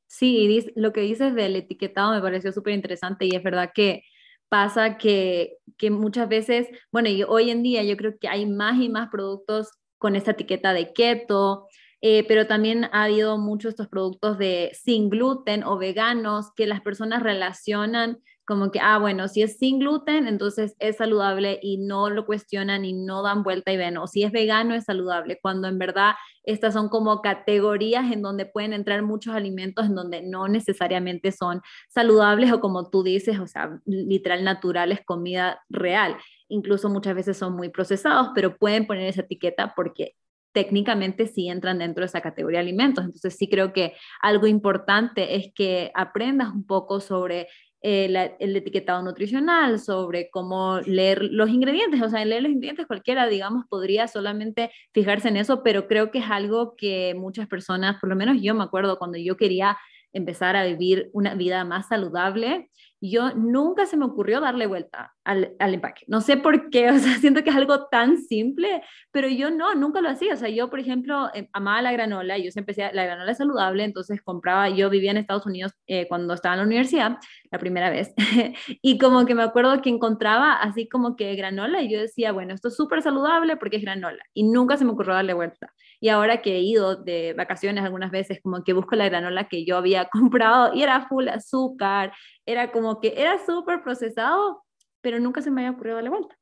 Sí, 0.08 0.71
lo 0.75 0.93
que 0.93 1.01
dices 1.01 1.34
del 1.34 1.56
etiquetado 1.56 2.12
me 2.12 2.21
pareció 2.21 2.51
súper 2.51 2.73
interesante 2.73 3.25
y 3.25 3.36
es 3.36 3.41
verdad 3.41 3.71
que 3.73 4.04
pasa 4.49 4.97
que, 4.97 5.58
muchas 5.89 6.30
veces, 6.30 6.67
bueno, 6.91 7.10
y 7.10 7.23
hoy 7.23 7.49
en 7.49 7.63
día 7.63 7.84
yo 7.84 7.97
creo 7.97 8.19
que 8.19 8.27
hay 8.27 8.45
más 8.45 8.80
y 8.80 8.89
más 8.89 9.10
productos 9.10 9.69
con 9.97 10.15
esta 10.15 10.32
etiqueta 10.32 10.73
de 10.73 10.93
keto, 10.93 11.67
eh, 12.01 12.25
pero 12.27 12.47
también 12.47 12.85
ha 12.91 13.03
habido 13.03 13.37
muchos 13.37 13.69
estos 13.69 13.87
productos 13.87 14.37
de 14.37 14.71
sin 14.73 15.09
gluten 15.09 15.63
o 15.63 15.77
veganos 15.77 16.51
que 16.55 16.67
las 16.67 16.81
personas 16.81 17.21
relacionan 17.23 18.19
como 18.45 18.69
que, 18.69 18.79
ah, 18.81 18.97
bueno, 18.97 19.27
si 19.29 19.43
es 19.43 19.57
sin 19.57 19.79
gluten, 19.79 20.27
entonces 20.27 20.75
es 20.79 20.97
saludable 20.97 21.59
y 21.61 21.77
no 21.77 22.09
lo 22.09 22.25
cuestionan 22.25 22.83
y 22.83 22.91
no 22.91 23.23
dan 23.23 23.43
vuelta 23.43 23.71
y 23.71 23.77
ven, 23.77 23.97
o 23.97 24.07
si 24.07 24.23
es 24.23 24.31
vegano 24.33 24.73
es 24.75 24.83
saludable, 24.85 25.39
cuando 25.41 25.69
en 25.69 25.79
verdad 25.79 26.15
estas 26.43 26.73
son 26.73 26.89
como 26.89 27.21
categorías 27.21 28.11
en 28.11 28.21
donde 28.21 28.45
pueden 28.45 28.73
entrar 28.73 29.03
muchos 29.03 29.35
alimentos 29.35 29.85
en 29.85 29.95
donde 29.95 30.21
no 30.21 30.47
necesariamente 30.49 31.31
son 31.31 31.61
saludables 31.87 32.51
o 32.51 32.59
como 32.59 32.89
tú 32.89 33.03
dices, 33.03 33.39
o 33.39 33.47
sea, 33.47 33.79
literal 33.85 34.43
naturales, 34.43 34.99
comida 35.05 35.61
real. 35.69 36.17
Incluso 36.49 36.89
muchas 36.89 37.15
veces 37.15 37.37
son 37.37 37.53
muy 37.55 37.69
procesados, 37.69 38.31
pero 38.35 38.57
pueden 38.57 38.85
poner 38.85 39.07
esa 39.07 39.21
etiqueta 39.21 39.73
porque 39.75 40.15
técnicamente 40.51 41.27
sí 41.27 41.49
entran 41.49 41.79
dentro 41.79 42.01
de 42.01 42.07
esa 42.07 42.21
categoría 42.21 42.59
de 42.59 42.65
alimentos. 42.65 43.05
Entonces 43.05 43.35
sí 43.37 43.49
creo 43.49 43.73
que 43.73 43.93
algo 44.21 44.47
importante 44.47 45.35
es 45.35 45.51
que 45.53 45.91
aprendas 45.93 46.49
un 46.49 46.65
poco 46.65 46.99
sobre 46.99 47.47
eh, 47.83 48.35
el 48.39 48.55
etiquetado 48.55 49.01
nutricional, 49.01 49.79
sobre 49.79 50.29
cómo 50.29 50.81
leer 50.81 51.23
los 51.23 51.49
ingredientes, 51.49 51.99
o 52.03 52.09
sea, 52.09 52.23
leer 52.23 52.43
los 52.43 52.51
ingredientes 52.51 52.85
cualquiera, 52.85 53.25
digamos, 53.25 53.65
podría 53.67 54.07
solamente 54.07 54.69
fijarse 54.93 55.29
en 55.29 55.37
eso, 55.37 55.63
pero 55.63 55.87
creo 55.87 56.11
que 56.11 56.19
es 56.19 56.29
algo 56.29 56.75
que 56.75 57.15
muchas 57.15 57.47
personas, 57.47 57.99
por 57.99 58.09
lo 58.09 58.15
menos 58.15 58.37
yo 58.39 58.53
me 58.53 58.63
acuerdo 58.63 58.99
cuando 58.99 59.17
yo 59.17 59.35
quería 59.35 59.79
empezar 60.13 60.56
a 60.56 60.65
vivir 60.65 61.10
una 61.13 61.36
vida 61.36 61.63
más 61.65 61.88
saludable, 61.88 62.69
yo 63.02 63.34
nunca 63.34 63.88
se 63.88 63.97
me 63.97 64.06
ocurrió 64.06 64.39
darle 64.39 64.67
vuelta 64.67 65.13
al, 65.24 65.56
al, 65.58 65.74
empaque. 65.74 66.06
No 66.08 66.21
sé 66.21 66.38
por 66.38 66.69
qué, 66.69 66.89
o 66.91 67.00
sea, 67.00 67.17
siento 67.17 67.43
que 67.43 67.50
es 67.50 67.56
algo 67.56 67.88
tan 67.88 68.17
simple, 68.17 68.84
pero 69.12 69.28
yo 69.28 69.50
no, 69.50 69.74
nunca 69.74 70.02
lo 70.02 70.10
hacía. 70.10 70.36
O 70.36 70.38
sea, 70.38 70.50
yo, 70.50 70.69
por 70.69 70.80
ejemplo, 70.80 71.30
em, 71.34 71.47
amaba 71.52 71.82
la 71.82 71.91
granola, 71.91 72.38
yo 72.38 72.52
siempre 72.52 72.74
empecé, 72.74 72.93
la 72.95 73.06
granola 73.06 73.32
es 73.32 73.38
saludable, 73.39 73.84
entonces 73.84 74.21
compraba, 74.21 74.69
yo 74.69 74.89
vivía 74.89 75.12
en 75.12 75.17
Estados 75.17 75.47
Unidos 75.47 75.74
eh, 75.88 76.08
cuando 76.08 76.34
estaba 76.36 76.54
en 76.56 76.60
la 76.60 76.65
universidad, 76.65 77.17
la 77.52 77.58
primera 77.58 77.89
vez, 77.89 78.13
y 78.82 78.97
como 79.00 79.26
que 79.26 79.36
me 79.36 79.43
acuerdo 79.43 79.82
que 79.82 79.89
encontraba 79.89 80.54
así 80.54 80.88
como 80.88 81.15
que 81.15 81.36
granola 81.36 81.82
y 81.82 81.91
yo 81.91 82.00
decía, 82.00 82.32
bueno, 82.32 82.54
esto 82.54 82.67
es 82.67 82.76
súper 82.76 83.02
saludable 83.02 83.58
porque 83.58 83.78
es 83.78 83.82
granola, 83.82 84.24
y 84.34 84.43
nunca 84.43 84.78
se 84.78 84.86
me 84.86 84.91
ocurrió 84.91 85.15
darle 85.15 85.34
vuelta. 85.34 85.74
Y 86.01 86.09
ahora 86.09 86.41
que 86.41 86.55
he 86.55 86.61
ido 86.61 86.95
de 86.95 87.33
vacaciones 87.33 87.85
algunas 87.85 88.11
veces, 88.11 88.39
como 88.41 88.63
que 88.63 88.73
busco 88.73 88.95
la 88.95 89.07
granola 89.07 89.47
que 89.47 89.63
yo 89.63 89.77
había 89.77 90.09
comprado 90.11 90.73
y 90.73 90.83
era 90.83 91.07
full 91.07 91.29
azúcar, 91.29 92.11
era 92.45 92.71
como 92.71 92.99
que 92.99 93.13
era 93.15 93.37
súper 93.45 93.81
procesado, 93.83 94.65
pero 94.99 95.19
nunca 95.19 95.41
se 95.41 95.51
me 95.51 95.61
había 95.61 95.71
ocurrido 95.71 95.95
darle 95.95 96.09
vuelta. 96.09 96.37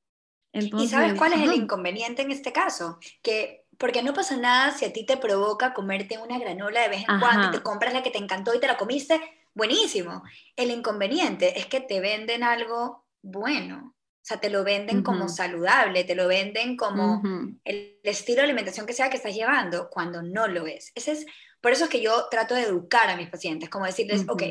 ¿Y 0.51 0.87
sabes 0.87 1.13
cuál 1.13 1.33
es 1.33 1.41
el 1.41 1.53
inconveniente 1.53 2.23
en 2.23 2.31
este 2.31 2.51
caso? 2.51 2.97
Que 3.21 3.65
porque 3.77 4.01
no 4.01 4.13
pasa 4.13 4.35
nada 4.35 4.71
si 4.71 4.85
a 4.85 4.91
ti 4.91 5.05
te 5.05 5.17
provoca 5.17 5.73
comerte 5.73 6.17
una 6.17 6.39
granola 6.39 6.81
de 6.81 6.89
vez 6.89 7.05
en 7.07 7.19
cuando, 7.19 7.51
te 7.51 7.61
compras 7.61 7.93
la 7.93 8.01
que 8.01 8.09
te 8.11 8.17
encantó 8.17 8.53
y 8.55 8.59
te 8.59 8.67
la 8.67 8.77
comiste, 8.77 9.21
buenísimo. 9.53 10.23
El 10.55 10.71
inconveniente 10.71 11.59
es 11.59 11.67
que 11.67 11.79
te 11.79 11.99
venden 11.99 12.43
algo 12.43 13.05
bueno. 13.21 13.95
O 14.29 14.33
sea, 14.33 14.39
te 14.39 14.51
lo 14.51 14.63
venden 14.63 15.01
como 15.01 15.27
saludable, 15.27 16.03
te 16.03 16.13
lo 16.13 16.27
venden 16.27 16.77
como 16.77 17.19
el 17.63 17.99
estilo 18.03 18.37
de 18.37 18.43
alimentación 18.43 18.85
que 18.85 18.93
sea 18.93 19.09
que 19.09 19.17
estás 19.17 19.33
llevando, 19.33 19.89
cuando 19.89 20.21
no 20.21 20.47
lo 20.47 20.67
es. 20.67 20.91
Ese 20.93 21.13
es 21.13 21.25
por 21.59 21.71
eso 21.71 21.85
es 21.85 21.89
que 21.89 21.99
yo 21.99 22.27
trato 22.29 22.53
de 22.53 22.61
educar 22.61 23.09
a 23.09 23.17
mis 23.17 23.27
pacientes, 23.27 23.69
como 23.69 23.87
decirles, 23.87 24.25
ok, 24.29 24.43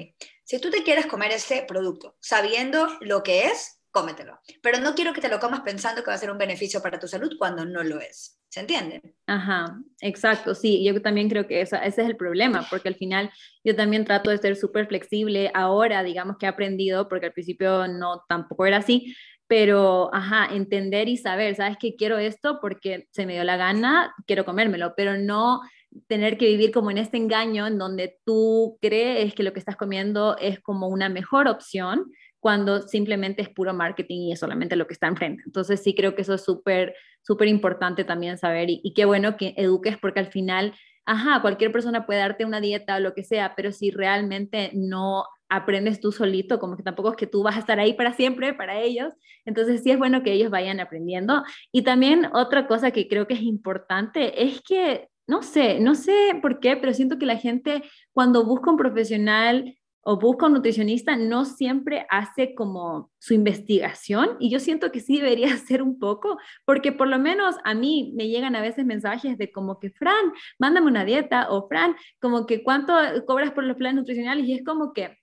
si 0.43 0.61
tú 0.61 0.71
te 0.71 0.83
quieres 0.83 1.07
comer 1.07 1.31
este 1.31 1.63
producto 1.63 2.17
sabiendo 2.19 2.89
lo 3.03 3.23
que 3.23 3.47
es, 3.47 3.81
cómetelo. 3.93 4.41
Pero 4.63 4.81
no 4.81 4.97
quiero 4.97 5.13
que 5.13 5.21
te 5.21 5.29
lo 5.29 5.39
comas 5.39 5.61
pensando 5.61 6.03
que 6.03 6.11
va 6.11 6.15
a 6.15 6.19
ser 6.19 6.33
un 6.33 6.39
beneficio 6.39 6.83
para 6.83 6.99
tu 6.99 7.07
salud 7.07 7.31
cuando 7.39 7.65
no 7.65 7.85
lo 7.85 8.01
es. 8.01 8.35
¿Se 8.51 8.59
entiende? 8.59 9.01
Ajá, 9.27 9.79
exacto, 10.01 10.55
sí, 10.55 10.83
yo 10.83 11.01
también 11.03 11.29
creo 11.29 11.47
que 11.47 11.61
ese 11.61 11.79
es 11.85 11.99
el 11.99 12.17
problema, 12.17 12.67
porque 12.69 12.89
al 12.89 12.95
final 12.97 13.31
yo 13.63 13.77
también 13.77 14.07
trato 14.07 14.31
de 14.31 14.39
ser 14.39 14.57
súper 14.57 14.89
flexible 14.89 15.53
ahora, 15.55 16.03
digamos 16.03 16.37
que 16.39 16.47
he 16.47 16.49
aprendido, 16.49 17.09
porque 17.09 17.27
al 17.27 17.33
principio 17.33 17.87
no 17.87 18.25
tampoco 18.27 18.65
era 18.65 18.79
así, 18.79 19.15
pero, 19.49 20.15
ajá, 20.15 20.55
entender 20.55 21.09
y 21.09 21.17
saber, 21.17 21.57
¿sabes 21.57 21.79
que 21.79 21.97
quiero 21.97 22.19
esto 22.19 22.59
porque 22.61 23.09
se 23.11 23.27
me 23.27 23.33
dio 23.33 23.45
la 23.45 23.57
gana, 23.57 24.15
quiero 24.27 24.45
comérmelo, 24.45 24.93
pero 24.95 25.17
no 25.17 25.63
tener 26.07 26.37
que 26.37 26.47
vivir 26.47 26.71
como 26.71 26.91
en 26.91 26.99
este 26.99 27.17
engaño 27.17 27.67
en 27.67 27.79
donde 27.79 28.19
tú 28.25 28.79
crees 28.81 29.35
que 29.35 29.43
lo 29.43 29.55
que 29.55 29.59
estás 29.59 29.77
comiendo 29.77 30.37
es 30.39 30.61
como 30.61 30.89
una 30.89 31.09
mejor 31.09 31.49
opción 31.49 32.13
cuando 32.41 32.83
simplemente 32.83 33.43
es 33.43 33.49
puro 33.49 33.75
marketing 33.75 34.29
y 34.29 34.33
es 34.33 34.41
solamente 34.41 34.77
lo 34.77 34.87
que 34.87 34.93
está 34.93 35.09
enfrente. 35.09 35.43
Entonces 35.47 35.83
sí 35.83 35.95
creo 35.95 36.15
que 36.15 36.23
eso 36.23 36.35
es 36.35 36.45
súper, 36.45 36.95
súper 37.23 37.49
importante 37.49 38.05
también 38.05 38.39
saber 38.39 38.69
y, 38.71 38.93
qué 38.95 39.07
bueno 39.07 39.37
que 39.37 39.55
eduques 39.57 39.97
porque 39.99 40.21
al 40.21 40.31
final, 40.31 40.75
ajá, 41.05 41.41
cualquier 41.41 41.73
persona 41.73 42.07
puede 42.07 42.21
darte 42.21 42.45
una 42.45 42.61
dieta 42.61 42.97
o 42.97 43.01
lo 43.01 43.15
que 43.15 43.25
sea, 43.25 43.55
pero 43.57 43.73
si 43.73 43.91
realmente 43.91 44.71
no 44.75 45.25
aprendes 45.49 46.01
tú 46.01 46.13
solito, 46.13 46.59
como 46.59 46.77
que 46.77 46.83
tampoco 46.83 47.11
es 47.11 47.17
que 47.17 47.27
tú 47.27 47.43
vas 47.43 47.57
a 47.57 47.61
estar 47.61 47.79
ahí 47.81 47.95
para 47.95 48.13
siempre, 48.13 48.55
para 48.55 48.81
ellos. 48.81 49.13
Entonces 49.45 49.83
sí 49.83 49.91
es 49.91 49.99
bueno 49.99 50.23
que 50.23 50.33
ellos 50.33 50.51
vayan 50.51 50.81
aprendiendo. 50.81 51.43
Y 51.73 51.83
también 51.83 52.29
otra 52.33 52.67
cosa 52.67 52.91
que 52.91 53.09
creo 53.09 53.27
que 53.27 53.35
es 53.35 53.43
importante 53.43 54.45
es 54.45 54.61
que 54.63 55.09
no 55.27 55.43
sé, 55.43 55.79
no 55.79 55.95
sé 55.95 56.39
por 56.41 56.59
qué, 56.59 56.77
pero 56.77 56.95
siento 56.95 57.19
que 57.19 57.27
la 57.27 57.37
gente 57.37 57.83
cuando 58.13 58.47
busca 58.47 58.71
un 58.71 58.79
profesional 58.79 59.77
o 60.01 60.19
busca 60.19 60.47
un 60.47 60.55
nutricionista 60.55 61.17
no 61.17 61.45
siempre 61.45 62.07
hace 62.09 62.55
como 62.55 63.11
su 63.19 63.35
investigación 63.35 64.37
y 64.41 64.51
yo 64.51 64.59
siento 64.59 64.91
que 64.91 65.01
sí 65.01 65.19
debería 65.19 65.49
hacer 65.53 65.83
un 65.83 65.99
poco, 65.99 66.39
porque 66.65 66.93
por 66.93 67.09
lo 67.09 67.19
menos 67.19 67.57
a 67.65 67.75
mí 67.75 68.15
me 68.17 68.29
llegan 68.29 68.57
a 68.57 68.63
veces 68.63 68.87
mensajes 68.87 69.37
de 69.37 69.53
como 69.53 69.79
que, 69.79 69.91
Fran, 69.91 70.33
mándame 70.59 70.87
una 70.87 71.05
dieta 71.05 71.51
o 71.51 71.69
Fran, 71.69 71.95
como 72.21 72.47
que 72.47 72.63
cuánto 72.63 72.95
cobras 73.27 73.53
por 73.53 73.65
los 73.65 73.77
planes 73.77 73.97
nutricionales 73.97 74.47
y 74.47 74.55
es 74.55 74.65
como 74.65 74.95
que 74.95 75.19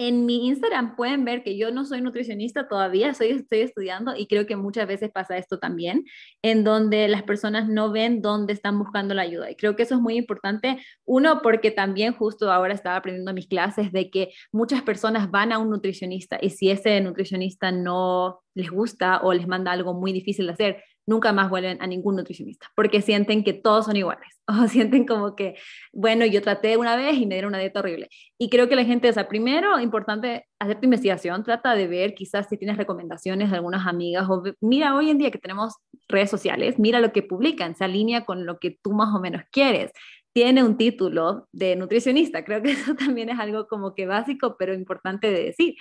en 0.00 0.24
mi 0.24 0.46
Instagram 0.48 0.96
pueden 0.96 1.26
ver 1.26 1.42
que 1.42 1.58
yo 1.58 1.70
no 1.70 1.84
soy 1.84 2.00
nutricionista 2.00 2.66
todavía, 2.68 3.10
estoy 3.10 3.42
estudiando 3.50 4.16
y 4.16 4.26
creo 4.26 4.46
que 4.46 4.56
muchas 4.56 4.88
veces 4.88 5.10
pasa 5.10 5.36
esto 5.36 5.58
también, 5.58 6.06
en 6.40 6.64
donde 6.64 7.06
las 7.06 7.22
personas 7.22 7.68
no 7.68 7.92
ven 7.92 8.22
dónde 8.22 8.54
están 8.54 8.78
buscando 8.78 9.12
la 9.12 9.22
ayuda. 9.22 9.50
Y 9.50 9.56
creo 9.56 9.76
que 9.76 9.82
eso 9.82 9.96
es 9.96 10.00
muy 10.00 10.16
importante, 10.16 10.78
uno, 11.04 11.42
porque 11.42 11.70
también 11.70 12.14
justo 12.14 12.50
ahora 12.50 12.72
estaba 12.72 12.96
aprendiendo 12.96 13.34
mis 13.34 13.46
clases 13.46 13.92
de 13.92 14.10
que 14.10 14.30
muchas 14.52 14.80
personas 14.80 15.30
van 15.30 15.52
a 15.52 15.58
un 15.58 15.68
nutricionista 15.68 16.38
y 16.40 16.48
si 16.48 16.70
ese 16.70 16.98
nutricionista 17.02 17.70
no 17.70 18.40
les 18.54 18.70
gusta 18.70 19.20
o 19.22 19.34
les 19.34 19.46
manda 19.46 19.70
algo 19.70 19.92
muy 19.92 20.12
difícil 20.14 20.46
de 20.46 20.52
hacer, 20.52 20.82
nunca 21.10 21.32
más 21.32 21.50
vuelven 21.50 21.76
a 21.82 21.86
ningún 21.86 22.16
nutricionista, 22.16 22.68
porque 22.74 23.02
sienten 23.02 23.44
que 23.44 23.52
todos 23.52 23.86
son 23.86 23.96
iguales, 23.96 24.40
o 24.46 24.68
sienten 24.68 25.06
como 25.06 25.34
que, 25.36 25.56
bueno, 25.92 26.24
yo 26.24 26.40
traté 26.40 26.76
una 26.76 26.96
vez 26.96 27.16
y 27.16 27.26
me 27.26 27.34
dieron 27.34 27.50
una 27.50 27.58
dieta 27.58 27.80
horrible. 27.80 28.08
Y 28.38 28.48
creo 28.48 28.68
que 28.68 28.76
la 28.76 28.84
gente, 28.84 29.10
o 29.10 29.12
sea, 29.12 29.28
primero, 29.28 29.78
importante 29.80 30.46
hacer 30.58 30.78
tu 30.78 30.86
investigación, 30.86 31.42
trata 31.42 31.74
de 31.74 31.86
ver 31.86 32.14
quizás 32.14 32.48
si 32.48 32.56
tienes 32.56 32.76
recomendaciones 32.76 33.50
de 33.50 33.56
algunas 33.56 33.86
amigas, 33.86 34.26
o 34.30 34.42
mira, 34.60 34.94
hoy 34.94 35.10
en 35.10 35.18
día 35.18 35.30
que 35.30 35.38
tenemos 35.38 35.74
redes 36.08 36.30
sociales, 36.30 36.78
mira 36.78 37.00
lo 37.00 37.12
que 37.12 37.22
publican, 37.22 37.74
se 37.74 37.84
alinea 37.84 38.24
con 38.24 38.46
lo 38.46 38.58
que 38.58 38.78
tú 38.82 38.92
más 38.92 39.14
o 39.14 39.20
menos 39.20 39.42
quieres 39.50 39.92
tiene 40.32 40.62
un 40.62 40.76
título 40.76 41.48
de 41.52 41.74
nutricionista. 41.74 42.44
Creo 42.44 42.62
que 42.62 42.70
eso 42.72 42.94
también 42.94 43.30
es 43.30 43.38
algo 43.38 43.66
como 43.66 43.94
que 43.94 44.06
básico, 44.06 44.56
pero 44.58 44.74
importante 44.74 45.30
de 45.30 45.44
decir 45.44 45.74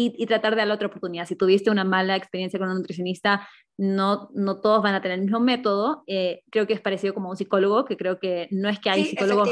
y, 0.00 0.26
tratar 0.26 0.52
de 0.52 0.58
darle 0.58 0.74
otra 0.74 0.86
oportunidad. 0.86 1.26
Si 1.26 1.34
tuviste 1.34 1.70
una 1.70 1.84
mala 1.84 2.14
experiencia 2.14 2.58
con 2.58 2.68
un 2.68 2.76
nutricionista, 2.76 3.48
no, 3.76 4.28
no 4.32 4.60
todos 4.60 4.82
van 4.82 4.94
a 4.94 5.02
tener 5.02 5.18
el 5.18 5.24
mismo 5.24 5.40
método. 5.40 6.04
Eh, 6.06 6.42
creo 6.50 6.66
que 6.66 6.74
es 6.74 6.80
parecido 6.80 7.14
como 7.14 7.30
un 7.30 7.36
psicólogo, 7.36 7.84
que 7.84 7.96
creo 7.96 8.20
que 8.20 8.46
no 8.50 8.68
es 8.68 8.78
que 8.78 8.90
hay 8.90 9.04
psicólogos 9.04 9.50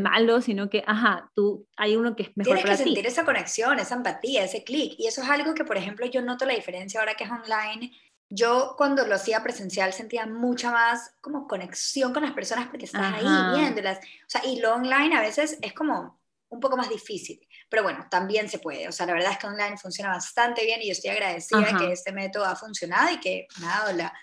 malos, 0.00 0.44
sino 0.44 0.70
que, 0.70 0.84
ajá, 0.86 1.30
tú, 1.34 1.66
hay 1.76 1.96
uno 1.96 2.14
que 2.14 2.24
es 2.24 2.36
mejor 2.36 2.56
Tienes 2.56 2.78
que 2.78 2.84
sentir 2.84 3.06
esa 3.06 3.24
conexión, 3.24 3.78
esa 3.78 3.96
empatía, 3.96 4.44
ese 4.44 4.62
clic. 4.62 4.94
Y 4.98 5.06
eso 5.06 5.22
es 5.22 5.28
algo 5.28 5.54
que, 5.54 5.64
por 5.64 5.76
ejemplo, 5.76 6.06
yo 6.06 6.22
noto 6.22 6.44
la 6.44 6.54
diferencia 6.54 7.00
ahora 7.00 7.14
que 7.14 7.24
es 7.24 7.30
online. 7.30 7.92
Yo 8.30 8.74
cuando 8.76 9.04
lo 9.06 9.14
hacía 9.14 9.42
presencial 9.42 9.92
sentía 9.92 10.26
mucha 10.26 10.70
más 10.70 11.14
como 11.20 11.48
conexión 11.48 12.12
con 12.12 12.22
las 12.22 12.32
personas 12.32 12.68
porque 12.68 12.84
estás 12.84 13.14
ahí 13.14 13.58
viéndolas. 13.58 13.98
O 13.98 14.28
sea, 14.28 14.42
y 14.44 14.60
lo 14.60 14.74
online 14.74 15.16
a 15.16 15.22
veces 15.22 15.58
es 15.62 15.72
como 15.72 16.20
un 16.50 16.60
poco 16.60 16.76
más 16.76 16.88
difícil. 16.88 17.40
Pero 17.68 17.82
bueno, 17.82 18.06
también 18.10 18.48
se 18.48 18.58
puede. 18.58 18.88
O 18.88 18.92
sea, 18.92 19.06
la 19.06 19.12
verdad 19.12 19.32
es 19.32 19.38
que 19.38 19.46
online 19.46 19.76
funciona 19.76 20.10
bastante 20.10 20.64
bien 20.64 20.80
y 20.82 20.86
yo 20.86 20.92
estoy 20.92 21.10
agradecida 21.10 21.60
de 21.60 21.76
que 21.76 21.92
este 21.92 22.12
método 22.12 22.44
ha 22.44 22.56
funcionado 22.56 23.10
y 23.10 23.20
que 23.20 23.46
me 23.60 23.66
ha 23.66 23.78
dado 23.80 23.92
la, 23.92 24.14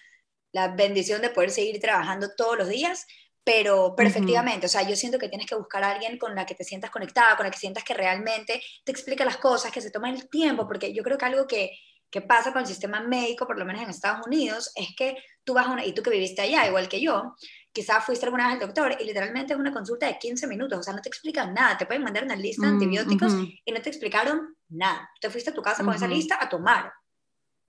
la 0.52 0.70
bendición 0.70 1.22
de 1.22 1.30
poder 1.30 1.52
seguir 1.52 1.80
trabajando 1.80 2.30
todos 2.36 2.58
los 2.58 2.70
días. 2.70 3.06
Pero 3.44 3.96
perfectamente, 3.96 4.66
o 4.66 4.70
sea, 4.70 4.82
yo 4.82 4.96
siento 4.96 5.20
que 5.20 5.30
tienes 5.30 5.46
que 5.46 5.54
buscar 5.54 5.84
a 5.84 5.92
alguien 5.92 6.18
con 6.18 6.34
la 6.34 6.48
que 6.48 6.56
te 6.56 6.64
sientas 6.64 6.90
conectada, 6.90 7.38
con 7.38 7.46
la 7.46 7.52
que 7.52 7.60
sientas 7.60 7.84
que 7.84 7.94
realmente 7.94 8.60
te 8.84 8.92
explica 8.92 9.24
las 9.24 9.38
cosas, 9.38 9.72
que 9.72 9.82
se 9.82 9.92
toma 9.92 10.10
el 10.10 10.28
tiempo, 10.30 10.68
porque 10.68 10.92
yo 10.94 11.04
creo 11.04 11.16
que 11.16 11.26
algo 11.26 11.46
que, 11.46 11.78
que 12.10 12.22
pasa 12.22 12.52
con 12.52 12.62
el 12.62 12.68
sistema 12.68 13.02
médico, 13.02 13.46
por 13.46 13.60
lo 13.60 13.66
menos 13.66 13.84
en 13.84 13.92
Estados 13.92 14.26
Unidos, 14.26 14.72
es 14.74 14.96
que 14.98 15.16
tú 15.44 15.54
vas 15.54 15.68
a 15.68 15.72
una, 15.72 15.86
y 15.86 15.94
tú 15.94 16.02
que 16.02 16.10
viviste 16.10 16.42
allá, 16.42 16.66
igual 16.66 16.90
que 16.90 17.02
yo, 17.02 17.36
quizás 17.76 18.06
fuiste 18.06 18.26
alguna 18.26 18.46
vez 18.48 18.54
al 18.54 18.68
doctor 18.68 18.96
y 18.98 19.04
literalmente 19.04 19.52
es 19.52 19.60
una 19.60 19.74
consulta 19.74 20.08
de 20.08 20.18
15 20.18 20.48
minutos, 20.48 20.80
o 20.80 20.84
sea, 20.84 20.94
no 20.94 21.02
te 21.02 21.10
explican 21.10 21.54
nada, 21.54 21.78
te 21.78 21.86
pueden 21.86 22.04
mandar 22.04 22.24
una 22.24 22.38
lista 22.38 22.66
de 22.66 22.72
mm, 22.72 22.76
antibióticos 22.76 23.34
y 23.66 23.72
no 23.74 23.82
te 23.82 23.90
explicaron 23.90 24.56
nada. 24.70 25.10
Te 25.20 25.30
fuiste 25.30 25.50
a 25.50 25.54
tu 25.54 25.62
casa 25.62 25.84
con 25.84 25.94
esa 25.94 26.08
lista 26.08 26.38
a 26.40 26.48
tomar. 26.48 26.94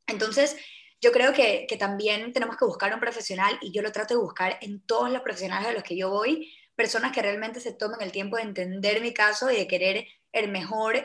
Entonces, 0.07 0.57
yo 1.01 1.11
creo 1.11 1.33
que, 1.33 1.67
que, 1.69 1.77
también 1.77 2.33
tenemos 2.33 2.57
que 2.57 2.65
buscar 2.65 2.95
un 2.95 3.01
profesional 3.01 3.59
y 3.61 3.73
yo 3.73 3.83
lo 3.83 3.91
trato 3.91 4.15
de 4.15 4.21
buscar 4.21 4.59
en 4.63 4.81
todos 4.83 5.11
los 5.11 5.23
profesionales 5.23 5.69
a 5.69 5.73
los 5.73 5.83
que 5.83 5.97
yo 5.97 6.09
voy, 6.09 6.55
personas 6.77 7.11
que 7.11 7.23
realmente 7.23 7.59
se 7.59 7.73
tomen 7.73 8.01
el 8.01 8.13
tiempo 8.13 8.37
de 8.37 8.45
entender 8.45 9.01
mi 9.01 9.13
caso 9.13 9.51
y 9.51 9.57
de 9.57 9.67
querer 9.67 10.07
el 10.31 10.53
mejor 10.53 11.03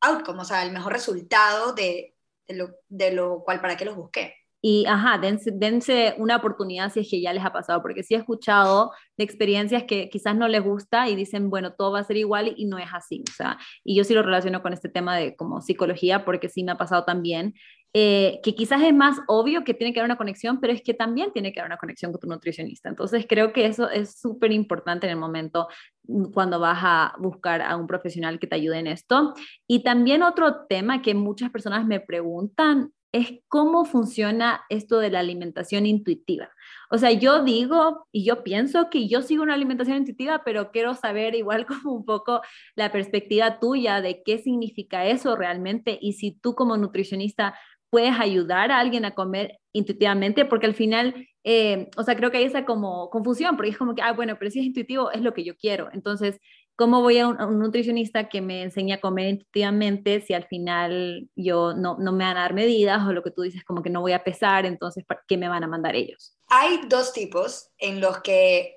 outcome, 0.00 0.42
o 0.42 0.44
sea, 0.44 0.62
el 0.62 0.70
mejor 0.70 0.92
resultado 0.92 1.72
de, 1.72 2.14
de, 2.46 2.54
lo, 2.54 2.70
de 2.88 3.10
lo 3.10 3.42
cual 3.42 3.60
para 3.60 3.76
qué 3.76 3.84
los 3.84 3.96
busqué. 3.96 4.36
Y, 4.60 4.86
ajá, 4.86 5.18
dense, 5.18 6.14
una 6.18 6.36
oportunidad 6.36 6.92
si 6.92 7.00
es 7.00 7.10
que 7.10 7.20
ya 7.20 7.32
les 7.32 7.44
ha 7.44 7.52
pasado, 7.52 7.80
porque 7.80 8.02
sí 8.02 8.14
he 8.14 8.18
escuchado 8.18 8.90
de 9.16 9.24
experiencias 9.24 9.84
que 9.84 10.08
quizás 10.08 10.36
no 10.36 10.48
les 10.48 10.62
gusta 10.62 11.08
y 11.08 11.14
dicen, 11.14 11.48
bueno, 11.48 11.74
todo 11.74 11.92
va 11.92 12.00
a 12.00 12.04
ser 12.04 12.16
igual 12.16 12.54
y 12.56 12.66
no 12.66 12.78
es 12.78 12.88
así. 12.92 13.22
O 13.28 13.32
sea, 13.32 13.58
y 13.84 13.96
yo 13.96 14.04
sí 14.04 14.14
lo 14.14 14.22
relaciono 14.22 14.62
con 14.62 14.72
este 14.72 14.88
tema 14.88 15.16
de 15.16 15.36
como 15.36 15.60
psicología, 15.60 16.24
porque 16.24 16.48
sí 16.48 16.64
me 16.64 16.72
ha 16.72 16.76
pasado 16.76 17.04
también, 17.04 17.54
eh, 17.94 18.40
que 18.42 18.54
quizás 18.54 18.82
es 18.82 18.92
más 18.94 19.18
obvio 19.28 19.64
que 19.64 19.72
tiene 19.74 19.94
que 19.94 20.00
haber 20.00 20.10
una 20.10 20.18
conexión, 20.18 20.60
pero 20.60 20.72
es 20.72 20.82
que 20.82 20.92
también 20.92 21.32
tiene 21.32 21.52
que 21.52 21.60
haber 21.60 21.70
una 21.70 21.78
conexión 21.78 22.12
con 22.12 22.20
tu 22.20 22.26
nutricionista. 22.28 22.88
Entonces, 22.88 23.26
creo 23.28 23.52
que 23.52 23.66
eso 23.66 23.88
es 23.88 24.20
súper 24.20 24.52
importante 24.52 25.06
en 25.06 25.12
el 25.12 25.18
momento 25.18 25.68
mm, 26.06 26.32
cuando 26.32 26.60
vas 26.60 26.80
a 26.82 27.14
buscar 27.18 27.62
a 27.62 27.76
un 27.76 27.86
profesional 27.86 28.38
que 28.38 28.46
te 28.46 28.56
ayude 28.56 28.78
en 28.78 28.88
esto. 28.88 29.34
Y 29.66 29.82
también 29.84 30.22
otro 30.22 30.66
tema 30.68 31.00
que 31.00 31.14
muchas 31.14 31.50
personas 31.50 31.86
me 31.86 32.00
preguntan 32.00 32.92
es 33.12 33.40
cómo 33.48 33.84
funciona 33.84 34.62
esto 34.68 34.98
de 34.98 35.10
la 35.10 35.20
alimentación 35.20 35.86
intuitiva. 35.86 36.50
O 36.90 36.98
sea, 36.98 37.10
yo 37.12 37.42
digo 37.42 38.06
y 38.12 38.24
yo 38.24 38.42
pienso 38.44 38.90
que 38.90 39.08
yo 39.08 39.22
sigo 39.22 39.42
una 39.42 39.54
alimentación 39.54 39.98
intuitiva, 39.98 40.42
pero 40.44 40.70
quiero 40.70 40.94
saber 40.94 41.34
igual 41.34 41.66
como 41.66 41.92
un 41.92 42.04
poco 42.04 42.40
la 42.76 42.92
perspectiva 42.92 43.58
tuya 43.60 44.00
de 44.00 44.22
qué 44.24 44.38
significa 44.38 45.06
eso 45.06 45.36
realmente 45.36 45.98
y 46.00 46.14
si 46.14 46.32
tú 46.32 46.54
como 46.54 46.76
nutricionista 46.76 47.54
puedes 47.90 48.18
ayudar 48.18 48.70
a 48.70 48.78
alguien 48.80 49.04
a 49.04 49.14
comer 49.14 49.58
intuitivamente, 49.72 50.44
porque 50.44 50.66
al 50.66 50.74
final, 50.74 51.26
eh, 51.44 51.88
o 51.96 52.02
sea, 52.02 52.16
creo 52.16 52.30
que 52.30 52.38
hay 52.38 52.44
esa 52.44 52.64
como 52.64 53.08
confusión, 53.10 53.56
porque 53.56 53.70
es 53.70 53.78
como 53.78 53.94
que, 53.94 54.02
ah, 54.02 54.12
bueno, 54.12 54.36
pero 54.38 54.50
si 54.50 54.60
es 54.60 54.66
intuitivo, 54.66 55.10
es 55.10 55.22
lo 55.22 55.32
que 55.32 55.44
yo 55.44 55.56
quiero. 55.56 55.88
Entonces, 55.92 56.38
¿Cómo 56.78 57.00
voy 57.00 57.18
a 57.18 57.26
un, 57.26 57.58
nutricionista 57.58 58.28
que 58.28 58.40
me 58.40 58.62
enseña 58.62 58.94
a 58.94 59.00
comer 59.00 59.26
intuitivamente 59.26 60.20
si 60.20 60.32
al 60.32 60.46
final 60.46 61.28
yo 61.34 61.74
no, 61.74 61.96
no, 61.98 62.12
me 62.12 62.22
van 62.22 62.36
a 62.36 62.42
dar 62.42 62.54
medidas 62.54 63.04
o 63.04 63.12
lo 63.12 63.24
que 63.24 63.32
tú 63.32 63.42
dices 63.42 63.64
como 63.64 63.82
que 63.82 63.90
no 63.90 64.00
voy 64.00 64.12
a 64.12 64.22
pesar, 64.22 64.64
entonces 64.64 65.04
¿qué 65.26 65.36
me 65.36 65.48
van 65.48 65.64
a 65.64 65.66
mandar 65.66 65.96
ellos? 65.96 66.38
Hay 66.46 66.82
dos 66.86 67.12
tipos 67.12 67.72
en 67.78 68.00
los 68.00 68.20
que 68.20 68.76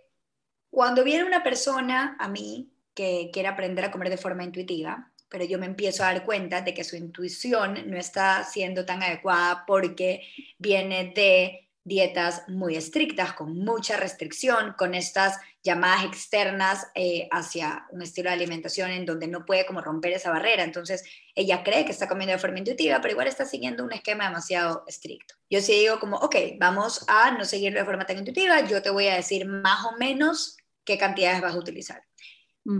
cuando 0.71 1.03
viene 1.03 1.25
una 1.25 1.43
persona 1.43 2.17
a 2.19 2.27
mí 2.27 2.73
que 2.95 3.29
quiere 3.31 3.49
aprender 3.49 3.85
a 3.85 3.91
comer 3.91 4.09
de 4.09 4.17
forma 4.17 4.43
intuitiva, 4.43 5.11
pero 5.29 5.45
yo 5.45 5.59
me 5.59 5.67
empiezo 5.67 6.01
a 6.01 6.07
dar 6.07 6.25
cuenta 6.25 6.61
de 6.61 6.73
que 6.73 6.83
su 6.83 6.95
intuición 6.95 7.77
no 7.85 7.97
está 7.97 8.43
siendo 8.45 8.83
tan 8.83 9.03
adecuada 9.03 9.63
porque 9.67 10.23
viene 10.57 11.13
de 11.15 11.69
dietas 11.83 12.43
muy 12.47 12.75
estrictas, 12.75 13.33
con 13.33 13.57
mucha 13.57 13.97
restricción, 13.97 14.75
con 14.77 14.93
estas 14.93 15.39
llamadas 15.63 16.05
externas 16.05 16.87
eh, 16.93 17.27
hacia 17.31 17.87
un 17.89 18.01
estilo 18.01 18.29
de 18.29 18.35
alimentación 18.35 18.91
en 18.91 19.05
donde 19.05 19.27
no 19.27 19.45
puede 19.45 19.65
como 19.65 19.81
romper 19.81 20.13
esa 20.13 20.31
barrera. 20.31 20.63
Entonces, 20.63 21.03
ella 21.33 21.63
cree 21.63 21.85
que 21.85 21.91
está 21.91 22.07
comiendo 22.07 22.33
de 22.33 22.39
forma 22.39 22.59
intuitiva, 22.59 22.99
pero 23.01 23.13
igual 23.13 23.27
está 23.27 23.45
siguiendo 23.45 23.83
un 23.83 23.93
esquema 23.93 24.25
demasiado 24.25 24.83
estricto. 24.87 25.35
Yo 25.49 25.59
sí 25.61 25.73
digo 25.73 25.99
como, 25.99 26.17
ok, 26.17 26.35
vamos 26.59 27.03
a 27.07 27.31
no 27.31 27.45
seguir 27.45 27.73
de 27.73 27.85
forma 27.85 28.05
tan 28.05 28.19
intuitiva, 28.19 28.61
yo 28.61 28.81
te 28.81 28.89
voy 28.89 29.07
a 29.07 29.15
decir 29.15 29.47
más 29.47 29.85
o 29.85 29.97
menos 29.97 30.57
qué 30.83 30.97
cantidades 30.97 31.41
vas 31.41 31.55
a 31.55 31.59
utilizar. 31.59 32.03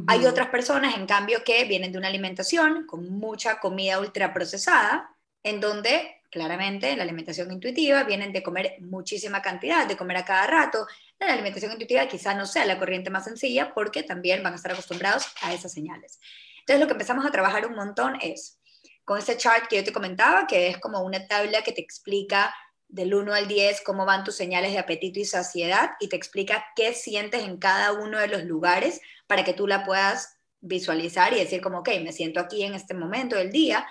Hay 0.06 0.28
otras 0.28 0.50
personas, 0.50 0.96
en 0.96 1.08
cambio, 1.08 1.44
que 1.44 1.64
vienen 1.66 1.92
de 1.92 1.98
una 1.98 2.08
alimentación 2.08 2.86
con 2.86 3.10
mucha 3.10 3.60
comida 3.60 4.00
ultraprocesada, 4.00 5.10
en 5.42 5.60
donde 5.60 6.21
claramente 6.32 6.96
la 6.96 7.04
alimentación 7.04 7.52
intuitiva 7.52 8.04
vienen 8.04 8.32
de 8.32 8.42
comer 8.42 8.78
muchísima 8.80 9.42
cantidad, 9.42 9.86
de 9.86 9.98
comer 9.98 10.18
a 10.18 10.26
cada 10.26 10.48
rato. 10.48 10.88
La 11.20 11.34
alimentación 11.34 11.72
intuitiva 11.74 12.08
quizá 12.08 12.34
no 12.34 12.46
sea 12.46 12.66
la 12.66 12.80
corriente 12.80 13.10
más 13.10 13.26
sencilla 13.26 13.74
porque 13.74 14.02
también 14.02 14.42
van 14.42 14.54
a 14.54 14.56
estar 14.56 14.72
acostumbrados 14.72 15.28
a 15.42 15.54
esas 15.54 15.74
señales. 15.74 16.20
Entonces 16.60 16.80
lo 16.80 16.88
que 16.88 16.94
empezamos 16.94 17.26
a 17.26 17.32
trabajar 17.32 17.68
un 17.68 17.76
montón 17.76 18.18
es 18.22 18.60
con 19.04 19.20
ese 19.20 19.36
chart 19.38 19.68
que 19.68 19.76
yo 19.76 19.84
te 19.84 19.92
comentaba, 19.92 20.48
que 20.48 20.70
es 20.70 20.78
como 20.78 21.02
una 21.02 21.28
tabla 21.28 21.64
que 21.64 21.74
te 21.74 21.82
explica 21.82 22.56
del 22.88 23.14
1 23.14 23.34
al 23.34 23.48
10 23.48 23.82
cómo 23.82 24.06
van 24.06 24.24
tus 24.24 24.36
señales 24.36 24.74
de 24.74 24.80
apetito 24.80 25.20
y 25.20 25.26
saciedad 25.26 25.92
y 26.00 26.10
te 26.10 26.16
explica 26.16 26.66
qué 26.76 26.94
sientes 26.94 27.44
en 27.44 27.58
cada 27.58 27.94
uno 27.94 28.20
de 28.20 28.28
los 28.28 28.44
lugares 28.44 29.02
para 29.28 29.44
que 29.44 29.54
tú 29.54 29.68
la 29.68 29.86
puedas 29.86 30.38
visualizar 30.60 31.34
y 31.34 31.38
decir 31.38 31.62
como, 31.62 31.80
ok, 31.80 31.90
me 32.04 32.14
siento 32.14 32.40
aquí 32.40 32.64
en 32.64 32.74
este 32.74 32.94
momento 32.94 33.36
del 33.36 33.52
día 33.52 33.88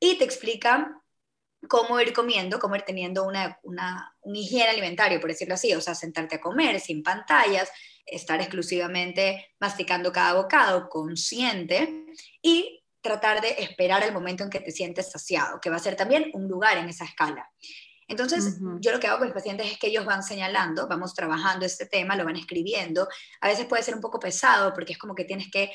y 0.00 0.16
te 0.18 0.24
explica 0.24 1.02
cómo 1.68 2.00
ir 2.00 2.12
comiendo, 2.12 2.58
cómo 2.58 2.76
ir 2.76 2.82
teniendo 2.82 3.24
una, 3.24 3.58
una, 3.62 4.14
un 4.22 4.36
higiene 4.36 4.70
alimentario, 4.70 5.20
por 5.20 5.30
decirlo 5.30 5.54
así, 5.54 5.74
o 5.74 5.80
sea, 5.80 5.94
sentarte 5.94 6.36
a 6.36 6.40
comer 6.40 6.80
sin 6.80 7.02
pantallas, 7.02 7.70
estar 8.04 8.40
exclusivamente 8.40 9.54
masticando 9.58 10.12
cada 10.12 10.34
bocado, 10.34 10.88
consciente, 10.88 12.04
y 12.40 12.84
tratar 13.00 13.40
de 13.40 13.50
esperar 13.58 14.02
el 14.02 14.12
momento 14.12 14.42
en 14.44 14.50
que 14.50 14.60
te 14.60 14.70
sientes 14.70 15.10
saciado, 15.10 15.60
que 15.60 15.70
va 15.70 15.76
a 15.76 15.80
ser 15.80 15.96
también 15.96 16.30
un 16.34 16.48
lugar 16.48 16.76
en 16.78 16.88
esa 16.88 17.04
escala. 17.04 17.48
Entonces, 18.08 18.58
yo 18.80 18.92
lo 18.92 19.00
que 19.00 19.08
hago 19.08 19.18
con 19.18 19.26
mis 19.26 19.34
pacientes 19.34 19.70
es 19.70 19.78
que 19.78 19.88
ellos 19.88 20.04
van 20.04 20.22
señalando, 20.22 20.86
vamos 20.86 21.12
trabajando 21.12 21.66
este 21.66 21.86
tema, 21.86 22.14
lo 22.14 22.24
van 22.24 22.36
escribiendo. 22.36 23.08
A 23.40 23.48
veces 23.48 23.66
puede 23.66 23.82
ser 23.82 23.96
un 23.96 24.00
poco 24.00 24.20
pesado 24.20 24.72
porque 24.72 24.92
es 24.92 24.98
como 24.98 25.14
que 25.14 25.24
tienes 25.24 25.50
que 25.50 25.72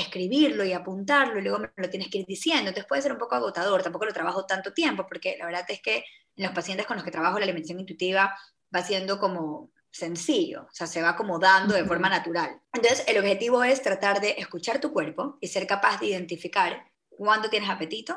escribirlo 0.00 0.64
y 0.64 0.72
apuntarlo 0.72 1.38
y 1.38 1.42
luego 1.42 1.58
me 1.58 1.70
lo 1.76 1.90
tienes 1.90 2.08
que 2.08 2.18
ir 2.18 2.26
diciendo. 2.26 2.68
Entonces 2.68 2.86
puede 2.86 3.02
ser 3.02 3.12
un 3.12 3.18
poco 3.18 3.34
agotador, 3.34 3.82
tampoco 3.82 4.06
lo 4.06 4.12
trabajo 4.12 4.46
tanto 4.46 4.72
tiempo 4.72 5.06
porque 5.06 5.36
la 5.38 5.46
verdad 5.46 5.64
es 5.68 5.80
que 5.80 6.04
en 6.36 6.44
los 6.44 6.52
pacientes 6.52 6.86
con 6.86 6.96
los 6.96 7.04
que 7.04 7.10
trabajo 7.10 7.38
la 7.38 7.44
alimentación 7.44 7.80
intuitiva 7.80 8.34
va 8.74 8.82
siendo 8.82 9.18
como 9.18 9.70
sencillo, 9.90 10.62
o 10.62 10.72
sea, 10.72 10.86
se 10.86 11.02
va 11.02 11.10
acomodando 11.10 11.74
de 11.74 11.84
forma 11.84 12.08
natural. 12.08 12.60
Entonces, 12.72 13.04
el 13.08 13.18
objetivo 13.18 13.64
es 13.64 13.82
tratar 13.82 14.20
de 14.20 14.36
escuchar 14.38 14.80
tu 14.80 14.92
cuerpo 14.92 15.36
y 15.40 15.48
ser 15.48 15.66
capaz 15.66 15.98
de 16.00 16.06
identificar 16.06 16.84
cuándo 17.08 17.50
tienes 17.50 17.68
apetito 17.68 18.16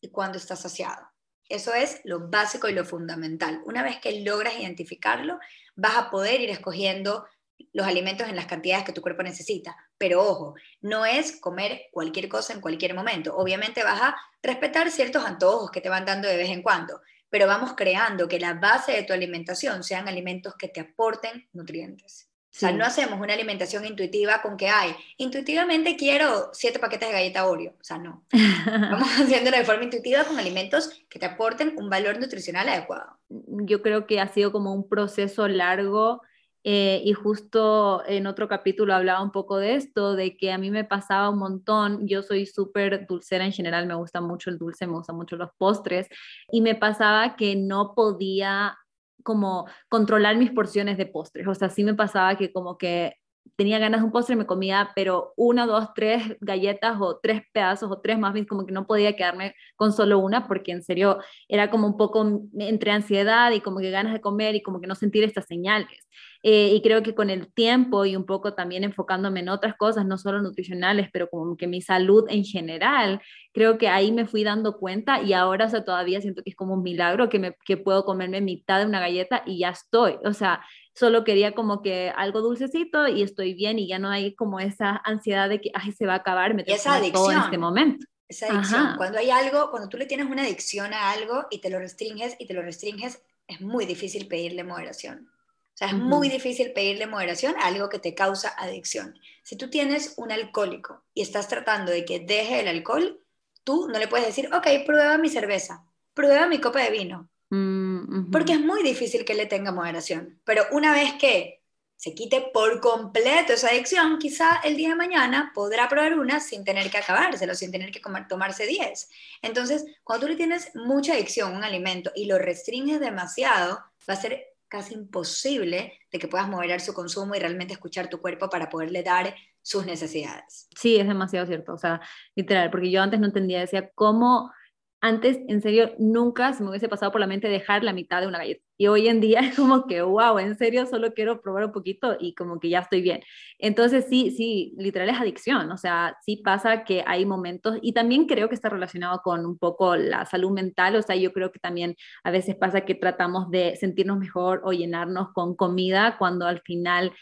y 0.00 0.10
cuándo 0.10 0.38
estás 0.38 0.60
saciado. 0.60 1.08
Eso 1.48 1.74
es 1.74 2.00
lo 2.04 2.28
básico 2.28 2.68
y 2.68 2.74
lo 2.74 2.84
fundamental. 2.84 3.62
Una 3.64 3.82
vez 3.82 3.98
que 4.00 4.20
logras 4.20 4.58
identificarlo, 4.58 5.38
vas 5.74 5.96
a 5.96 6.10
poder 6.10 6.40
ir 6.40 6.50
escogiendo 6.50 7.26
los 7.72 7.86
alimentos 7.86 8.28
en 8.28 8.36
las 8.36 8.46
cantidades 8.46 8.84
que 8.84 8.92
tu 8.92 9.02
cuerpo 9.02 9.22
necesita. 9.22 9.76
Pero 9.96 10.22
ojo, 10.22 10.54
no 10.80 11.04
es 11.06 11.40
comer 11.40 11.82
cualquier 11.92 12.28
cosa 12.28 12.52
en 12.52 12.60
cualquier 12.60 12.94
momento. 12.94 13.36
Obviamente 13.36 13.82
vas 13.82 14.00
a 14.00 14.16
respetar 14.42 14.90
ciertos 14.90 15.24
antojos 15.24 15.70
que 15.70 15.80
te 15.80 15.88
van 15.88 16.04
dando 16.04 16.28
de 16.28 16.36
vez 16.36 16.50
en 16.50 16.62
cuando, 16.62 17.00
pero 17.30 17.46
vamos 17.46 17.74
creando 17.76 18.28
que 18.28 18.40
la 18.40 18.54
base 18.54 18.92
de 18.92 19.02
tu 19.02 19.12
alimentación 19.12 19.82
sean 19.82 20.08
alimentos 20.08 20.54
que 20.56 20.68
te 20.68 20.80
aporten 20.80 21.48
nutrientes. 21.52 22.28
O 22.50 22.60
sea, 22.60 22.72
no 22.72 22.84
hacemos 22.84 23.20
una 23.20 23.34
alimentación 23.34 23.84
intuitiva 23.84 24.42
con 24.42 24.56
que 24.56 24.68
hay, 24.68 24.92
intuitivamente 25.18 25.96
quiero 25.96 26.50
siete 26.52 26.80
paquetes 26.80 27.08
de 27.08 27.14
galleta 27.14 27.46
Oreo. 27.46 27.74
O 27.78 27.84
sea, 27.84 27.98
no. 27.98 28.24
Vamos 28.66 29.08
haciéndolo 29.10 29.58
de 29.58 29.64
forma 29.64 29.84
intuitiva 29.84 30.24
con 30.24 30.38
alimentos 30.38 30.90
que 31.08 31.20
te 31.20 31.26
aporten 31.26 31.74
un 31.76 31.88
valor 31.88 32.18
nutricional 32.18 32.68
adecuado. 32.68 33.16
Yo 33.28 33.80
creo 33.80 34.08
que 34.08 34.18
ha 34.18 34.26
sido 34.26 34.50
como 34.50 34.72
un 34.74 34.88
proceso 34.88 35.46
largo 35.46 36.22
eh, 36.64 37.02
y 37.04 37.12
justo 37.12 38.02
en 38.06 38.26
otro 38.26 38.48
capítulo 38.48 38.94
hablaba 38.94 39.22
un 39.22 39.30
poco 39.32 39.56
de 39.58 39.74
esto, 39.74 40.16
de 40.16 40.36
que 40.36 40.52
a 40.52 40.58
mí 40.58 40.70
me 40.70 40.84
pasaba 40.84 41.30
un 41.30 41.38
montón, 41.38 42.06
yo 42.06 42.22
soy 42.22 42.46
súper 42.46 43.06
dulcera 43.06 43.44
en 43.44 43.52
general, 43.52 43.86
me 43.86 43.94
gusta 43.94 44.20
mucho 44.20 44.50
el 44.50 44.58
dulce, 44.58 44.86
me 44.86 44.94
gustan 44.94 45.16
mucho 45.16 45.36
los 45.36 45.50
postres, 45.56 46.08
y 46.50 46.60
me 46.60 46.74
pasaba 46.74 47.36
que 47.36 47.56
no 47.56 47.94
podía 47.94 48.76
como 49.22 49.66
controlar 49.88 50.36
mis 50.36 50.50
porciones 50.50 50.96
de 50.98 51.06
postres, 51.06 51.46
o 51.46 51.54
sea, 51.54 51.68
sí 51.70 51.84
me 51.84 51.94
pasaba 51.94 52.36
que 52.36 52.52
como 52.52 52.78
que 52.78 53.14
tenía 53.56 53.78
ganas 53.78 54.00
de 54.00 54.06
un 54.06 54.12
postre, 54.12 54.36
me 54.36 54.46
comía, 54.46 54.90
pero 54.94 55.32
una, 55.36 55.66
dos, 55.66 55.88
tres 55.94 56.22
galletas 56.40 56.96
o 57.00 57.18
tres 57.18 57.42
pedazos 57.52 57.90
o 57.90 58.00
tres 58.00 58.18
más 58.18 58.32
bien, 58.32 58.46
como 58.46 58.66
que 58.66 58.72
no 58.72 58.86
podía 58.86 59.16
quedarme 59.16 59.54
con 59.76 59.92
solo 59.92 60.18
una, 60.18 60.46
porque 60.46 60.72
en 60.72 60.82
serio 60.82 61.18
era 61.48 61.70
como 61.70 61.86
un 61.86 61.96
poco 61.96 62.42
entre 62.58 62.90
ansiedad 62.92 63.50
y 63.52 63.60
como 63.60 63.80
que 63.80 63.90
ganas 63.90 64.12
de 64.12 64.20
comer 64.20 64.54
y 64.54 64.62
como 64.62 64.80
que 64.80 64.86
no 64.86 64.94
sentir 64.94 65.24
estas 65.24 65.46
señales. 65.46 66.06
Eh, 66.42 66.72
y 66.72 66.82
creo 66.82 67.02
que 67.02 67.14
con 67.14 67.30
el 67.30 67.52
tiempo 67.52 68.04
y 68.04 68.14
un 68.14 68.24
poco 68.24 68.54
también 68.54 68.84
enfocándome 68.84 69.40
en 69.40 69.48
otras 69.48 69.76
cosas, 69.76 70.06
no 70.06 70.18
solo 70.18 70.40
nutricionales, 70.40 71.08
pero 71.12 71.28
como 71.28 71.56
que 71.56 71.66
mi 71.66 71.82
salud 71.82 72.26
en 72.28 72.44
general, 72.44 73.20
creo 73.52 73.76
que 73.76 73.88
ahí 73.88 74.12
me 74.12 74.26
fui 74.26 74.44
dando 74.44 74.78
cuenta 74.78 75.20
y 75.20 75.32
ahora 75.32 75.66
o 75.66 75.70
sea, 75.70 75.84
todavía 75.84 76.20
siento 76.20 76.42
que 76.42 76.50
es 76.50 76.56
como 76.56 76.74
un 76.74 76.82
milagro 76.82 77.28
que, 77.28 77.40
me, 77.40 77.56
que 77.64 77.76
puedo 77.76 78.04
comerme 78.04 78.40
mitad 78.40 78.78
de 78.78 78.86
una 78.86 79.00
galleta 79.00 79.42
y 79.46 79.58
ya 79.58 79.70
estoy. 79.70 80.16
O 80.24 80.32
sea, 80.32 80.64
solo 80.94 81.24
quería 81.24 81.52
como 81.52 81.82
que 81.82 82.12
algo 82.16 82.40
dulcecito 82.40 83.08
y 83.08 83.22
estoy 83.22 83.54
bien 83.54 83.78
y 83.78 83.88
ya 83.88 83.98
no 83.98 84.08
hay 84.08 84.34
como 84.36 84.60
esa 84.60 85.00
ansiedad 85.04 85.48
de 85.48 85.60
que 85.60 85.70
ay, 85.74 85.92
se 85.92 86.06
va 86.06 86.14
a 86.14 86.18
acabar, 86.18 86.54
me 86.54 86.62
tengo 86.62 86.76
esa 86.76 87.00
todo 87.12 87.32
en 87.32 87.38
este 87.38 87.58
momento. 87.58 88.06
Esa 88.28 88.46
adicción, 88.46 88.94
cuando 88.98 89.18
hay 89.18 89.30
algo, 89.30 89.70
cuando 89.70 89.88
tú 89.88 89.96
le 89.96 90.04
tienes 90.04 90.26
una 90.26 90.42
adicción 90.42 90.92
a 90.92 91.12
algo 91.12 91.46
y 91.50 91.62
te 91.62 91.70
lo 91.70 91.78
restringes 91.78 92.36
y 92.38 92.46
te 92.46 92.52
lo 92.52 92.60
restringes, 92.60 93.22
es 93.46 93.60
muy 93.62 93.86
difícil 93.86 94.28
pedirle 94.28 94.64
moderación. 94.64 95.30
O 95.78 95.84
sea, 95.86 95.88
es 95.90 95.94
muy 95.94 96.28
difícil 96.28 96.72
pedirle 96.72 97.06
moderación 97.06 97.54
a 97.56 97.66
algo 97.68 97.88
que 97.88 98.00
te 98.00 98.12
causa 98.12 98.48
adicción. 98.58 99.16
Si 99.44 99.54
tú 99.54 99.70
tienes 99.70 100.14
un 100.16 100.32
alcohólico 100.32 101.04
y 101.14 101.22
estás 101.22 101.46
tratando 101.46 101.92
de 101.92 102.04
que 102.04 102.18
deje 102.18 102.58
el 102.58 102.66
alcohol, 102.66 103.20
tú 103.62 103.86
no 103.86 104.00
le 104.00 104.08
puedes 104.08 104.26
decir, 104.26 104.52
ok, 104.52 104.66
prueba 104.84 105.16
mi 105.18 105.28
cerveza, 105.28 105.84
prueba 106.14 106.48
mi 106.48 106.60
copa 106.60 106.80
de 106.80 106.90
vino. 106.90 107.30
Mm, 107.50 108.32
Porque 108.32 108.54
es 108.54 108.60
muy 108.60 108.82
difícil 108.82 109.24
que 109.24 109.34
le 109.34 109.46
tenga 109.46 109.70
moderación. 109.70 110.40
Pero 110.42 110.64
una 110.72 110.92
vez 110.92 111.12
que 111.14 111.62
se 111.94 112.12
quite 112.12 112.50
por 112.52 112.80
completo 112.80 113.52
esa 113.52 113.68
adicción, 113.68 114.18
quizá 114.18 114.60
el 114.64 114.76
día 114.76 114.88
de 114.88 114.94
mañana 114.96 115.52
podrá 115.54 115.88
probar 115.88 116.18
una 116.18 116.40
sin 116.40 116.64
tener 116.64 116.90
que 116.90 116.98
acabárselo, 116.98 117.54
sin 117.54 117.70
tener 117.70 117.92
que 117.92 118.00
comer, 118.00 118.26
tomarse 118.26 118.66
10. 118.66 119.10
Entonces, 119.42 119.84
cuando 120.02 120.26
tú 120.26 120.32
le 120.32 120.36
tienes 120.36 120.74
mucha 120.74 121.12
adicción 121.12 121.54
a 121.54 121.56
un 121.56 121.62
alimento 121.62 122.10
y 122.16 122.24
lo 122.24 122.36
restringes 122.36 122.98
demasiado, 122.98 123.78
va 124.08 124.14
a 124.14 124.20
ser 124.20 124.47
casi 124.68 124.94
imposible 124.94 125.98
de 126.12 126.18
que 126.18 126.28
puedas 126.28 126.48
moderar 126.48 126.80
su 126.80 126.94
consumo 126.94 127.34
y 127.34 127.38
realmente 127.38 127.72
escuchar 127.72 128.08
tu 128.08 128.20
cuerpo 128.20 128.48
para 128.48 128.68
poderle 128.68 129.02
dar 129.02 129.34
sus 129.62 129.84
necesidades. 129.84 130.68
Sí, 130.76 130.96
es 130.96 131.06
demasiado 131.06 131.46
cierto, 131.46 131.74
o 131.74 131.78
sea, 131.78 132.00
literal, 132.34 132.70
porque 132.70 132.90
yo 132.90 133.02
antes 133.02 133.20
no 133.20 133.26
entendía, 133.26 133.60
decía, 133.60 133.90
¿cómo 133.94 134.52
antes, 135.00 135.38
en 135.48 135.62
serio, 135.62 135.92
nunca 135.98 136.52
se 136.52 136.62
me 136.62 136.70
hubiese 136.70 136.88
pasado 136.88 137.12
por 137.12 137.20
la 137.20 137.26
mente 137.26 137.48
dejar 137.48 137.84
la 137.84 137.92
mitad 137.92 138.20
de 138.20 138.26
una 138.26 138.38
galleta. 138.38 138.64
Y 138.76 138.86
hoy 138.86 139.08
en 139.08 139.20
día 139.20 139.40
es 139.40 139.56
como 139.56 139.86
que, 139.86 140.02
wow, 140.02 140.38
en 140.38 140.56
serio, 140.56 140.86
solo 140.86 141.12
quiero 141.14 141.40
probar 141.40 141.64
un 141.64 141.72
poquito 141.72 142.16
y 142.18 142.34
como 142.34 142.60
que 142.60 142.68
ya 142.68 142.80
estoy 142.80 143.02
bien. 143.02 143.20
Entonces, 143.58 144.06
sí, 144.08 144.30
sí, 144.30 144.74
literal 144.78 145.08
es 145.08 145.20
adicción. 145.20 145.70
O 145.72 145.76
sea, 145.76 146.16
sí 146.24 146.36
pasa 146.44 146.84
que 146.84 147.04
hay 147.06 147.26
momentos 147.26 147.78
y 147.82 147.92
también 147.92 148.26
creo 148.26 148.48
que 148.48 148.54
está 148.54 148.68
relacionado 148.68 149.20
con 149.22 149.46
un 149.46 149.58
poco 149.58 149.96
la 149.96 150.26
salud 150.26 150.50
mental. 150.50 150.96
O 150.96 151.02
sea, 151.02 151.16
yo 151.16 151.32
creo 151.32 151.52
que 151.52 151.58
también 151.58 151.96
a 152.24 152.30
veces 152.30 152.56
pasa 152.56 152.82
que 152.82 152.94
tratamos 152.94 153.50
de 153.50 153.76
sentirnos 153.76 154.18
mejor 154.18 154.60
o 154.64 154.72
llenarnos 154.72 155.28
con 155.32 155.56
comida 155.56 156.16
cuando 156.18 156.46
al 156.46 156.60
final 156.62 157.12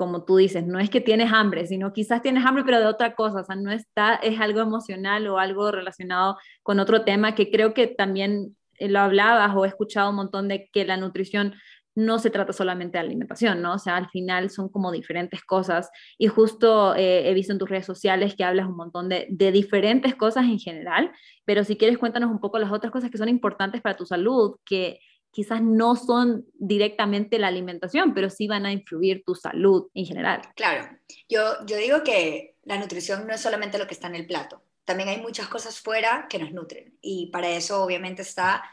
como 0.00 0.24
tú 0.24 0.38
dices, 0.38 0.66
no 0.66 0.78
es 0.78 0.88
que 0.88 1.02
tienes 1.02 1.30
hambre, 1.30 1.66
sino 1.66 1.92
quizás 1.92 2.22
tienes 2.22 2.46
hambre, 2.46 2.64
pero 2.64 2.80
de 2.80 2.86
otra 2.86 3.14
cosa, 3.14 3.42
o 3.42 3.44
sea, 3.44 3.54
no 3.54 3.70
está, 3.70 4.14
es 4.14 4.40
algo 4.40 4.60
emocional 4.60 5.26
o 5.28 5.38
algo 5.38 5.70
relacionado 5.70 6.38
con 6.62 6.80
otro 6.80 7.04
tema 7.04 7.34
que 7.34 7.50
creo 7.50 7.74
que 7.74 7.86
también 7.86 8.56
eh, 8.78 8.88
lo 8.88 9.00
hablabas 9.00 9.54
o 9.54 9.66
he 9.66 9.68
escuchado 9.68 10.08
un 10.08 10.16
montón 10.16 10.48
de 10.48 10.70
que 10.72 10.86
la 10.86 10.96
nutrición 10.96 11.52
no 11.94 12.18
se 12.18 12.30
trata 12.30 12.54
solamente 12.54 12.96
de 12.96 13.04
alimentación, 13.04 13.60
¿no? 13.60 13.74
O 13.74 13.78
sea, 13.78 13.96
al 13.96 14.08
final 14.08 14.48
son 14.48 14.70
como 14.70 14.90
diferentes 14.90 15.44
cosas 15.44 15.90
y 16.16 16.28
justo 16.28 16.94
eh, 16.94 17.28
he 17.28 17.34
visto 17.34 17.52
en 17.52 17.58
tus 17.58 17.68
redes 17.68 17.84
sociales 17.84 18.34
que 18.34 18.44
hablas 18.44 18.68
un 18.68 18.76
montón 18.76 19.10
de, 19.10 19.26
de, 19.28 19.52
diferentes 19.52 20.14
cosas 20.14 20.44
en 20.44 20.58
general, 20.58 21.12
pero 21.44 21.62
si 21.62 21.76
quieres 21.76 21.98
cuéntanos 21.98 22.30
un 22.30 22.40
poco 22.40 22.58
las 22.58 22.72
otras 22.72 22.90
cosas 22.90 23.10
que 23.10 23.18
son 23.18 23.28
importantes 23.28 23.82
para 23.82 23.98
tu 23.98 24.06
salud, 24.06 24.56
que 24.64 25.00
quizás 25.30 25.62
no 25.62 25.96
son 25.96 26.46
directamente 26.54 27.38
la 27.38 27.48
alimentación, 27.48 28.14
pero 28.14 28.30
sí 28.30 28.48
van 28.48 28.66
a 28.66 28.72
influir 28.72 29.22
tu 29.24 29.34
salud 29.34 29.88
en 29.94 30.06
general. 30.06 30.42
Claro, 30.56 30.88
yo, 31.28 31.64
yo 31.66 31.76
digo 31.76 32.02
que 32.02 32.56
la 32.64 32.78
nutrición 32.78 33.26
no 33.26 33.34
es 33.34 33.40
solamente 33.40 33.78
lo 33.78 33.86
que 33.86 33.94
está 33.94 34.08
en 34.08 34.16
el 34.16 34.26
plato, 34.26 34.62
también 34.84 35.08
hay 35.08 35.20
muchas 35.20 35.46
cosas 35.46 35.78
fuera 35.78 36.26
que 36.28 36.38
nos 36.38 36.52
nutren 36.52 36.98
y 37.00 37.26
para 37.26 37.48
eso 37.50 37.82
obviamente 37.82 38.22
está 38.22 38.64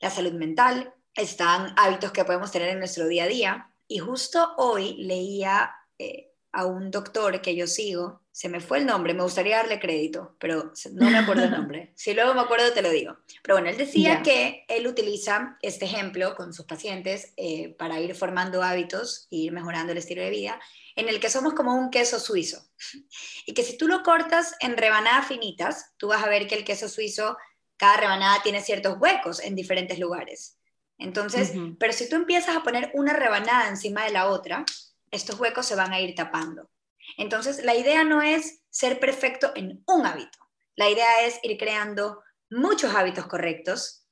la 0.00 0.10
salud 0.10 0.32
mental, 0.32 0.92
están 1.14 1.72
hábitos 1.76 2.10
que 2.10 2.24
podemos 2.24 2.50
tener 2.50 2.70
en 2.70 2.80
nuestro 2.80 3.06
día 3.06 3.24
a 3.24 3.28
día. 3.28 3.70
Y 3.86 3.98
justo 3.98 4.54
hoy 4.56 4.96
leía 4.96 5.72
eh, 5.98 6.31
a 6.52 6.66
un 6.66 6.90
doctor 6.90 7.40
que 7.40 7.56
yo 7.56 7.66
sigo, 7.66 8.22
se 8.30 8.48
me 8.48 8.60
fue 8.60 8.78
el 8.78 8.86
nombre, 8.86 9.14
me 9.14 9.22
gustaría 9.22 9.56
darle 9.56 9.80
crédito, 9.80 10.36
pero 10.38 10.72
no 10.92 11.10
me 11.10 11.18
acuerdo 11.18 11.44
el 11.44 11.50
nombre. 11.50 11.92
Si 11.96 12.14
luego 12.14 12.34
me 12.34 12.40
acuerdo, 12.40 12.72
te 12.72 12.82
lo 12.82 12.90
digo. 12.90 13.16
Pero 13.42 13.56
bueno, 13.56 13.68
él 13.68 13.76
decía 13.76 14.22
que 14.22 14.64
él 14.68 14.86
utiliza 14.86 15.58
este 15.62 15.84
ejemplo 15.84 16.34
con 16.34 16.52
sus 16.52 16.66
pacientes 16.66 17.32
eh, 17.36 17.74
para 17.78 18.00
ir 18.00 18.14
formando 18.14 18.62
hábitos 18.62 19.28
e 19.30 19.36
ir 19.36 19.52
mejorando 19.52 19.92
el 19.92 19.98
estilo 19.98 20.22
de 20.22 20.30
vida, 20.30 20.60
en 20.96 21.08
el 21.08 21.20
que 21.20 21.30
somos 21.30 21.54
como 21.54 21.74
un 21.74 21.90
queso 21.90 22.18
suizo. 22.18 22.66
Y 23.46 23.54
que 23.54 23.64
si 23.64 23.76
tú 23.76 23.88
lo 23.88 24.02
cortas 24.02 24.54
en 24.60 24.76
rebanadas 24.76 25.26
finitas, 25.26 25.92
tú 25.96 26.08
vas 26.08 26.22
a 26.22 26.28
ver 26.28 26.46
que 26.46 26.54
el 26.54 26.64
queso 26.64 26.88
suizo, 26.88 27.36
cada 27.76 27.96
rebanada 27.96 28.42
tiene 28.42 28.60
ciertos 28.60 28.96
huecos 29.00 29.40
en 29.40 29.56
diferentes 29.56 29.98
lugares. 29.98 30.58
Entonces, 30.96 31.52
pero 31.80 31.92
si 31.92 32.08
tú 32.08 32.14
empiezas 32.14 32.56
a 32.56 32.62
poner 32.62 32.92
una 32.94 33.12
rebanada 33.12 33.68
encima 33.68 34.04
de 34.04 34.12
la 34.12 34.28
otra, 34.28 34.64
estos 35.12 35.38
huecos 35.38 35.66
se 35.66 35.76
van 35.76 35.92
a 35.92 36.00
ir 36.00 36.14
tapando. 36.14 36.68
Entonces, 37.16 37.64
la 37.64 37.76
idea 37.76 38.02
no 38.02 38.22
es 38.22 38.62
ser 38.70 38.98
perfecto 38.98 39.52
en 39.54 39.82
un 39.86 40.06
hábito. 40.06 40.38
La 40.74 40.88
idea 40.88 41.24
es 41.24 41.38
ir 41.42 41.58
creando 41.58 42.22
muchos 42.50 42.94
hábitos 42.94 43.26
correctos 43.26 44.06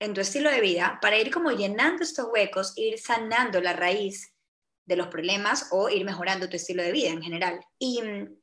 en 0.00 0.14
tu 0.14 0.20
estilo 0.20 0.50
de 0.50 0.60
vida 0.60 0.98
para 1.02 1.18
ir 1.18 1.32
como 1.32 1.50
llenando 1.50 2.04
estos 2.04 2.28
huecos, 2.32 2.72
ir 2.76 2.98
sanando 2.98 3.60
la 3.60 3.72
raíz 3.72 4.34
de 4.86 4.96
los 4.96 5.08
problemas 5.08 5.68
o 5.72 5.88
ir 5.88 6.04
mejorando 6.04 6.48
tu 6.48 6.56
estilo 6.56 6.82
de 6.82 6.92
vida 6.92 7.08
en 7.08 7.22
general. 7.22 7.60
Y 7.78 8.00
mm, 8.00 8.37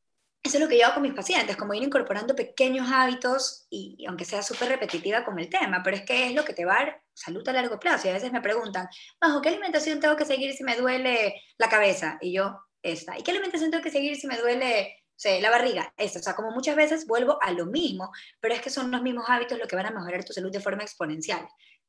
eso 0.46 0.58
es 0.58 0.64
lo 0.64 0.70
que 0.70 0.78
yo 0.78 0.86
hago 0.86 0.96
con 0.96 1.04
mis 1.04 1.14
pacientes, 1.14 1.58
como 1.58 1.74
ir 1.74 1.82
incorporando 1.82 2.36
pequeños 2.36 2.88
hábitos 2.92 3.66
y, 3.70 4.06
aunque 4.08 4.26
sea 4.26 4.44
súper 4.44 4.70
repetitiva 4.70 5.26
con 5.26 5.40
el 5.40 5.50
tema, 5.50 5.82
pero 5.84 5.98
es 5.98 6.04
que 6.04 6.28
es 6.28 6.36
lo 6.36 6.46
que 6.46 6.54
te 6.54 6.66
va 6.66 6.76
a 6.76 6.86
dar 6.86 7.02
salud 7.14 7.48
a 7.50 7.54
largo 7.54 7.80
plazo. 7.80 8.08
Y 8.08 8.12
a 8.12 8.14
veces 8.14 8.32
me 8.32 8.42
preguntan, 8.42 8.88
bajo 9.20 9.42
qué 9.42 9.50
alimentación 9.50 10.00
tengo 10.00 10.16
que 10.16 10.26
seguir 10.26 10.54
si 10.54 10.64
me 10.64 10.76
duele 10.76 11.42
la 11.58 11.68
cabeza? 11.68 12.20
Y 12.22 12.34
yo, 12.34 12.60
esta. 12.84 13.18
¿Y 13.18 13.24
qué 13.24 13.32
alimentación 13.32 13.72
tengo 13.72 13.84
que 13.84 13.90
seguir 13.90 14.16
si 14.18 14.28
me 14.28 14.38
duele 14.38 15.04
la 15.42 15.50
barriga? 15.50 15.92
Esta. 15.98 16.20
O 16.20 16.22
sea, 16.22 16.36
como 16.36 16.52
muchas 16.52 16.76
veces 16.76 17.08
vuelvo 17.08 17.40
a 17.42 17.52
lo 17.52 17.66
mismo, 17.66 18.12
pero 18.40 18.54
es 18.54 18.62
que 18.62 18.70
son 18.70 18.92
los 18.92 19.02
mismos 19.02 19.26
hábitos 19.28 19.58
los 19.58 19.68
que 19.68 19.76
van 19.76 19.88
a 19.88 19.92
mejorar 19.92 20.24
tu 20.24 20.34
salud 20.34 20.52
de 20.52 20.60
forma 20.60 20.84
exponencial. 20.84 21.48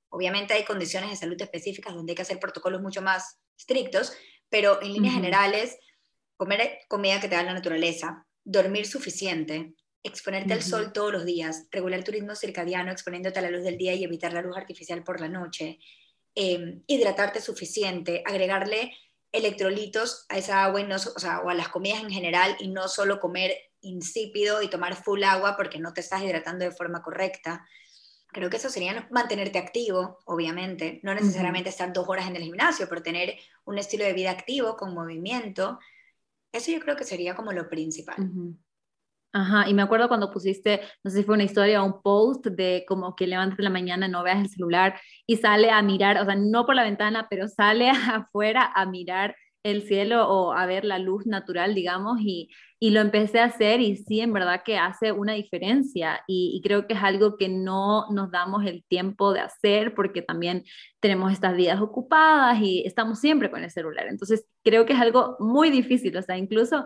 Obviamente 0.09 0.55
hay 0.55 0.65
condiciones 0.65 1.11
de 1.11 1.17
salud 1.17 1.41
específicas 1.41 1.95
donde 1.95 2.13
hay 2.13 2.17
que 2.17 2.23
hacer 2.23 2.41
protocolos 2.41 2.81
mucho 2.81 3.03
más 3.03 3.39
estrictos, 3.59 4.15
pero 4.49 4.81
en 4.81 4.95
líneas 4.95 5.15
generales, 5.15 5.77
comer 6.39 6.79
comida 6.89 7.21
que 7.21 7.29
te 7.29 7.35
da 7.35 7.43
la 7.43 7.53
naturaleza, 7.53 8.27
dormir 8.47 8.87
suficiente, 8.87 9.75
exponerte 10.05 10.55
al 10.55 10.63
sol 10.63 10.93
todos 10.93 11.13
los 11.13 11.25
días, 11.25 11.67
regular 11.73 12.05
tu 12.05 12.13
ritmo 12.13 12.37
circadiano 12.37 12.93
exponiéndote 12.93 13.41
a 13.41 13.43
la 13.43 13.51
luz 13.51 13.65
del 13.65 13.77
día 13.77 13.93
y 13.95 14.05
evitar 14.05 14.33
la 14.33 14.41
luz 14.41 14.57
artificial 14.57 15.03
por 15.03 15.21
la 15.21 15.29
noche, 15.29 15.81
em, 16.37 16.83
hidratarte 16.87 17.41
suficiente, 17.41 18.23
agregarle 18.25 18.93
electrolitos 19.33 20.27
a 20.29 20.39
esa 20.39 20.63
agua 20.63 20.81
o, 20.81 21.51
a 21.51 21.55
las 21.55 21.69
comidas 21.69 22.03
en 22.03 22.11
general 22.11 22.57
y 22.61 22.69
no 22.69 22.87
solo 22.87 23.19
comer 23.19 23.53
insípido 23.81 24.63
y 24.63 24.69
tomar 24.69 24.95
full 24.95 25.25
agua 25.25 25.57
porque 25.57 25.81
no 25.81 25.93
te 25.93 26.01
estás 26.01 26.23
hidratando 26.23 26.65
de 26.65 26.71
forma 26.71 27.03
correcta. 27.03 27.67
Creo 28.29 28.49
que 28.49 28.59
eso 28.59 28.71
sería 28.71 29.09
mantenerte 29.11 29.59
activo, 29.59 30.19
obviamente, 30.27 31.01
no 31.03 31.15
necesariamente 31.15 31.71
estar 31.71 31.93
dos 31.93 32.09
horas 32.09 32.29
en 32.29 32.37
el 32.37 32.43
gimnasio, 32.43 32.89
pero 32.89 33.03
tener 33.03 33.37
un 33.65 33.79
estilo 33.79 34.05
de 34.05 34.13
vida 34.13 34.31
activo 34.31 34.77
con 34.77 34.95
movimiento, 34.95 35.81
eso 36.57 36.73
yo 36.73 36.81
creo 36.81 36.97
que 36.97 37.05
sería 37.05 37.35
como 37.35 37.53
lo 37.53 37.69
principal. 37.69 38.17
Ajá, 39.33 39.69
y 39.69 39.75
me 39.75 39.83
acuerdo 39.83 40.09
cuando 40.09 40.33
pusiste, 40.33 40.81
no 41.05 41.11
sé 41.11 41.19
si 41.19 41.25
fue 41.25 41.35
una 41.35 41.45
historia 41.45 41.83
o 41.83 41.87
un 41.87 42.01
post 42.01 42.47
de 42.47 42.85
como 42.89 43.15
que 43.15 43.27
levantas 43.27 43.59
en 43.59 43.65
la 43.65 43.71
mañana, 43.71 44.09
no 44.09 44.23
veas 44.23 44.41
el 44.41 44.49
celular 44.49 44.99
y 45.27 45.37
sale 45.37 45.71
a 45.71 45.83
mirar, 45.83 46.19
o 46.23 46.25
sea, 46.25 46.37
no 46.37 46.65
por 46.65 46.75
la 46.75 46.85
ventana, 46.85 47.27
pero 47.29 47.47
sale 47.47 47.91
afuera 47.91 48.73
a 48.75 48.87
mirar 48.87 49.37
el 49.63 49.83
cielo 49.83 50.27
o 50.29 50.53
a 50.53 50.65
ver 50.65 50.85
la 50.85 50.99
luz 50.99 51.27
natural, 51.27 51.75
digamos, 51.75 52.19
y, 52.21 52.49
y 52.79 52.91
lo 52.91 53.01
empecé 53.01 53.41
a 53.41 53.45
hacer 53.47 53.81
y 53.81 53.97
sí, 53.97 54.21
en 54.21 54.33
verdad 54.33 54.63
que 54.65 54.77
hace 54.77 55.13
una 55.13 55.33
diferencia 55.33 56.23
y, 56.27 56.61
creo 56.63 56.87
que 56.87 56.95
es 56.95 57.03
algo 57.03 57.37
que 57.37 57.49
no 57.49 58.07
nos 58.11 58.31
damos 58.31 58.67
el 58.67 58.85
tiempo 58.85 59.33
de 59.33 59.41
hacer 59.41 59.95
porque 59.95 60.21
también 60.23 60.65
tenemos 61.01 61.33
estas 61.33 61.57
vidas 61.57 61.81
ocupadas 61.81 62.61
y 62.61 62.83
estamos 62.87 63.21
siempre 63.21 63.51
con 63.51 63.65
el 63.65 63.71
celular. 63.71 64.07
Entonces, 64.09 64.47
creo 64.63 64.85
que 64.85 64.93
es 64.93 65.01
algo 65.01 65.37
muy 65.39 65.71
difícil, 65.71 66.17
o 66.17 66.23
sea, 66.23 66.37
incluso 66.37 66.85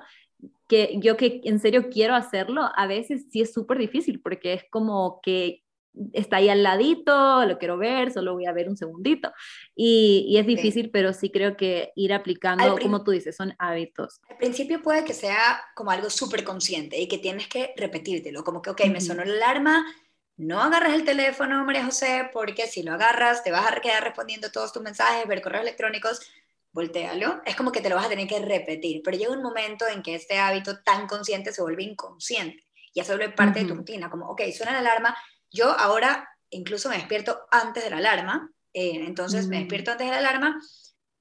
que 0.68 0.98
yo 1.00 1.16
que 1.16 1.40
en 1.44 1.58
serio 1.58 1.88
quiero 1.90 2.14
hacerlo, 2.14 2.62
a 2.74 2.86
veces 2.86 3.26
sí 3.30 3.40
es 3.42 3.52
súper 3.52 3.78
difícil 3.78 4.20
porque 4.20 4.54
es 4.54 4.64
como 4.70 5.20
que 5.22 5.62
está 6.12 6.36
ahí 6.36 6.48
al 6.48 6.62
ladito, 6.62 7.44
lo 7.44 7.58
quiero 7.58 7.76
ver, 7.76 8.12
solo 8.12 8.34
voy 8.34 8.46
a 8.46 8.52
ver 8.52 8.68
un 8.68 8.76
segundito. 8.76 9.32
Y, 9.74 10.26
y 10.28 10.38
es 10.38 10.46
difícil, 10.46 10.90
pero 10.90 11.12
sí 11.12 11.30
creo 11.30 11.56
que 11.56 11.92
ir 11.96 12.12
aplicando, 12.12 12.78
como 12.78 13.02
tú 13.04 13.10
dices, 13.10 13.36
son 13.36 13.54
hábitos. 13.58 14.20
Al 14.28 14.36
principio 14.36 14.82
puede 14.82 15.04
que 15.04 15.14
sea 15.14 15.60
como 15.74 15.90
algo 15.90 16.10
súper 16.10 16.44
consciente 16.44 16.98
y 16.98 17.08
que 17.08 17.18
tienes 17.18 17.48
que 17.48 17.72
repetírtelo, 17.76 18.44
como 18.44 18.62
que, 18.62 18.70
ok, 18.70 18.86
me 18.86 19.00
sonó 19.00 19.24
la 19.24 19.34
alarma, 19.34 19.84
no 20.36 20.60
agarras 20.60 20.94
el 20.94 21.04
teléfono, 21.04 21.64
María 21.64 21.84
José, 21.84 22.30
porque 22.32 22.66
si 22.66 22.82
lo 22.82 22.94
agarras 22.94 23.44
te 23.44 23.50
vas 23.50 23.70
a 23.70 23.80
quedar 23.80 24.02
respondiendo 24.02 24.50
todos 24.50 24.72
tus 24.72 24.82
mensajes, 24.82 25.28
ver 25.28 25.42
correos 25.42 25.62
electrónicos, 25.62 26.20
voltealo. 26.72 27.42
Es 27.44 27.56
como 27.56 27.72
que 27.72 27.80
te 27.80 27.90
lo 27.90 27.96
vas 27.96 28.06
a 28.06 28.08
tener 28.08 28.26
que 28.26 28.38
repetir, 28.38 29.02
pero 29.04 29.18
llega 29.18 29.32
un 29.32 29.42
momento 29.42 29.86
en 29.86 30.02
que 30.02 30.14
este 30.14 30.38
hábito 30.38 30.78
tan 30.82 31.06
consciente 31.06 31.52
se 31.52 31.60
vuelve 31.60 31.82
inconsciente. 31.82 32.64
Ya 32.94 33.04
se 33.04 33.14
vuelve 33.14 33.34
parte 33.34 33.60
de 33.60 33.66
tu 33.66 33.74
rutina, 33.74 34.10
como, 34.10 34.28
ok, 34.30 34.42
suena 34.56 34.72
la 34.72 34.78
alarma, 34.78 35.16
yo 35.50 35.70
ahora 35.78 36.28
incluso 36.50 36.88
me 36.88 36.96
despierto 36.96 37.40
antes 37.50 37.84
de 37.84 37.90
la 37.90 37.98
alarma, 37.98 38.50
eh, 38.72 39.04
entonces 39.06 39.46
me 39.46 39.56
mm. 39.56 39.60
despierto 39.60 39.90
antes 39.92 40.06
de 40.06 40.12
la 40.12 40.18
alarma, 40.18 40.60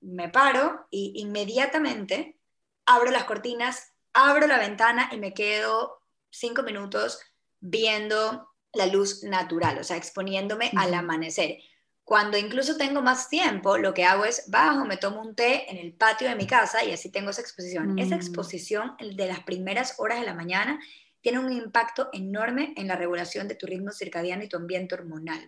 me 0.01 0.29
paro 0.29 0.87
y 0.91 1.13
inmediatamente 1.15 2.37
abro 2.85 3.11
las 3.11 3.25
cortinas, 3.25 3.93
abro 4.13 4.47
la 4.47 4.57
ventana 4.57 5.09
y 5.11 5.17
me 5.17 5.33
quedo 5.33 6.01
cinco 6.29 6.63
minutos 6.63 7.19
viendo 7.59 8.49
la 8.73 8.85
luz 8.87 9.23
natural, 9.23 9.79
o 9.79 9.83
sea, 9.83 9.97
exponiéndome 9.97 10.71
al 10.75 10.93
amanecer. 10.93 11.57
Cuando 12.03 12.37
incluso 12.37 12.75
tengo 12.75 13.01
más 13.01 13.29
tiempo, 13.29 13.77
lo 13.77 13.93
que 13.93 14.05
hago 14.05 14.25
es 14.25 14.49
bajo, 14.49 14.85
me 14.85 14.97
tomo 14.97 15.21
un 15.21 15.35
té 15.35 15.69
en 15.69 15.77
el 15.77 15.93
patio 15.93 16.27
de 16.27 16.35
mi 16.35 16.47
casa 16.47 16.83
y 16.83 16.91
así 16.91 17.11
tengo 17.11 17.29
esa 17.29 17.41
exposición. 17.41 17.99
Esa 17.99 18.15
mm. 18.15 18.19
exposición 18.19 18.95
de 18.99 19.27
las 19.27 19.41
primeras 19.41 19.95
horas 19.99 20.19
de 20.19 20.25
la 20.25 20.33
mañana 20.33 20.79
tiene 21.21 21.39
un 21.39 21.51
impacto 21.51 22.09
enorme 22.13 22.73
en 22.77 22.87
la 22.87 22.95
regulación 22.95 23.47
de 23.47 23.55
tu 23.55 23.65
ritmo 23.65 23.91
circadiano 23.91 24.43
y 24.43 24.49
tu 24.49 24.57
ambiente 24.57 24.95
hormonal. 24.95 25.41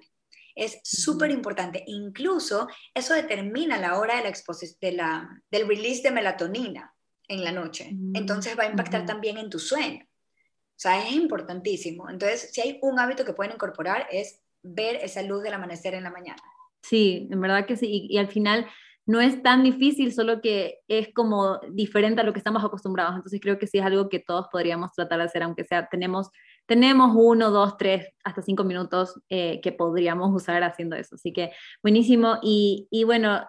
Es 0.55 0.79
súper 0.83 1.31
importante. 1.31 1.83
Incluso 1.87 2.67
eso 2.93 3.13
determina 3.13 3.77
la 3.77 3.97
hora 3.97 4.17
de 4.17 4.23
la 4.23 4.33
de 4.81 4.91
la, 4.91 5.43
del 5.49 5.67
release 5.67 6.03
de 6.03 6.11
melatonina 6.11 6.93
en 7.27 7.43
la 7.43 7.51
noche. 7.51 7.89
Mm, 7.93 8.15
Entonces 8.15 8.57
va 8.57 8.63
a 8.63 8.69
impactar 8.69 9.05
también 9.05 9.37
en 9.37 9.49
tu 9.49 9.59
sueño. 9.59 10.03
O 10.03 10.79
sea, 10.81 11.07
es 11.07 11.13
importantísimo. 11.13 12.09
Entonces, 12.09 12.49
si 12.51 12.59
hay 12.59 12.79
un 12.81 12.99
hábito 12.99 13.23
que 13.23 13.33
pueden 13.33 13.53
incorporar 13.53 14.07
es 14.11 14.41
ver 14.63 14.95
esa 14.97 15.21
luz 15.21 15.43
del 15.43 15.53
amanecer 15.53 15.93
en 15.93 16.03
la 16.03 16.11
mañana. 16.11 16.41
Sí, 16.81 17.29
en 17.31 17.39
verdad 17.39 17.65
que 17.65 17.77
sí. 17.77 18.07
y 18.09 18.17
al 18.17 18.27
final 18.27 18.67
no 19.05 19.19
es 19.19 19.41
tan 19.41 19.63
difícil, 19.63 20.13
solo 20.13 20.41
que 20.41 20.79
es 20.87 21.13
como 21.13 21.59
diferente 21.71 22.21
a 22.21 22.23
lo 22.23 22.33
que 22.33 22.39
estamos 22.39 22.63
acostumbrados. 22.63 23.15
Entonces 23.15 23.39
creo 23.41 23.57
que 23.57 23.67
sí 23.67 23.79
es 23.79 23.85
algo 23.85 24.09
que 24.09 24.19
todos 24.19 24.47
podríamos 24.51 24.91
tratar 24.93 25.19
de 25.19 25.25
hacer, 25.25 25.43
aunque 25.43 25.63
sea, 25.63 25.87
tenemos, 25.87 26.29
tenemos 26.65 27.11
uno, 27.15 27.51
dos, 27.51 27.77
tres, 27.77 28.07
hasta 28.23 28.41
cinco 28.41 28.63
minutos 28.63 29.19
eh, 29.29 29.59
que 29.61 29.71
podríamos 29.71 30.33
usar 30.33 30.63
haciendo 30.63 30.95
eso. 30.95 31.15
Así 31.15 31.33
que 31.33 31.51
buenísimo. 31.81 32.37
Y, 32.41 32.87
y 32.91 33.03
bueno, 33.03 33.41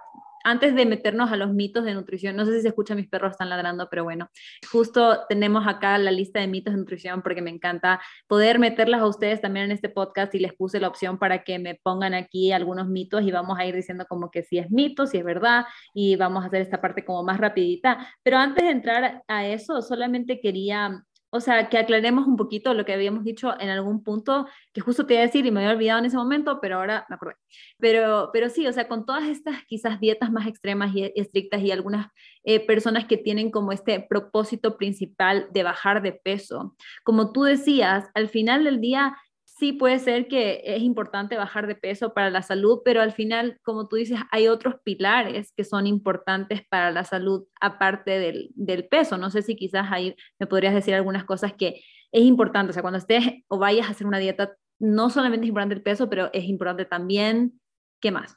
antes 0.45 0.75
de 0.75 0.87
meternos 0.87 1.31
a 1.33 1.37
los 1.37 1.53
mitos 1.53 1.85
de 1.85 1.95
nutrición, 1.95 2.37
no 2.37 2.45
sé 2.45 2.57
si 2.57 2.63
se 2.63 2.69
escucha, 2.69 2.95
mis 2.95 3.09
perros 3.09 3.33
están 3.33 3.49
ladrando, 3.49 3.89
pero 3.91 4.05
bueno, 4.05 4.31
justo 4.71 5.21
tenemos 5.29 5.67
acá 5.67 5.99
la 5.99 6.11
lista 6.11 6.41
de 6.41 6.47
mitos 6.47 6.75
de 6.75 6.81
nutrición 6.81 7.23
porque 7.23 7.43
me 7.43 7.51
encanta 7.51 8.01
poder 8.27 8.59
meterlas 8.59 9.01
a 9.01 9.07
ustedes 9.07 9.41
también 9.41 9.67
en 9.67 9.73
este 9.73 9.89
podcast 9.89 10.35
y 10.35 10.39
les 10.39 10.55
puse 10.55 10.81
la 10.81 10.89
opción 10.89 11.19
para 11.19 11.45
que 11.45 11.59
me 11.59 11.77
pongan 11.83 12.15
aquí 12.15 12.53
algunos 12.53 12.89
mitos 12.89 13.23
y 13.23 13.31
vamos 13.31 13.59
a 13.59 13.67
ir 13.67 13.75
diciendo 13.75 14.07
como 14.09 14.31
que 14.31 14.43
si 14.43 14.59
es 14.59 14.71
mito, 14.71 15.07
si 15.07 15.19
es 15.19 15.25
verdad 15.25 15.65
y 15.95 16.17
vamos 16.17 16.45
a 16.45 16.47
hacer 16.47 16.63
esta 16.63 16.81
parte 16.81 17.05
como 17.05 17.23
más 17.23 17.39
rapidita. 17.39 18.09
Pero 18.23 18.39
antes 18.39 18.65
de 18.65 18.71
entrar 18.71 19.23
a 19.29 19.47
eso, 19.47 19.83
solamente 19.83 20.41
quería 20.41 21.05
o 21.35 21.41
sea, 21.41 21.71
que 21.71 21.79
aclaremos 21.79 22.27
un 22.27 22.37
poquito 22.37 22.75
lo 22.75 22.85
que 22.85 22.93
habíamos 22.93 23.25
dicho 23.25 23.59
en 23.59 23.71
algún 23.71 24.05
punto, 24.05 24.47
que 24.75 24.83
justo 24.83 25.07
te 25.07 25.15
iba 25.15 25.23
a 25.23 25.27
decir 25.27 25.47
y 25.47 25.51
me 25.51 25.61
había 25.61 25.73
olvidado 25.73 25.99
en 26.01 26.05
ese 26.05 26.19
momento, 26.19 26.61
pero 26.61 26.77
ahora 26.77 27.07
me 27.09 27.15
acordé. 27.15 27.37
Pero, 27.79 28.29
pero 28.35 28.51
sí, 28.51 28.67
o 28.67 28.73
sea, 28.73 28.87
con 28.87 29.07
todas 29.07 29.25
estas 29.25 29.65
quizás 29.65 29.99
dietas 29.99 30.31
más 30.31 30.47
extremas 30.47 30.95
y 30.95 31.11
estrictas 31.17 31.63
y 31.63 31.71
algunas 31.71 32.09
eh, 32.45 32.61
personas 32.61 33.07
que 33.07 33.17
tienen 33.17 33.51
como 33.51 33.73
este 33.73 33.99
propósito 34.01 34.77
principal 34.77 35.49
de 35.53 35.63
bajar 35.63 36.03
de 36.03 36.13
peso, 36.13 36.77
como 37.03 37.33
tú 37.33 37.45
decías, 37.45 38.11
al 38.13 38.29
final 38.29 38.65
del 38.65 38.83
día 38.83 39.17
sí 39.63 39.73
puede 39.73 40.01
ser 40.01 40.27
que 40.27 40.61
es 40.65 40.83
importante 40.83 41.37
bajar 41.37 41.69
de 41.69 41.77
peso 41.77 42.13
para 42.15 42.31
la 42.31 42.43
salud, 42.43 42.81
pero 42.85 43.01
al 43.01 43.13
final, 43.13 43.61
como 43.63 43.87
tú 43.87 43.95
dices, 43.95 44.19
hay 44.33 44.49
otros 44.49 44.75
pilares 44.83 45.53
que 45.57 45.63
son 45.63 45.87
importantes 45.87 46.63
para 46.69 46.91
la 46.91 47.05
salud 47.05 47.47
aparte 47.61 48.19
del, 48.19 48.51
del 48.57 48.89
peso. 48.89 49.17
No 49.19 49.31
sé 49.31 49.43
si 49.43 49.55
quizás 49.55 49.87
ahí 49.93 50.17
me 50.41 50.49
podrías 50.49 50.75
decir 50.75 50.95
algunas 50.95 51.25
cosas 51.25 51.53
que 51.53 51.81
es 52.11 52.23
importante, 52.23 52.71
o 52.71 52.73
sea, 52.73 52.83
cuando 52.83 52.99
estés 52.99 53.25
o 53.47 53.59
vayas 53.59 53.87
a 53.87 53.93
hacer 53.93 54.07
una 54.07 54.19
dieta, 54.19 54.57
no 54.81 55.11
solamente 55.11 55.47
es 55.47 55.49
importante 55.49 55.77
el 55.77 55.83
peso, 55.83 56.11
pero 56.11 56.29
es 56.33 56.45
importante 56.45 56.85
también 56.85 57.61
¿Qué 58.03 58.11
más? 58.11 58.37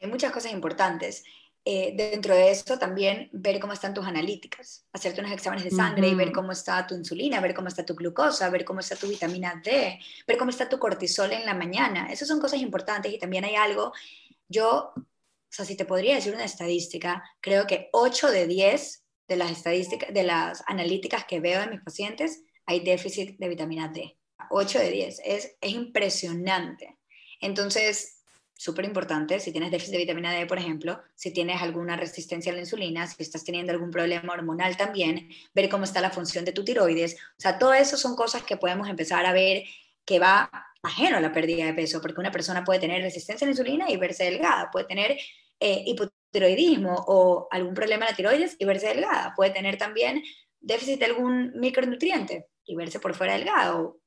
Hay 0.00 0.08
muchas 0.10 0.32
cosas 0.32 0.52
importantes. 0.52 1.24
Eh, 1.64 1.94
dentro 1.96 2.34
de 2.34 2.50
eso 2.50 2.76
también 2.76 3.28
ver 3.32 3.60
cómo 3.60 3.72
están 3.72 3.94
tus 3.94 4.04
analíticas, 4.04 4.84
hacerte 4.92 5.20
unos 5.20 5.32
exámenes 5.32 5.62
de 5.62 5.70
sangre 5.70 6.08
y 6.08 6.14
ver 6.16 6.32
cómo 6.32 6.50
está 6.50 6.84
tu 6.88 6.96
insulina, 6.96 7.40
ver 7.40 7.54
cómo 7.54 7.68
está 7.68 7.86
tu 7.86 7.94
glucosa, 7.94 8.50
ver 8.50 8.64
cómo 8.64 8.80
está 8.80 8.96
tu 8.96 9.06
vitamina 9.06 9.62
D, 9.64 10.00
ver 10.26 10.38
cómo 10.38 10.50
está 10.50 10.68
tu 10.68 10.80
cortisol 10.80 11.30
en 11.30 11.46
la 11.46 11.54
mañana. 11.54 12.10
Esas 12.12 12.26
son 12.26 12.40
cosas 12.40 12.60
importantes 12.60 13.12
y 13.12 13.18
también 13.18 13.44
hay 13.44 13.54
algo, 13.54 13.92
yo, 14.48 14.92
o 14.96 15.04
sea, 15.48 15.64
si 15.64 15.76
te 15.76 15.84
podría 15.84 16.16
decir 16.16 16.34
una 16.34 16.44
estadística, 16.44 17.22
creo 17.40 17.64
que 17.68 17.90
8 17.92 18.32
de 18.32 18.48
10 18.48 19.04
de 19.28 19.36
las 19.36 19.52
estadísticas, 19.52 20.12
de 20.12 20.24
las 20.24 20.64
analíticas 20.66 21.26
que 21.26 21.38
veo 21.38 21.62
en 21.62 21.70
mis 21.70 21.80
pacientes, 21.80 22.42
hay 22.66 22.80
déficit 22.80 23.38
de 23.38 23.48
vitamina 23.48 23.86
D. 23.86 24.18
8 24.50 24.80
de 24.80 24.90
10, 24.90 25.20
es, 25.24 25.56
es 25.60 25.72
impresionante. 25.72 26.98
Entonces, 27.40 28.21
súper 28.62 28.84
importante, 28.84 29.40
si 29.40 29.50
tienes 29.50 29.72
déficit 29.72 29.94
de 29.94 29.98
vitamina 29.98 30.32
D, 30.32 30.46
por 30.46 30.56
ejemplo, 30.56 31.00
si 31.16 31.32
tienes 31.32 31.60
alguna 31.60 31.96
resistencia 31.96 32.52
a 32.52 32.54
la 32.54 32.60
insulina, 32.60 33.08
si 33.08 33.20
estás 33.20 33.44
teniendo 33.44 33.72
algún 33.72 33.90
problema 33.90 34.32
hormonal 34.32 34.76
también, 34.76 35.28
ver 35.52 35.68
cómo 35.68 35.82
está 35.82 36.00
la 36.00 36.10
función 36.10 36.44
de 36.44 36.52
tu 36.52 36.64
tiroides. 36.64 37.14
O 37.14 37.40
sea, 37.40 37.58
todo 37.58 37.74
eso 37.74 37.96
son 37.96 38.14
cosas 38.14 38.44
que 38.44 38.56
podemos 38.56 38.88
empezar 38.88 39.26
a 39.26 39.32
ver 39.32 39.64
que 40.04 40.20
va 40.20 40.48
ajeno 40.80 41.16
a 41.16 41.20
la 41.20 41.32
pérdida 41.32 41.66
de 41.66 41.74
peso, 41.74 42.00
porque 42.00 42.20
una 42.20 42.30
persona 42.30 42.62
puede 42.62 42.78
tener 42.78 43.02
resistencia 43.02 43.44
a 43.44 43.48
la 43.48 43.52
insulina 43.52 43.90
y 43.90 43.96
verse 43.96 44.24
delgada, 44.24 44.70
puede 44.70 44.86
tener 44.86 45.18
eh, 45.58 45.82
hipotiroidismo 45.84 47.04
o 47.08 47.48
algún 47.50 47.74
problema 47.74 48.04
en 48.04 48.10
la 48.12 48.16
tiroides 48.16 48.54
y 48.60 48.64
verse 48.64 48.86
delgada, 48.86 49.32
puede 49.34 49.50
tener 49.50 49.76
también 49.76 50.22
déficit 50.60 51.00
de 51.00 51.06
algún 51.06 51.52
micronutriente 51.56 52.46
y 52.64 52.76
verse 52.76 53.00
por 53.00 53.14
fuera 53.14 53.32
delgado, 53.32 54.01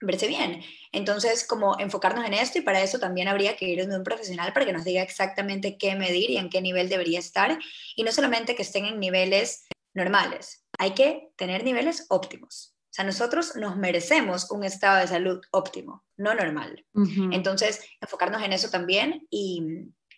verse 0.00 0.26
bien. 0.26 0.62
Entonces, 0.92 1.46
como 1.46 1.78
enfocarnos 1.78 2.24
en 2.26 2.34
esto 2.34 2.58
y 2.58 2.62
para 2.62 2.82
eso 2.82 2.98
también 2.98 3.28
habría 3.28 3.56
que 3.56 3.66
ir 3.66 3.80
donde 3.80 3.96
un 3.96 4.04
profesional 4.04 4.52
para 4.52 4.66
que 4.66 4.72
nos 4.72 4.84
diga 4.84 5.02
exactamente 5.02 5.76
qué 5.78 5.94
medir 5.94 6.30
y 6.30 6.36
en 6.36 6.50
qué 6.50 6.60
nivel 6.60 6.88
debería 6.88 7.18
estar 7.18 7.58
y 7.96 8.02
no 8.02 8.12
solamente 8.12 8.54
que 8.54 8.62
estén 8.62 8.84
en 8.86 9.00
niveles 9.00 9.66
normales, 9.94 10.64
hay 10.78 10.92
que 10.92 11.28
tener 11.36 11.64
niveles 11.64 12.06
óptimos. 12.08 12.74
O 12.90 12.94
sea, 12.94 13.04
nosotros 13.04 13.56
nos 13.56 13.76
merecemos 13.76 14.50
un 14.50 14.62
estado 14.62 15.00
de 15.00 15.08
salud 15.08 15.40
óptimo, 15.50 16.04
no 16.16 16.32
normal. 16.34 16.84
Entonces, 17.32 17.80
enfocarnos 18.00 18.40
en 18.42 18.52
eso 18.52 18.70
también 18.70 19.26
y, 19.30 19.64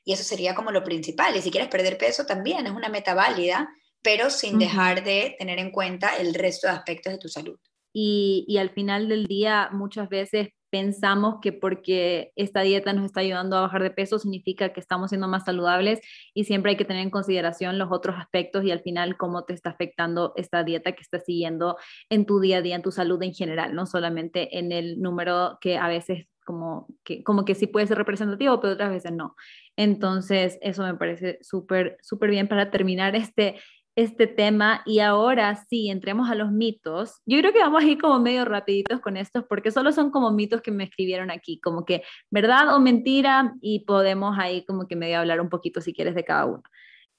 y, 0.05 0.13
eso 0.13 0.23
sería 0.23 0.55
como 0.55 0.71
lo 0.71 0.85
principal. 0.85 1.35
Y 1.35 1.41
si 1.41 1.51
quieres 1.51 1.71
perder 1.71 1.97
peso 1.97 2.27
también 2.27 2.67
es 2.67 2.73
una 2.73 2.91
meta 2.91 3.15
válida, 3.15 3.71
pero 4.03 4.29
sin 4.29 4.59
dejar 4.59 5.03
de 5.03 5.37
tener 5.39 5.59
en 5.59 5.71
cuenta 5.71 6.17
el 6.17 6.35
resto 6.35 6.67
de 6.67 6.75
aspectos 6.75 7.15
de 7.15 7.19
tu 7.19 7.29
salud 7.29 7.59
y, 7.99 8.59
al 8.59 8.69
final 8.71 9.09
del 9.09 9.25
día 9.27 9.71
muchas 9.73 10.11
veces 10.11 10.49
pensamos 10.69 11.37
que 11.41 11.55
porque 11.55 12.31
esta 12.37 12.61
dieta 12.61 12.93
nos 12.93 13.07
está 13.07 13.21
ayudando 13.21 13.57
a 13.57 13.63
bajar 13.63 13.83
de 13.83 13.91
peso 13.91 14.19
significa 14.19 14.75
que 14.75 14.81
estamos 14.81 15.11
siendo 15.11 15.29
más 15.29 15.45
saludables 15.45 16.01
y 16.35 16.45
siempre 16.45 16.73
hay 16.73 16.77
que 16.77 16.85
tener 16.85 17.03
en 17.03 17.11
consideración 17.11 17.79
los 17.79 17.91
otros 17.91 18.17
aspectos 18.19 18.65
y 18.65 18.71
al 18.71 18.83
final 18.83 19.17
cómo 19.17 19.45
te 19.45 19.55
está 19.55 19.71
afectando 19.71 20.35
esta 20.37 20.63
dieta 20.63 20.93
que 20.93 21.01
estás 21.01 21.25
siguiendo 21.25 21.79
en 22.11 22.27
tu 22.27 22.39
día 22.39 22.59
a 22.59 22.63
día, 22.63 22.77
en 22.77 22.83
tu 22.83 22.93
salud 22.93 23.23
en 23.23 23.33
general, 23.33 23.75
no 23.75 23.87
solamente 23.87 24.59
en 24.59 24.73
el 24.73 25.01
número 25.01 25.57
que 25.63 25.79
a 25.79 25.89
veces 25.89 26.27
como 26.45 26.89
que, 27.03 27.25
como 27.25 27.45
que 27.45 27.55
sí 27.55 27.67
puede 27.67 27.87
ser 27.87 27.97
representativo, 27.97 28.61
pero 28.61 28.75
otras 28.75 28.91
veces 28.91 29.13
no. 29.13 29.37
Entonces, 29.75 30.59
eso 30.61 30.83
me 30.85 30.95
parece 30.95 31.39
súper, 31.43 31.97
súper 32.03 32.31
bien 32.31 32.47
para 32.47 32.71
terminar 32.71 33.17
este 33.17 33.57
este 33.97 34.27
tema 34.27 34.83
y 34.85 35.01
ahora 35.01 35.57
sí, 35.69 35.89
entremos 35.89 36.29
a 36.31 36.35
los 36.35 36.53
mitos. 36.53 37.23
Yo 37.25 37.39
creo 37.39 37.53
que 37.53 37.61
vamos 37.61 37.83
a 37.83 37.87
ir 37.87 37.99
como 37.99 38.21
medio 38.21 38.45
rapiditos 38.45 39.01
con 39.01 39.17
estos 39.17 39.45
porque 39.49 39.71
solo 39.71 39.91
son 39.91 40.11
como 40.11 40.31
mitos 40.31 40.61
que 40.61 40.71
me 40.71 40.85
escribieron 40.85 41.31
aquí, 41.31 41.59
como 41.61 41.87
que 41.87 42.03
verdad 42.31 42.75
o 42.75 42.79
mentira 42.79 43.55
y 43.63 43.85
podemos 43.87 44.39
ahí 44.39 44.65
como 44.67 44.87
que 44.87 44.97
medio 44.97 45.19
hablar 45.19 45.41
un 45.41 45.49
poquito 45.49 45.81
si 45.81 45.95
quieres 45.95 46.15
de 46.15 46.25
cada 46.25 46.45
uno. 46.45 46.63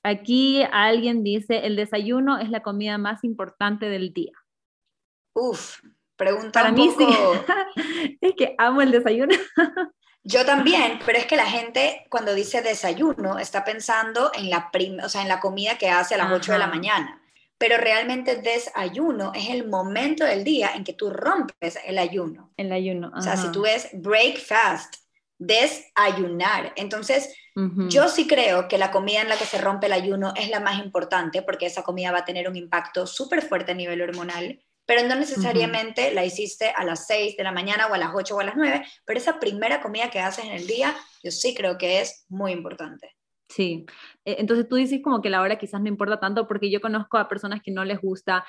Aquí 0.03 0.61
alguien 0.71 1.23
dice, 1.23 1.65
el 1.65 1.75
desayuno 1.75 2.37
es 2.37 2.51
la 2.51 2.61
comida 2.61 2.99
más 2.99 3.23
importante 3.23 3.89
del 3.89 4.13
día. 4.13 4.33
Uf, 5.33 5.79
pregunta 6.15 6.51
Para 6.51 6.71
mí 6.71 6.91
sí. 6.95 7.07
es 8.21 8.35
que 8.35 8.53
amo 8.59 8.83
el 8.83 8.91
desayuno. 8.91 9.33
Yo 10.27 10.45
también, 10.45 10.99
pero 11.05 11.17
es 11.17 11.25
que 11.25 11.37
la 11.37 11.45
gente 11.45 12.05
cuando 12.09 12.33
dice 12.33 12.61
desayuno 12.61 13.39
está 13.39 13.63
pensando 13.63 14.29
en 14.33 14.49
la, 14.49 14.69
o 15.01 15.07
sea, 15.07 15.21
en 15.21 15.29
la 15.29 15.39
comida 15.39 15.77
que 15.77 15.89
hace 15.89 16.15
a 16.15 16.17
las 16.17 16.33
8 16.33 16.51
de 16.51 16.59
la 16.59 16.67
mañana. 16.67 17.21
Pero 17.57 17.77
realmente 17.77 18.35
desayuno 18.35 19.31
es 19.33 19.49
el 19.49 19.69
momento 19.69 20.25
del 20.25 20.43
día 20.43 20.71
en 20.75 20.83
que 20.83 20.91
tú 20.91 21.09
rompes 21.09 21.79
el 21.85 21.97
ayuno. 21.97 22.51
El 22.57 22.73
ayuno. 22.73 23.13
O 23.15 23.21
sea, 23.21 23.37
si 23.37 23.49
tú 23.53 23.61
ves 23.61 23.87
breakfast, 23.93 24.95
desayunar. 25.39 26.73
Entonces, 26.75 27.33
yo 27.89 28.09
sí 28.09 28.27
creo 28.27 28.67
que 28.67 28.77
la 28.77 28.91
comida 28.91 29.21
en 29.21 29.29
la 29.29 29.37
que 29.37 29.45
se 29.45 29.59
rompe 29.59 29.87
el 29.87 29.93
ayuno 29.93 30.33
es 30.35 30.49
la 30.49 30.59
más 30.59 30.83
importante 30.83 31.41
porque 31.41 31.67
esa 31.67 31.83
comida 31.83 32.11
va 32.11 32.19
a 32.19 32.25
tener 32.25 32.49
un 32.49 32.57
impacto 32.57 33.07
súper 33.07 33.41
fuerte 33.41 33.71
a 33.71 33.75
nivel 33.75 34.01
hormonal 34.01 34.61
pero 34.87 35.05
no 35.05 35.15
necesariamente 35.15 36.13
la 36.13 36.25
hiciste 36.25 36.71
a 36.75 36.83
las 36.85 37.05
6 37.05 37.35
de 37.37 37.43
la 37.43 37.51
mañana 37.51 37.87
o 37.87 37.93
a 37.93 37.97
las 37.97 38.11
8 38.15 38.35
o 38.35 38.39
a 38.39 38.45
las 38.45 38.55
9, 38.55 38.83
pero 39.05 39.19
esa 39.19 39.37
primera 39.37 39.81
comida 39.81 40.09
que 40.09 40.19
haces 40.19 40.45
en 40.45 40.51
el 40.51 40.65
día, 40.65 40.95
yo 41.21 41.29
sí 41.29 41.53
creo 41.53 41.77
que 41.77 41.99
es 41.99 42.25
muy 42.29 42.53
importante. 42.53 43.15
Sí, 43.49 43.85
e, 44.25 44.37
entonces 44.39 44.67
tú 44.67 44.77
dices 44.77 45.01
como 45.03 45.21
que 45.21 45.29
la 45.29 45.41
hora 45.41 45.57
quizás 45.57 45.81
no 45.81 45.89
importa 45.89 46.19
tanto 46.19 46.47
porque 46.47 46.71
yo 46.71 46.79
conozco 46.79 47.17
a 47.17 47.27
personas 47.27 47.61
que 47.61 47.71
no 47.71 47.83
les 47.83 47.99
gusta 47.99 48.45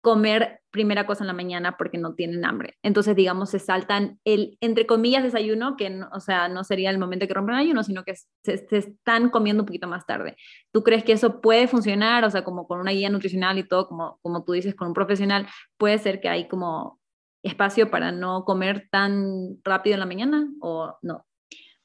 comer 0.00 0.60
primera 0.70 1.06
cosa 1.06 1.24
en 1.24 1.28
la 1.28 1.32
mañana 1.32 1.76
porque 1.76 1.98
no 1.98 2.14
tienen 2.14 2.44
hambre. 2.44 2.78
Entonces, 2.82 3.16
digamos, 3.16 3.50
se 3.50 3.58
saltan 3.58 4.18
el, 4.24 4.56
entre 4.60 4.86
comillas, 4.86 5.22
desayuno, 5.22 5.76
que, 5.76 5.90
no, 5.90 6.08
o 6.12 6.20
sea, 6.20 6.48
no 6.48 6.64
sería 6.64 6.90
el 6.90 6.98
momento 6.98 7.26
que 7.26 7.34
rompen 7.34 7.56
el 7.56 7.62
ayuno, 7.62 7.82
sino 7.82 8.04
que 8.04 8.14
se, 8.14 8.66
están 8.70 9.30
comiendo 9.30 9.62
un 9.62 9.66
poquito 9.66 9.88
más 9.88 10.06
tarde. 10.06 10.36
¿Tú 10.72 10.82
crees 10.82 11.04
que 11.04 11.12
eso 11.12 11.40
puede 11.40 11.66
funcionar? 11.66 12.24
O 12.24 12.30
sea, 12.30 12.44
como 12.44 12.66
con 12.66 12.80
una 12.80 12.92
guía 12.92 13.10
nutricional 13.10 13.58
y 13.58 13.66
todo, 13.66 13.88
como, 13.88 14.18
como 14.22 14.44
tú 14.44 14.52
dices, 14.52 14.74
con 14.74 14.88
un 14.88 14.94
profesional, 14.94 15.46
puede 15.76 15.98
ser 15.98 16.20
que 16.20 16.28
hay 16.28 16.48
como 16.48 17.00
espacio 17.42 17.90
para 17.90 18.12
no 18.12 18.44
comer 18.44 18.88
tan 18.90 19.58
rápido 19.64 19.94
en 19.94 20.00
la 20.00 20.06
mañana 20.06 20.48
o 20.60 20.96
no? 21.02 21.26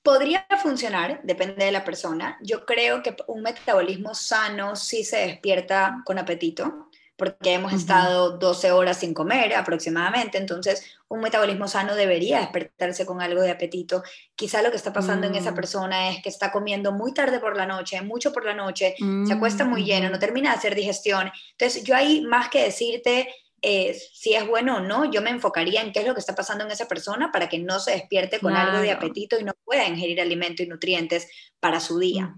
Podría 0.03 0.45
funcionar, 0.61 1.21
depende 1.23 1.65
de 1.65 1.71
la 1.71 1.83
persona. 1.83 2.37
Yo 2.41 2.63
creo 2.65 3.01
que 3.01 3.15
un 3.27 3.41
metabolismo 3.41 4.13
sano 4.13 4.75
sí 4.75 5.03
se 5.03 5.17
despierta 5.17 6.03
con 6.05 6.19
apetito 6.19 6.84
porque 7.17 7.53
hemos 7.53 7.73
estado 7.73 8.37
12 8.37 8.71
horas 8.71 8.97
sin 8.99 9.13
comer 9.13 9.53
aproximadamente, 9.53 10.37
entonces 10.37 10.85
un 11.07 11.21
metabolismo 11.21 11.67
sano 11.67 11.95
debería 11.95 12.39
despertarse 12.39 13.05
con 13.05 13.21
algo 13.21 13.41
de 13.41 13.51
apetito. 13.51 14.03
Quizá 14.35 14.61
lo 14.61 14.71
que 14.71 14.77
está 14.77 14.91
pasando 14.91 15.27
en 15.27 15.35
esa 15.35 15.51
mm. 15.51 15.55
persona 15.55 16.09
es 16.09 16.21
que 16.21 16.29
está 16.29 16.51
comiendo 16.51 16.91
muy 16.91 17.13
tarde 17.13 17.39
por 17.39 17.55
la 17.55 17.65
noche, 17.65 18.01
mucho 18.01 18.33
por 18.33 18.43
la 18.45 18.53
noche, 18.53 18.95
se 19.25 19.33
acuesta 19.33 19.63
muy 19.65 19.83
mm, 19.83 19.85
lleno, 19.85 20.09
no 20.09 20.19
termina 20.19 20.51
de 20.51 20.57
hacer 20.57 20.75
digestión. 20.75 21.31
Entonces 21.51 21.83
yo 21.83 21.95
ahí 21.95 22.21
más 22.21 22.49
que 22.49 22.63
decirte 22.63 23.27
eh, 23.61 23.99
si 24.13 24.35
es 24.35 24.47
bueno 24.47 24.77
o 24.77 24.79
no, 24.79 25.09
yo 25.09 25.23
me 25.23 25.31
enfocaría 25.31 25.81
en 25.81 25.91
qué 25.91 25.99
es 26.01 26.07
lo 26.07 26.13
que 26.13 26.19
está 26.19 26.35
pasando 26.35 26.63
en 26.63 26.71
esa 26.71 26.87
persona 26.87 27.31
para 27.31 27.49
que 27.49 27.57
no 27.57 27.79
se 27.79 27.91
despierte 27.91 28.39
con 28.39 28.53
algo 28.53 28.79
de 28.79 28.91
apetito 28.91 29.39
y 29.39 29.43
no 29.43 29.53
pueda 29.63 29.87
ingerir 29.87 30.21
alimento 30.21 30.61
y 30.61 30.67
nutrientes 30.67 31.27
para 31.59 31.79
su 31.79 31.97
día. 31.97 32.35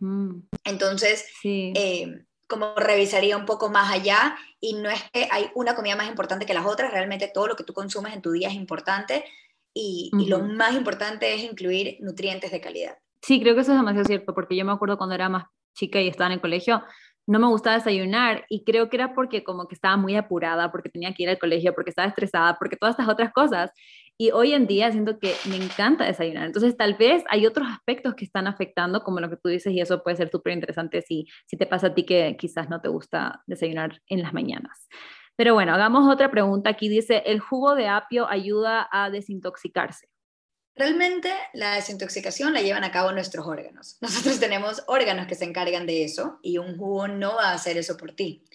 Entonces, 0.63 1.25
eh, 1.43 2.23
como 2.47 2.73
revisaría 2.75 3.37
un 3.37 3.45
poco 3.45 3.69
más 3.69 3.91
allá 3.91 4.37
y 4.59 4.73
no 4.73 4.89
es 4.89 5.03
que 5.11 5.27
hay 5.31 5.49
una 5.53 5.75
comida 5.75 5.95
más 5.95 6.07
importante 6.07 6.45
que 6.45 6.53
las 6.53 6.65
otras, 6.65 6.91
realmente 6.91 7.29
todo 7.33 7.47
lo 7.47 7.55
que 7.55 7.63
tú 7.63 7.73
consumes 7.73 8.13
en 8.13 8.21
tu 8.21 8.31
día 8.31 8.47
es 8.47 8.55
importante 8.55 9.25
y, 9.73 10.09
lo 10.27 10.39
más 10.39 10.73
importante 10.73 11.35
es 11.35 11.43
incluir 11.43 11.97
nutrientes 11.99 12.51
de 12.51 12.59
calidad. 12.59 12.97
Sí, 13.21 13.39
creo 13.39 13.53
que 13.53 13.61
eso 13.61 13.73
es 13.73 13.77
demasiado 13.77 14.05
cierto, 14.05 14.33
porque 14.33 14.55
yo 14.55 14.65
me 14.65 14.71
acuerdo 14.71 14.97
cuando 14.97 15.13
era 15.13 15.29
más 15.29 15.45
chica 15.75 16.01
y 16.01 16.07
estaba 16.07 16.27
en 16.27 16.33
el 16.33 16.41
colegio, 16.41 16.83
no 17.27 17.39
me 17.39 17.47
gustaba 17.47 17.75
desayunar 17.75 18.45
y 18.49 18.63
creo 18.63 18.89
que 18.89 18.95
era 18.95 19.13
porque 19.13 19.43
como 19.43 19.67
que 19.67 19.75
estaba 19.75 19.97
muy 19.97 20.15
apurada, 20.15 20.71
porque 20.71 20.89
tenía 20.89 21.13
que 21.13 21.23
ir 21.23 21.29
al 21.29 21.37
colegio, 21.37 21.75
porque 21.75 21.91
estaba 21.91 22.07
estresada, 22.07 22.57
porque 22.57 22.77
todas 22.77 22.93
estas 22.93 23.09
otras 23.09 23.31
cosas. 23.33 23.71
Y 24.19 24.31
hoy 24.31 24.53
en 24.53 24.65
día 24.65 24.91
siento 24.91 25.19
que 25.19 25.35
me 25.45 25.57
encanta 25.57 26.05
desayunar. 26.05 26.45
Entonces, 26.45 26.75
tal 26.75 26.95
vez 26.95 27.23
hay 27.29 27.45
otros 27.45 27.67
aspectos 27.69 28.15
que 28.15 28.25
están 28.25 28.47
afectando, 28.47 29.03
como 29.03 29.19
lo 29.19 29.29
que 29.29 29.37
tú 29.37 29.49
dices, 29.49 29.71
y 29.73 29.79
eso 29.79 30.01
puede 30.01 30.17
ser 30.17 30.31
súper 30.31 30.53
interesante 30.53 31.03
si, 31.03 31.27
si 31.45 31.55
te 31.55 31.67
pasa 31.67 31.87
a 31.87 31.93
ti 31.93 32.03
que 32.03 32.35
quizás 32.37 32.67
no 32.67 32.81
te 32.81 32.89
gusta 32.89 33.43
desayunar 33.45 34.01
en 34.07 34.23
las 34.23 34.33
mañanas. 34.33 34.87
Pero 35.35 35.53
bueno, 35.53 35.73
hagamos 35.73 36.11
otra 36.11 36.31
pregunta. 36.31 36.71
Aquí 36.71 36.89
dice, 36.89 37.21
¿el 37.27 37.39
jugo 37.39 37.75
de 37.75 37.87
apio 37.87 38.27
ayuda 38.27 38.89
a 38.91 39.11
desintoxicarse? 39.11 40.09
Realmente 40.75 41.31
la 41.53 41.75
desintoxicación 41.75 42.53
la 42.53 42.61
llevan 42.61 42.83
a 42.83 42.91
cabo 42.91 43.11
nuestros 43.11 43.45
órganos. 43.45 43.97
Nosotros 44.01 44.39
tenemos 44.39 44.83
órganos 44.87 45.27
que 45.27 45.35
se 45.35 45.45
encargan 45.45 45.85
de 45.85 46.03
eso 46.03 46.39
y 46.41 46.57
un 46.57 46.77
jugo 46.77 47.07
no 47.07 47.35
va 47.35 47.49
a 47.49 47.53
hacer 47.53 47.77
eso 47.77 47.97
por 47.97 48.13
ti. 48.13 48.45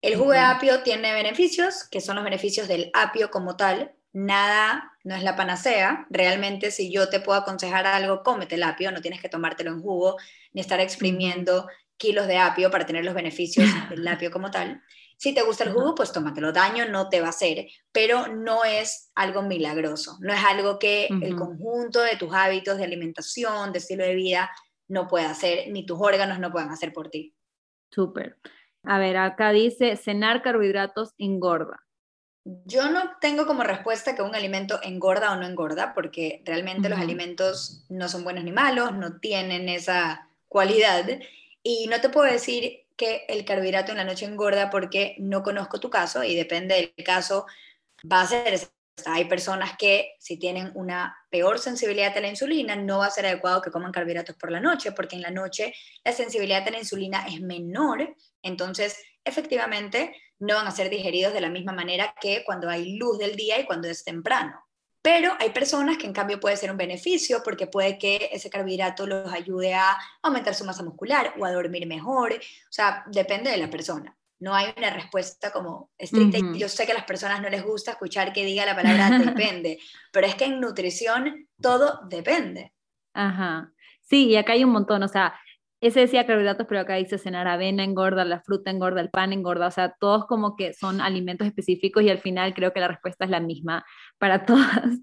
El 0.00 0.16
jugo 0.16 0.32
de 0.32 0.38
apio 0.40 0.82
tiene 0.82 1.12
beneficios, 1.12 1.84
que 1.88 2.00
son 2.00 2.16
los 2.16 2.24
beneficios 2.24 2.66
del 2.66 2.90
apio 2.92 3.30
como 3.30 3.56
tal, 3.56 3.94
nada, 4.12 4.92
no 5.04 5.14
es 5.14 5.22
la 5.22 5.36
panacea. 5.36 6.06
Realmente, 6.10 6.70
si 6.70 6.92
yo 6.92 7.08
te 7.08 7.20
puedo 7.20 7.38
aconsejar 7.38 7.86
algo, 7.86 8.22
cómete 8.22 8.56
el 8.56 8.62
apio, 8.62 8.92
no 8.92 9.00
tienes 9.00 9.20
que 9.20 9.28
tomártelo 9.28 9.70
en 9.70 9.82
jugo, 9.82 10.16
ni 10.52 10.60
estar 10.60 10.80
exprimiendo 10.80 11.66
kilos 11.96 12.26
de 12.26 12.38
apio 12.38 12.70
para 12.70 12.86
tener 12.86 13.04
los 13.04 13.14
beneficios 13.14 13.68
del 13.90 14.06
apio 14.08 14.30
como 14.30 14.50
tal. 14.50 14.82
Si 15.16 15.32
te 15.32 15.42
gusta 15.42 15.62
el 15.62 15.72
jugo, 15.72 15.94
pues 15.94 16.10
tómatelo. 16.10 16.52
Daño 16.52 16.88
no 16.88 17.08
te 17.08 17.20
va 17.20 17.28
a 17.28 17.30
hacer, 17.30 17.68
pero 17.92 18.26
no 18.26 18.64
es 18.64 19.12
algo 19.14 19.42
milagroso. 19.42 20.18
No 20.20 20.32
es 20.32 20.42
algo 20.42 20.80
que 20.80 21.06
el 21.06 21.36
conjunto 21.36 22.00
de 22.00 22.16
tus 22.16 22.34
hábitos 22.34 22.76
de 22.76 22.84
alimentación, 22.84 23.72
de 23.72 23.78
estilo 23.78 24.02
de 24.02 24.16
vida, 24.16 24.50
no 24.88 25.06
pueda 25.06 25.30
hacer, 25.30 25.70
ni 25.70 25.86
tus 25.86 25.98
órganos 26.00 26.40
no 26.40 26.50
puedan 26.50 26.70
hacer 26.70 26.92
por 26.92 27.08
ti. 27.08 27.36
Súper. 27.92 28.36
A 28.82 28.98
ver, 28.98 29.16
acá 29.16 29.52
dice, 29.52 29.96
cenar 29.96 30.42
carbohidratos 30.42 31.14
engorda. 31.18 31.86
Yo 32.44 32.90
no 32.90 33.12
tengo 33.20 33.46
como 33.46 33.62
respuesta 33.62 34.16
que 34.16 34.22
un 34.22 34.34
alimento 34.34 34.80
engorda 34.82 35.32
o 35.32 35.36
no 35.36 35.46
engorda, 35.46 35.94
porque 35.94 36.42
realmente 36.44 36.88
los 36.88 36.98
alimentos 36.98 37.84
no 37.88 38.08
son 38.08 38.24
buenos 38.24 38.42
ni 38.42 38.52
malos, 38.52 38.92
no 38.92 39.20
tienen 39.20 39.68
esa 39.68 40.28
cualidad. 40.48 41.06
Y 41.62 41.86
no 41.86 42.00
te 42.00 42.08
puedo 42.08 42.30
decir 42.30 42.80
que 42.96 43.24
el 43.28 43.44
carbohidrato 43.44 43.92
en 43.92 43.98
la 43.98 44.04
noche 44.04 44.26
engorda 44.26 44.70
porque 44.70 45.14
no 45.18 45.42
conozco 45.42 45.78
tu 45.78 45.88
caso 45.88 46.24
y 46.24 46.34
depende 46.34 46.74
del 46.74 47.04
caso, 47.04 47.46
va 48.10 48.22
a 48.22 48.26
ser 48.26 48.58
hay 49.06 49.24
personas 49.24 49.76
que 49.76 50.16
si 50.18 50.36
tienen 50.36 50.70
una 50.74 51.16
peor 51.30 51.58
sensibilidad 51.58 52.16
a 52.16 52.20
la 52.20 52.28
insulina, 52.28 52.76
no 52.76 52.98
va 52.98 53.06
a 53.06 53.10
ser 53.10 53.26
adecuado 53.26 53.62
que 53.62 53.70
coman 53.70 53.92
carbohidratos 53.92 54.36
por 54.36 54.50
la 54.50 54.60
noche, 54.60 54.92
porque 54.92 55.16
en 55.16 55.22
la 55.22 55.30
noche 55.30 55.74
la 56.04 56.12
sensibilidad 56.12 56.66
a 56.66 56.70
la 56.70 56.78
insulina 56.78 57.26
es 57.26 57.40
menor, 57.40 58.14
entonces 58.42 59.02
efectivamente 59.24 60.14
no 60.38 60.54
van 60.54 60.66
a 60.66 60.72
ser 60.72 60.90
digeridos 60.90 61.32
de 61.32 61.40
la 61.40 61.50
misma 61.50 61.72
manera 61.72 62.14
que 62.20 62.42
cuando 62.44 62.68
hay 62.68 62.96
luz 62.96 63.18
del 63.18 63.36
día 63.36 63.60
y 63.60 63.64
cuando 63.64 63.88
es 63.88 64.04
temprano. 64.04 64.64
Pero 65.02 65.32
hay 65.40 65.50
personas 65.50 65.98
que 65.98 66.06
en 66.06 66.12
cambio 66.12 66.38
puede 66.38 66.56
ser 66.56 66.70
un 66.70 66.76
beneficio 66.76 67.42
porque 67.44 67.66
puede 67.66 67.98
que 67.98 68.30
ese 68.32 68.50
carbohidrato 68.50 69.04
los 69.06 69.32
ayude 69.32 69.74
a 69.74 69.98
aumentar 70.22 70.54
su 70.54 70.64
masa 70.64 70.84
muscular 70.84 71.34
o 71.38 71.44
a 71.44 71.52
dormir 71.52 71.86
mejor. 71.86 72.32
O 72.32 72.72
sea, 72.72 73.04
depende 73.08 73.50
de 73.50 73.56
la 73.56 73.68
persona. 73.68 74.16
No 74.38 74.54
hay 74.54 74.72
una 74.76 74.90
respuesta 74.90 75.50
como 75.50 75.90
estricta. 75.98 76.38
Yo 76.56 76.68
sé 76.68 76.86
que 76.86 76.92
a 76.92 76.96
las 76.96 77.04
personas 77.04 77.40
no 77.40 77.48
les 77.48 77.64
gusta 77.64 77.92
escuchar 77.92 78.32
que 78.32 78.44
diga 78.44 78.64
la 78.64 78.76
palabra 78.76 79.10
depende, 79.18 79.78
pero 80.12 80.26
es 80.26 80.36
que 80.36 80.44
en 80.44 80.60
nutrición 80.60 81.48
todo 81.60 82.00
depende. 82.08 82.72
Ajá. 83.12 83.72
Sí, 84.00 84.28
y 84.28 84.36
acá 84.36 84.52
hay 84.52 84.64
un 84.64 84.70
montón, 84.70 85.02
o 85.02 85.08
sea, 85.08 85.34
ese 85.82 85.98
decía 85.98 86.26
carbohidratos, 86.26 86.66
pero 86.68 86.80
acá 86.80 86.94
dice 86.94 87.18
cenar 87.18 87.48
avena 87.48 87.82
engorda, 87.82 88.24
la 88.24 88.40
fruta 88.40 88.70
engorda, 88.70 89.00
el 89.00 89.10
pan 89.10 89.32
engorda, 89.32 89.66
o 89.66 89.70
sea, 89.72 89.96
todos 89.98 90.26
como 90.26 90.54
que 90.54 90.74
son 90.74 91.00
alimentos 91.00 91.44
específicos 91.44 92.04
y 92.04 92.08
al 92.08 92.18
final 92.18 92.54
creo 92.54 92.72
que 92.72 92.78
la 92.78 92.86
respuesta 92.86 93.24
es 93.24 93.30
la 93.32 93.40
misma 93.40 93.84
para 94.16 94.46
todas. 94.46 95.00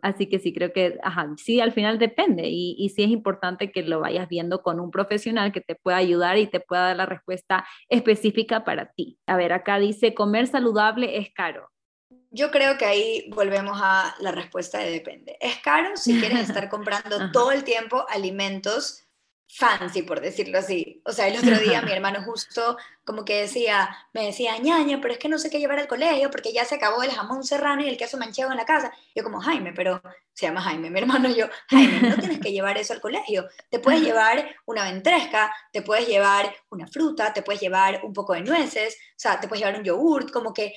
Así 0.00 0.30
que 0.30 0.38
sí, 0.38 0.54
creo 0.54 0.72
que, 0.72 0.98
ajá, 1.02 1.28
sí, 1.36 1.60
al 1.60 1.72
final 1.72 1.98
depende 1.98 2.48
y, 2.48 2.74
y 2.78 2.88
sí 2.88 3.02
es 3.02 3.10
importante 3.10 3.70
que 3.70 3.82
lo 3.82 4.00
vayas 4.00 4.26
viendo 4.26 4.62
con 4.62 4.80
un 4.80 4.90
profesional 4.90 5.52
que 5.52 5.60
te 5.60 5.74
pueda 5.74 5.98
ayudar 5.98 6.38
y 6.38 6.46
te 6.46 6.60
pueda 6.60 6.86
dar 6.86 6.96
la 6.96 7.06
respuesta 7.06 7.66
específica 7.90 8.64
para 8.64 8.90
ti. 8.92 9.18
A 9.26 9.36
ver, 9.36 9.52
acá 9.52 9.78
dice, 9.78 10.14
comer 10.14 10.46
saludable 10.46 11.18
es 11.18 11.30
caro. 11.34 11.68
Yo 12.30 12.50
creo 12.50 12.78
que 12.78 12.86
ahí 12.86 13.30
volvemos 13.34 13.78
a 13.82 14.14
la 14.20 14.32
respuesta 14.32 14.78
de 14.78 14.90
depende. 14.90 15.36
Es 15.40 15.58
caro 15.58 15.90
si 15.96 16.18
quieres 16.18 16.40
estar 16.48 16.70
comprando 16.70 17.30
todo 17.30 17.52
el 17.52 17.64
tiempo 17.64 18.06
alimentos 18.08 19.06
fancy, 19.54 20.02
por 20.02 20.20
decirlo 20.20 20.58
así. 20.58 21.02
O 21.04 21.12
sea, 21.12 21.28
el 21.28 21.36
otro 21.36 21.58
día 21.58 21.82
mi 21.82 21.92
hermano 21.92 22.22
justo 22.22 22.78
como 23.04 23.24
que 23.24 23.42
decía, 23.42 23.94
me 24.12 24.26
decía, 24.26 24.56
ñaña, 24.58 25.00
pero 25.00 25.12
es 25.12 25.18
que 25.18 25.28
no 25.28 25.38
sé 25.38 25.50
qué 25.50 25.58
llevar 25.58 25.78
al 25.78 25.88
colegio 25.88 26.30
porque 26.30 26.52
ya 26.52 26.64
se 26.64 26.76
acabó 26.76 27.02
el 27.02 27.10
jamón 27.10 27.44
serrano 27.44 27.82
y 27.82 27.88
el 27.88 27.96
queso 27.96 28.16
manchego 28.16 28.50
en 28.50 28.56
la 28.56 28.64
casa. 28.64 28.92
Yo 29.14 29.22
como, 29.24 29.40
Jaime, 29.40 29.72
pero 29.72 30.00
se 30.32 30.46
llama 30.46 30.62
Jaime, 30.62 30.88
mi 30.88 31.00
hermano 31.00 31.28
yo, 31.28 31.46
Jaime, 31.68 32.08
no 32.08 32.16
tienes 32.16 32.40
que 32.40 32.52
llevar 32.52 32.78
eso 32.78 32.92
al 32.94 33.00
colegio. 33.00 33.48
Te 33.70 33.78
puedes 33.78 34.00
llevar 34.04 34.56
una 34.64 34.84
ventresca, 34.84 35.52
te 35.72 35.82
puedes 35.82 36.06
llevar 36.06 36.54
una 36.70 36.86
fruta, 36.86 37.32
te 37.32 37.42
puedes 37.42 37.60
llevar 37.60 38.00
un 38.04 38.12
poco 38.12 38.32
de 38.32 38.42
nueces, 38.42 38.94
o 38.94 39.18
sea, 39.18 39.40
te 39.40 39.48
puedes 39.48 39.60
llevar 39.64 39.78
un 39.78 39.84
yogurt, 39.84 40.30
como 40.30 40.54
que 40.54 40.74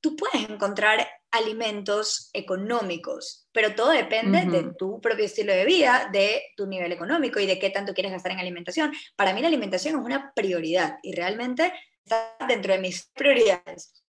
tú 0.00 0.16
puedes 0.16 0.48
encontrar 0.48 1.06
alimentos 1.30 2.30
económicos, 2.32 3.46
pero 3.52 3.74
todo 3.74 3.90
depende 3.90 4.44
de 4.46 4.72
tu 4.76 5.00
propio 5.00 5.26
estilo 5.26 5.52
de 5.52 5.64
vida, 5.64 6.08
de 6.12 6.42
tu 6.56 6.66
nivel 6.66 6.90
económico 6.92 7.38
y 7.38 7.46
de 7.46 7.58
qué 7.58 7.70
tanto 7.70 7.94
quieres 7.94 8.12
gastar 8.12 8.32
en 8.32 8.40
alimentación. 8.40 8.92
Para 9.14 9.32
mí 9.32 9.40
la 9.40 9.48
alimentación 9.48 9.98
es 9.98 10.04
una 10.04 10.32
prioridad 10.34 10.98
y 11.02 11.14
realmente 11.14 11.72
está 12.04 12.36
dentro 12.48 12.72
de 12.72 12.80
mis 12.80 13.10
prioridades. 13.14 14.02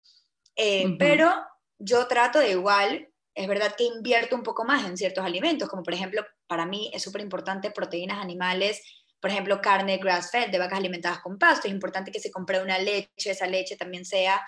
Eh, 0.56 0.96
pero 0.98 1.32
yo 1.78 2.08
trato 2.08 2.40
de 2.40 2.52
igual, 2.52 3.10
es 3.36 3.48
verdad 3.48 3.76
que 3.78 3.84
invierto 3.84 4.36
un 4.36 4.44
poco 4.44 4.66
más 4.66 4.86
en 4.86 4.98
ciertos 4.98 5.24
alimentos, 5.24 5.70
como 5.70 5.84
por 5.84 5.94
ejemplo, 5.94 6.26
para 6.48 6.66
mí 6.66 6.90
es 6.94 7.04
súper 7.04 7.22
importante 7.22 7.72
proteínas 7.72 8.20
animales 8.20 8.82
por 9.22 9.30
ejemplo, 9.30 9.62
carne 9.62 10.00
grass-fed 10.00 10.50
de 10.50 10.58
vacas 10.58 10.80
alimentadas 10.80 11.20
con 11.20 11.38
pasto. 11.38 11.68
Es 11.68 11.74
importante 11.74 12.12
que 12.12 12.20
se 12.20 12.32
compre 12.32 12.62
una 12.62 12.80
leche, 12.80 13.30
esa 13.30 13.46
leche 13.46 13.78
también 13.78 14.04
sea 14.04 14.44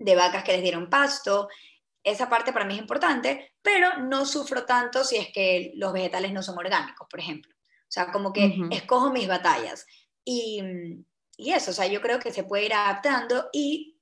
de 0.00 0.16
vacas 0.16 0.42
que 0.42 0.52
les 0.52 0.62
dieron 0.62 0.90
pasto. 0.90 1.48
Esa 2.02 2.28
parte 2.28 2.52
para 2.52 2.64
mí 2.64 2.74
es 2.74 2.80
importante, 2.80 3.52
pero 3.62 3.98
no 3.98 4.24
sufro 4.24 4.64
tanto 4.64 5.04
si 5.04 5.16
es 5.16 5.28
que 5.32 5.72
los 5.76 5.92
vegetales 5.92 6.32
no 6.32 6.42
son 6.42 6.58
orgánicos, 6.58 7.06
por 7.08 7.20
ejemplo. 7.20 7.52
O 7.54 7.92
sea, 7.92 8.10
como 8.10 8.32
que 8.32 8.56
escojo 8.70 9.12
mis 9.12 9.28
batallas. 9.28 9.86
Y, 10.24 10.62
y 11.36 11.52
eso, 11.52 11.70
o 11.70 11.74
sea, 11.74 11.86
yo 11.86 12.00
creo 12.00 12.18
que 12.18 12.32
se 12.32 12.44
puede 12.44 12.66
ir 12.66 12.74
adaptando 12.74 13.48
y 13.52 13.98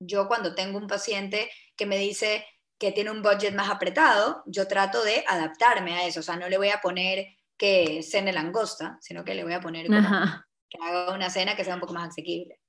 yo 0.00 0.28
cuando 0.28 0.54
tengo 0.54 0.78
un 0.78 0.86
paciente 0.86 1.50
que 1.76 1.86
me 1.86 1.98
dice 1.98 2.44
que 2.78 2.92
tiene 2.92 3.10
un 3.10 3.22
budget 3.22 3.54
más 3.54 3.70
apretado, 3.70 4.44
yo 4.46 4.68
trato 4.68 5.02
de 5.02 5.24
adaptarme 5.26 5.94
a 5.94 6.06
eso, 6.06 6.20
o 6.20 6.22
sea, 6.22 6.36
no 6.36 6.48
le 6.48 6.58
voy 6.58 6.68
a 6.68 6.80
poner 6.80 7.26
que 7.56 8.04
cene 8.04 8.32
langosta, 8.32 8.98
sino 9.00 9.24
que 9.24 9.34
le 9.34 9.42
voy 9.42 9.52
a 9.52 9.60
poner 9.60 9.88
que 9.88 10.78
haga 10.80 11.12
una 11.12 11.28
cena 11.28 11.56
que 11.56 11.64
sea 11.64 11.74
un 11.74 11.80
poco 11.80 11.94
más 11.94 12.10
asequible. 12.10 12.60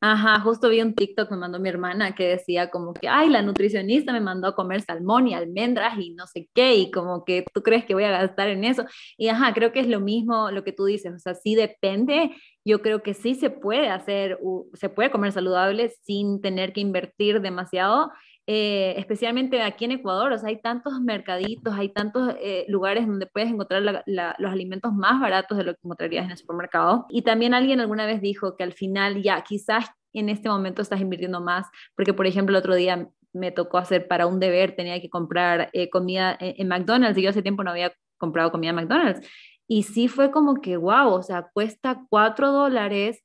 Ajá, 0.00 0.38
justo 0.40 0.68
vi 0.68 0.80
un 0.80 0.94
TikTok 0.94 1.28
me 1.32 1.36
mandó 1.38 1.58
mi 1.58 1.68
hermana 1.68 2.14
que 2.14 2.28
decía 2.28 2.70
como 2.70 2.94
que, 2.94 3.08
ay, 3.08 3.28
la 3.30 3.42
nutricionista 3.42 4.12
me 4.12 4.20
mandó 4.20 4.46
a 4.46 4.54
comer 4.54 4.80
salmón 4.82 5.26
y 5.26 5.34
almendras 5.34 5.98
y 5.98 6.10
no 6.10 6.28
sé 6.28 6.48
qué, 6.54 6.76
y 6.76 6.92
como 6.92 7.24
que 7.24 7.44
tú 7.52 7.62
crees 7.64 7.84
que 7.84 7.94
voy 7.94 8.04
a 8.04 8.12
gastar 8.12 8.48
en 8.48 8.62
eso. 8.62 8.84
Y 9.16 9.26
ajá, 9.28 9.52
creo 9.54 9.72
que 9.72 9.80
es 9.80 9.88
lo 9.88 9.98
mismo 9.98 10.52
lo 10.52 10.62
que 10.62 10.72
tú 10.72 10.84
dices, 10.84 11.12
o 11.12 11.18
sea, 11.18 11.34
sí 11.34 11.56
depende, 11.56 12.30
yo 12.64 12.80
creo 12.80 13.02
que 13.02 13.12
sí 13.12 13.34
se 13.34 13.50
puede 13.50 13.88
hacer, 13.88 14.38
se 14.74 14.88
puede 14.88 15.10
comer 15.10 15.32
saludable 15.32 15.90
sin 16.04 16.40
tener 16.40 16.72
que 16.72 16.80
invertir 16.80 17.40
demasiado 17.40 18.12
eh, 18.50 18.94
especialmente 18.96 19.60
aquí 19.60 19.84
en 19.84 19.90
Ecuador, 19.90 20.32
o 20.32 20.38
sea, 20.38 20.48
hay 20.48 20.58
tantos 20.58 20.98
mercaditos, 21.02 21.74
hay 21.74 21.90
tantos 21.90 22.34
eh, 22.40 22.64
lugares 22.66 23.06
donde 23.06 23.26
puedes 23.26 23.50
encontrar 23.50 23.82
los 24.06 24.50
alimentos 24.50 24.94
más 24.94 25.20
baratos 25.20 25.58
de 25.58 25.64
lo 25.64 25.74
que 25.74 25.80
encontrarías 25.84 26.24
en 26.24 26.30
el 26.30 26.38
supermercado. 26.38 27.04
Y 27.10 27.20
también 27.20 27.52
alguien 27.52 27.78
alguna 27.78 28.06
vez 28.06 28.22
dijo 28.22 28.56
que 28.56 28.64
al 28.64 28.72
final 28.72 29.22
ya 29.22 29.42
quizás 29.42 29.90
en 30.14 30.30
este 30.30 30.48
momento 30.48 30.80
estás 30.80 31.02
invirtiendo 31.02 31.42
más, 31.42 31.66
porque 31.94 32.14
por 32.14 32.26
ejemplo 32.26 32.56
el 32.56 32.60
otro 32.60 32.74
día 32.74 33.06
me 33.34 33.50
tocó 33.52 33.76
hacer 33.76 34.08
para 34.08 34.26
un 34.26 34.40
deber, 34.40 34.74
tenía 34.74 34.98
que 34.98 35.10
comprar 35.10 35.68
eh, 35.74 35.90
comida 35.90 36.34
en, 36.40 36.68
McDonald's 36.68 37.18
y 37.18 37.22
yo 37.24 37.28
hace 37.28 37.42
tiempo 37.42 37.62
no 37.64 37.72
había 37.72 37.92
comprado 38.16 38.50
comida 38.50 38.70
en 38.70 38.76
McDonald's. 38.76 39.28
Y 39.66 39.82
sí 39.82 40.08
fue 40.08 40.30
como 40.30 40.62
que, 40.62 40.78
wow, 40.78 41.12
o 41.12 41.22
sea, 41.22 41.50
cuesta 41.52 42.02
cuatro 42.08 42.50
dólares 42.50 43.22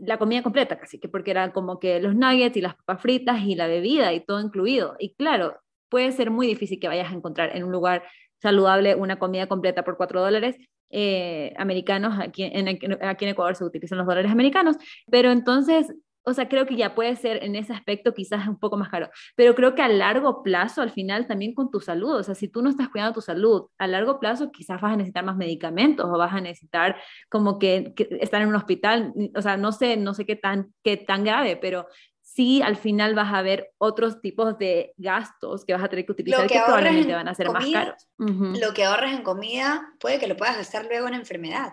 la 0.00 0.18
comida 0.18 0.42
completa 0.42 0.78
casi, 0.78 0.98
que 0.98 1.08
porque 1.08 1.30
eran 1.30 1.52
como 1.52 1.78
que 1.78 2.00
los 2.00 2.14
nuggets 2.14 2.56
y 2.56 2.60
las 2.60 2.74
papas 2.76 3.02
fritas 3.02 3.40
y 3.42 3.54
la 3.54 3.66
bebida 3.66 4.12
y 4.12 4.20
todo 4.20 4.40
incluido. 4.40 4.96
Y 4.98 5.14
claro, 5.14 5.56
puede 5.88 6.12
ser 6.12 6.30
muy 6.30 6.46
difícil 6.46 6.78
que 6.80 6.88
vayas 6.88 7.10
a 7.10 7.14
encontrar 7.14 7.56
en 7.56 7.64
un 7.64 7.72
lugar 7.72 8.04
saludable 8.40 8.94
una 8.94 9.18
comida 9.18 9.46
completa 9.46 9.84
por 9.84 9.96
cuatro 9.96 10.20
dólares 10.20 10.56
eh, 10.90 11.54
americanos. 11.56 12.18
Aquí 12.20 12.44
en, 12.44 12.68
aquí 12.68 13.24
en 13.24 13.30
Ecuador 13.30 13.56
se 13.56 13.64
utilizan 13.64 13.98
los 13.98 14.06
dólares 14.06 14.30
americanos, 14.30 14.76
pero 15.10 15.30
entonces 15.30 15.94
o 16.24 16.34
sea, 16.34 16.48
creo 16.48 16.66
que 16.66 16.76
ya 16.76 16.94
puede 16.94 17.16
ser 17.16 17.42
en 17.42 17.56
ese 17.56 17.72
aspecto 17.72 18.14
quizás 18.14 18.46
un 18.46 18.58
poco 18.58 18.76
más 18.76 18.88
caro, 18.88 19.10
pero 19.36 19.54
creo 19.54 19.74
que 19.74 19.82
a 19.82 19.88
largo 19.88 20.42
plazo, 20.42 20.82
al 20.82 20.90
final, 20.90 21.26
también 21.26 21.54
con 21.54 21.70
tu 21.70 21.80
salud, 21.80 22.16
o 22.16 22.22
sea, 22.22 22.34
si 22.34 22.48
tú 22.48 22.62
no 22.62 22.70
estás 22.70 22.88
cuidando 22.88 23.14
tu 23.14 23.20
salud, 23.20 23.66
a 23.78 23.86
largo 23.86 24.20
plazo 24.20 24.50
quizás 24.50 24.80
vas 24.80 24.92
a 24.92 24.96
necesitar 24.96 25.24
más 25.24 25.36
medicamentos 25.36 26.06
o 26.06 26.18
vas 26.18 26.32
a 26.32 26.40
necesitar 26.40 26.96
como 27.28 27.58
que, 27.58 27.94
estar 28.20 28.42
en 28.42 28.48
un 28.48 28.56
hospital, 28.56 29.12
o 29.34 29.42
sea, 29.42 29.56
no 29.56 29.72
sé, 29.72 29.96
no 29.96 30.14
sé 30.14 30.26
qué 30.26 30.36
tan, 30.36 30.72
qué 30.82 30.96
tan 30.96 31.24
grave, 31.24 31.56
pero 31.56 31.86
sí 32.22 32.62
al 32.62 32.76
final 32.76 33.14
vas 33.14 33.32
a 33.34 33.42
ver 33.42 33.72
otros 33.78 34.20
tipos 34.20 34.56
de 34.58 34.92
gastos 34.96 35.64
que 35.64 35.72
vas 35.72 35.82
a 35.82 35.88
tener 35.88 36.06
que 36.06 36.12
utilizar 36.12 36.46
que, 36.46 36.60
probablemente 36.64 37.12
van 37.12 37.28
a 37.28 37.34
ser 37.34 37.50
más 37.50 37.66
caros. 37.66 38.08
Lo 38.18 38.72
que 38.72 38.84
ahorres 38.84 39.14
en 39.14 39.22
comida 39.22 39.92
puede 39.98 40.18
que 40.18 40.28
lo 40.28 40.36
puedas 40.36 40.56
gastar 40.56 40.86
luego 40.86 41.08
en 41.08 41.14
enfermedad. 41.14 41.72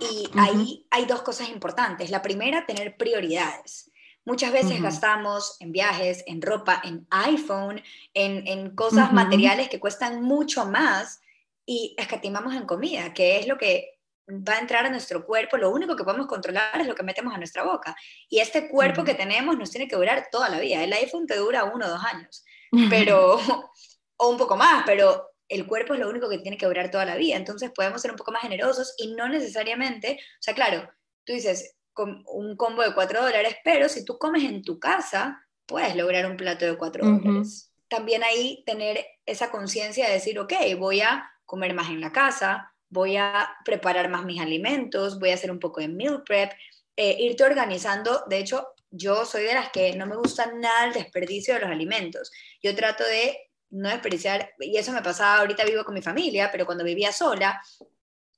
Y 0.00 0.28
ahí 0.38 0.86
hay 0.90 1.04
dos 1.06 1.22
cosas 1.22 1.48
importantes. 1.48 2.10
La 2.10 2.22
primera, 2.22 2.66
tener 2.66 2.96
prioridades. 2.96 3.90
Muchas 4.26 4.52
veces 4.52 4.80
gastamos 4.80 5.56
en 5.60 5.70
viajes, 5.70 6.24
en 6.26 6.40
ropa, 6.40 6.80
en 6.82 7.06
iPhone, 7.10 7.82
en, 8.14 8.74
cosas 8.74 9.12
materiales 9.12 9.68
que 9.68 9.78
cuestan 9.78 10.22
mucho 10.22 10.64
más 10.64 11.20
y 11.66 11.94
escatimamos 11.98 12.54
en 12.54 12.64
comida, 12.64 13.12
que 13.12 13.38
es 13.38 13.46
lo 13.46 13.58
que 13.58 13.98
va 14.30 14.54
a 14.54 14.60
entrar 14.60 14.86
a 14.86 14.90
nuestro 14.90 15.26
cuerpo. 15.26 15.58
Lo 15.58 15.70
único 15.70 15.94
que 15.94 16.04
podemos 16.04 16.26
controlar 16.26 16.80
es 16.80 16.86
lo 16.86 16.94
que 16.94 17.02
metemos 17.02 17.34
a 17.34 17.38
nuestra 17.38 17.64
boca. 17.64 17.94
Y 18.30 18.38
este 18.38 18.70
cuerpo 18.70 19.04
que 19.04 19.14
tenemos 19.14 19.58
nos 19.58 19.70
tiene 19.70 19.88
que 19.88 19.96
durar 19.96 20.28
toda 20.32 20.48
la 20.48 20.58
vida. 20.58 20.82
El 20.82 20.92
iPhone 20.94 21.26
te 21.26 21.36
dura 21.36 21.64
uno 21.64 21.84
o 21.84 21.90
dos 21.90 22.02
años, 22.02 22.44
pero, 22.88 23.38
o 24.16 24.28
un 24.28 24.38
poco 24.38 24.56
más, 24.56 24.84
pero 24.86 25.33
el 25.48 25.66
cuerpo 25.66 25.94
es 25.94 26.00
lo 26.00 26.08
único 26.08 26.28
que 26.28 26.38
tiene 26.38 26.56
que 26.56 26.66
durar 26.66 26.90
toda 26.90 27.04
la 27.04 27.16
vida. 27.16 27.36
Entonces 27.36 27.70
podemos 27.74 28.00
ser 28.00 28.10
un 28.10 28.16
poco 28.16 28.32
más 28.32 28.42
generosos 28.42 28.94
y 28.98 29.14
no 29.14 29.28
necesariamente, 29.28 30.18
o 30.20 30.42
sea, 30.42 30.54
claro, 30.54 30.88
tú 31.24 31.32
dices, 31.32 31.76
un 31.96 32.56
combo 32.56 32.82
de 32.82 32.94
4 32.94 33.22
dólares, 33.22 33.56
pero 33.62 33.88
si 33.88 34.04
tú 34.04 34.18
comes 34.18 34.44
en 34.44 34.62
tu 34.62 34.78
casa, 34.78 35.46
puedes 35.66 35.94
lograr 35.94 36.26
un 36.26 36.36
plato 36.36 36.64
de 36.64 36.76
4 36.76 37.04
dólares. 37.04 37.70
También 37.88 38.24
ahí 38.24 38.62
tener 38.66 39.06
esa 39.26 39.50
conciencia 39.50 40.06
de 40.06 40.14
decir, 40.14 40.38
ok, 40.38 40.52
voy 40.78 41.00
a 41.00 41.30
comer 41.44 41.74
más 41.74 41.90
en 41.90 42.00
la 42.00 42.12
casa, 42.12 42.72
voy 42.88 43.16
a 43.16 43.50
preparar 43.64 44.08
más 44.08 44.24
mis 44.24 44.40
alimentos, 44.40 45.18
voy 45.20 45.30
a 45.30 45.34
hacer 45.34 45.50
un 45.50 45.60
poco 45.60 45.80
de 45.80 45.88
meal 45.88 46.22
prep, 46.24 46.52
eh, 46.96 47.16
irte 47.20 47.44
organizando. 47.44 48.24
De 48.28 48.38
hecho, 48.38 48.68
yo 48.90 49.24
soy 49.24 49.44
de 49.44 49.54
las 49.54 49.70
que 49.70 49.94
no 49.96 50.06
me 50.06 50.16
gusta 50.16 50.52
nada 50.52 50.86
el 50.86 50.92
desperdicio 50.92 51.54
de 51.54 51.60
los 51.60 51.70
alimentos. 51.70 52.30
Yo 52.62 52.74
trato 52.74 53.04
de 53.04 53.36
no 53.74 53.88
desperdiciar, 53.88 54.50
y 54.60 54.76
eso 54.76 54.92
me 54.92 55.02
pasaba, 55.02 55.40
ahorita 55.40 55.64
vivo 55.64 55.84
con 55.84 55.94
mi 55.94 56.02
familia, 56.02 56.50
pero 56.50 56.66
cuando 56.66 56.84
vivía 56.84 57.12
sola, 57.12 57.60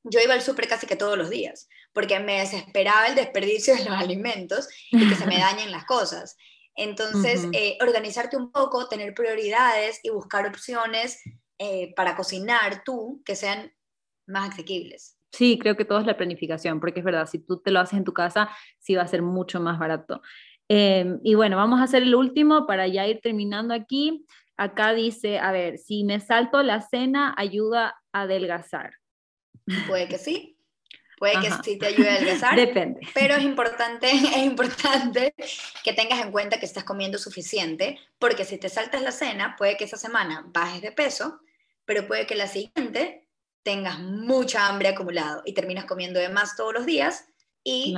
yo 0.03 0.21
iba 0.21 0.35
al 0.35 0.43
súper 0.43 0.69
casi 0.69 0.87
que 0.87 0.97
todos 0.97 1.19
los 1.19 1.31
días, 1.31 1.69
porque 1.93 2.19
me 2.21 2.41
desesperaba 2.41 3.07
el 3.07 3.15
desperdicio 3.15 3.75
de 3.75 3.85
los 3.85 3.95
alimentos 3.95 4.69
y 4.91 5.09
que 5.09 5.15
se 5.15 5.27
me 5.27 5.39
dañen 5.39 5.71
las 5.71 5.85
cosas. 5.85 6.37
Entonces, 6.77 7.49
eh, 7.53 7.79
organizarte 7.81 8.37
un 8.37 8.53
poco, 8.53 8.87
tener 8.87 9.15
prioridades 9.15 10.01
y 10.03 10.11
buscar 10.11 10.47
opciones 10.47 11.23
eh, 11.59 11.95
para 11.97 12.15
cocinar 12.15 12.83
tú 12.85 13.23
que 13.25 13.35
sean 13.35 13.73
más 14.27 14.51
asequibles. 14.51 15.17
Sí, 15.33 15.59
creo 15.59 15.77
que 15.77 15.85
todo 15.85 16.01
es 16.01 16.07
la 16.07 16.17
planificación, 16.17 16.81
porque 16.81 17.01
es 17.01 17.05
verdad, 17.05 17.27
si 17.27 17.39
tú 17.39 17.61
te 17.61 17.71
lo 17.71 17.81
haces 17.81 17.99
en 17.99 18.05
tu 18.05 18.13
casa, 18.13 18.51
sí 18.79 18.95
va 18.95 19.03
a 19.03 19.09
ser 19.09 19.23
mucho 19.23 19.61
más 19.61 19.79
barato. 19.79 20.21
Em, 20.69 21.21
y 21.23 21.35
bueno, 21.35 21.57
vamos 21.57 21.81
a 21.81 21.85
hacer 21.85 22.03
el 22.03 22.15
último 22.15 22.67
para 22.67 22.87
ya 22.87 23.07
ir 23.07 23.21
terminando 23.21 23.73
aquí. 23.73 24.27
Acá 24.57 24.95
dice, 24.95 25.39
a 25.39 25.53
ver, 25.53 25.79
si 25.79 26.05
me 26.05 26.21
salto 26.21 26.63
la 26.63 26.81
cena, 26.81 27.35
ayuda 27.37 28.01
a 28.13 28.23
adelgazar. 28.23 28.95
Puede 29.87 30.09
que 30.09 30.19
sí, 30.19 30.59
puede 31.19 31.41
que 31.41 31.51
sí 31.63 31.79
te 31.79 31.87
ayude 31.87 32.09
a 32.09 32.15
adelgazar. 32.15 32.57
Depende. 32.57 33.01
Pero 33.13 33.35
es 33.35 33.43
importante, 33.43 34.11
es 34.11 34.37
importante 34.39 35.35
que 35.85 35.93
tengas 35.93 36.21
en 36.21 36.33
cuenta 36.33 36.59
que 36.59 36.67
estás 36.67 36.85
comiendo 36.85 37.19
suficiente, 37.19 37.99
porque 38.19 38.45
si 38.45 38.59
te 38.59 38.69
saltas 38.69 39.03
la 39.03 39.13
cena, 39.13 39.57
puede 39.59 39.77
que 39.77 39.85
esa 39.85 39.97
semana 39.97 40.45
bajes 40.49 40.81
de 40.81 40.93
peso, 40.93 41.41
pero 41.85 42.07
puede 42.07 42.27
que 42.27 42.35
la 42.35 42.47
siguiente 42.47 43.29
tengas 43.63 43.99
mucha 43.99 44.69
hambre 44.69 44.89
acumulado 44.89 45.43
y 45.45 45.53
terminas 45.53 45.87
comiendo 45.87 46.21
de 46.21 46.29
más 46.29 46.57
todos 46.57 46.73
los 46.73 46.87
días 46.87 47.27
y 47.65 47.95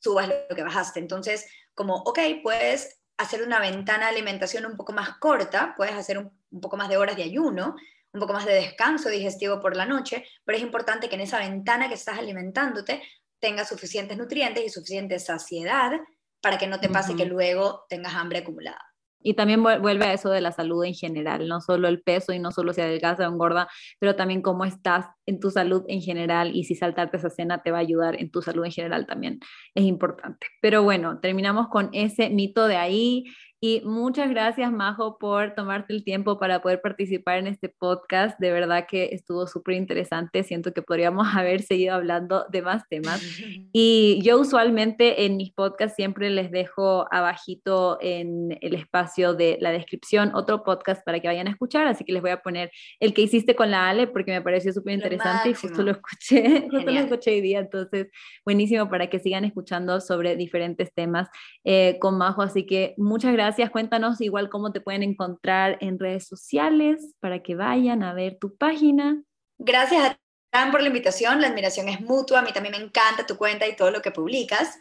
subas 0.00 0.28
lo 0.28 0.54
que 0.54 0.62
bajaste. 0.62 1.00
Entonces, 1.00 1.46
como, 1.74 1.96
ok, 1.96 2.18
puedes 2.42 2.99
hacer 3.20 3.42
una 3.42 3.60
ventana 3.60 4.06
de 4.06 4.12
alimentación 4.12 4.66
un 4.66 4.76
poco 4.76 4.92
más 4.92 5.18
corta, 5.18 5.74
puedes 5.76 5.94
hacer 5.94 6.18
un, 6.18 6.32
un 6.50 6.60
poco 6.60 6.76
más 6.76 6.88
de 6.88 6.96
horas 6.96 7.16
de 7.16 7.22
ayuno, 7.22 7.76
un 8.12 8.20
poco 8.20 8.32
más 8.32 8.44
de 8.44 8.54
descanso 8.54 9.08
digestivo 9.08 9.60
por 9.60 9.76
la 9.76 9.86
noche, 9.86 10.24
pero 10.44 10.58
es 10.58 10.62
importante 10.62 11.08
que 11.08 11.14
en 11.14 11.20
esa 11.22 11.38
ventana 11.38 11.88
que 11.88 11.94
estás 11.94 12.18
alimentándote 12.18 13.02
tengas 13.38 13.68
suficientes 13.68 14.16
nutrientes 14.18 14.64
y 14.64 14.68
suficiente 14.68 15.18
saciedad 15.18 15.92
para 16.40 16.58
que 16.58 16.66
no 16.66 16.80
te 16.80 16.88
pase 16.88 17.16
que 17.16 17.24
luego 17.24 17.84
tengas 17.88 18.14
hambre 18.14 18.40
acumulada. 18.40 18.89
Y 19.22 19.34
también 19.34 19.62
vuelve 19.62 20.04
a 20.04 20.12
eso 20.12 20.30
de 20.30 20.40
la 20.40 20.52
salud 20.52 20.84
en 20.84 20.94
general, 20.94 21.46
no 21.48 21.60
solo 21.60 21.88
el 21.88 22.02
peso 22.02 22.32
y 22.32 22.38
no 22.38 22.52
solo 22.52 22.72
si 22.72 22.80
adelgaza 22.80 23.28
o 23.28 23.32
engorda, 23.32 23.68
pero 23.98 24.16
también 24.16 24.42
cómo 24.42 24.64
estás 24.64 25.06
en 25.26 25.40
tu 25.40 25.50
salud 25.50 25.84
en 25.88 26.00
general 26.00 26.54
y 26.54 26.64
si 26.64 26.74
saltarte 26.74 27.18
esa 27.18 27.30
cena 27.30 27.62
te 27.62 27.70
va 27.70 27.78
a 27.78 27.80
ayudar 27.80 28.20
en 28.20 28.30
tu 28.30 28.42
salud 28.42 28.64
en 28.64 28.72
general 28.72 29.06
también 29.06 29.40
es 29.74 29.84
importante. 29.84 30.46
Pero 30.62 30.82
bueno, 30.82 31.20
terminamos 31.20 31.68
con 31.68 31.90
ese 31.92 32.30
mito 32.30 32.66
de 32.66 32.76
ahí. 32.76 33.24
Y 33.62 33.82
muchas 33.84 34.30
gracias, 34.30 34.72
Majo, 34.72 35.18
por 35.18 35.54
tomarte 35.54 35.92
el 35.92 36.02
tiempo 36.02 36.38
para 36.38 36.62
poder 36.62 36.80
participar 36.80 37.36
en 37.36 37.46
este 37.46 37.68
podcast. 37.68 38.40
De 38.40 38.50
verdad 38.52 38.86
que 38.88 39.10
estuvo 39.12 39.46
súper 39.46 39.74
interesante. 39.74 40.42
Siento 40.44 40.72
que 40.72 40.80
podríamos 40.80 41.28
haber 41.36 41.60
seguido 41.60 41.94
hablando 41.94 42.46
de 42.50 42.62
más 42.62 42.88
temas. 42.88 43.22
Y 43.72 44.20
yo 44.22 44.40
usualmente 44.40 45.24
en 45.24 45.36
mis 45.36 45.52
podcasts 45.52 45.94
siempre 45.94 46.28
les 46.30 46.50
dejo 46.50 47.06
abajito 47.12 47.98
en 48.00 48.58
el 48.60 48.74
espacio 48.74 49.34
de 49.34 49.58
la 49.60 49.70
descripción 49.70 50.32
otro 50.34 50.64
podcast 50.64 51.04
para 51.04 51.20
que 51.20 51.28
vayan 51.28 51.46
a 51.46 51.50
escuchar. 51.50 51.86
Así 51.86 52.04
que 52.04 52.12
les 52.12 52.20
voy 52.20 52.32
a 52.32 52.42
poner 52.42 52.72
el 52.98 53.14
que 53.14 53.22
hiciste 53.22 53.54
con 53.54 53.70
la 53.70 53.88
Ale 53.88 54.06
porque 54.08 54.32
me 54.32 54.42
pareció 54.42 54.72
súper 54.72 54.94
interesante 54.94 55.50
y 55.50 55.54
justo 55.54 55.82
lo 55.82 55.92
escuché, 55.92 56.68
justo 56.70 56.90
lo 56.90 57.00
escuché 57.00 57.30
hoy 57.32 57.40
día. 57.42 57.60
Entonces, 57.60 58.08
buenísimo 58.44 58.88
para 58.88 59.08
que 59.08 59.20
sigan 59.20 59.44
escuchando 59.44 60.00
sobre 60.00 60.36
diferentes 60.36 60.92
temas 60.92 61.28
eh, 61.64 61.98
con 62.00 62.18
Majo. 62.18 62.42
Así 62.42 62.66
que 62.66 62.94
muchas 62.96 63.32
gracias 63.32 63.49
gracias. 63.50 63.70
Cuéntanos 63.70 64.20
igual 64.20 64.48
cómo 64.48 64.70
te 64.70 64.80
pueden 64.80 65.02
encontrar 65.02 65.76
en 65.80 65.98
redes 65.98 66.26
sociales 66.28 67.14
para 67.18 67.42
que 67.42 67.56
vayan 67.56 68.04
a 68.04 68.14
ver 68.14 68.38
tu 68.38 68.56
página. 68.56 69.22
Gracias 69.58 70.16
a 70.52 70.70
por 70.70 70.80
la 70.80 70.86
invitación. 70.86 71.40
La 71.40 71.48
admiración 71.48 71.88
es 71.88 72.00
mutua. 72.00 72.38
A 72.38 72.42
mí 72.42 72.52
también 72.52 72.76
me 72.76 72.84
encanta 72.84 73.26
tu 73.26 73.36
cuenta 73.36 73.66
y 73.66 73.74
todo 73.74 73.90
lo 73.90 74.02
que 74.02 74.12
publicas. 74.12 74.78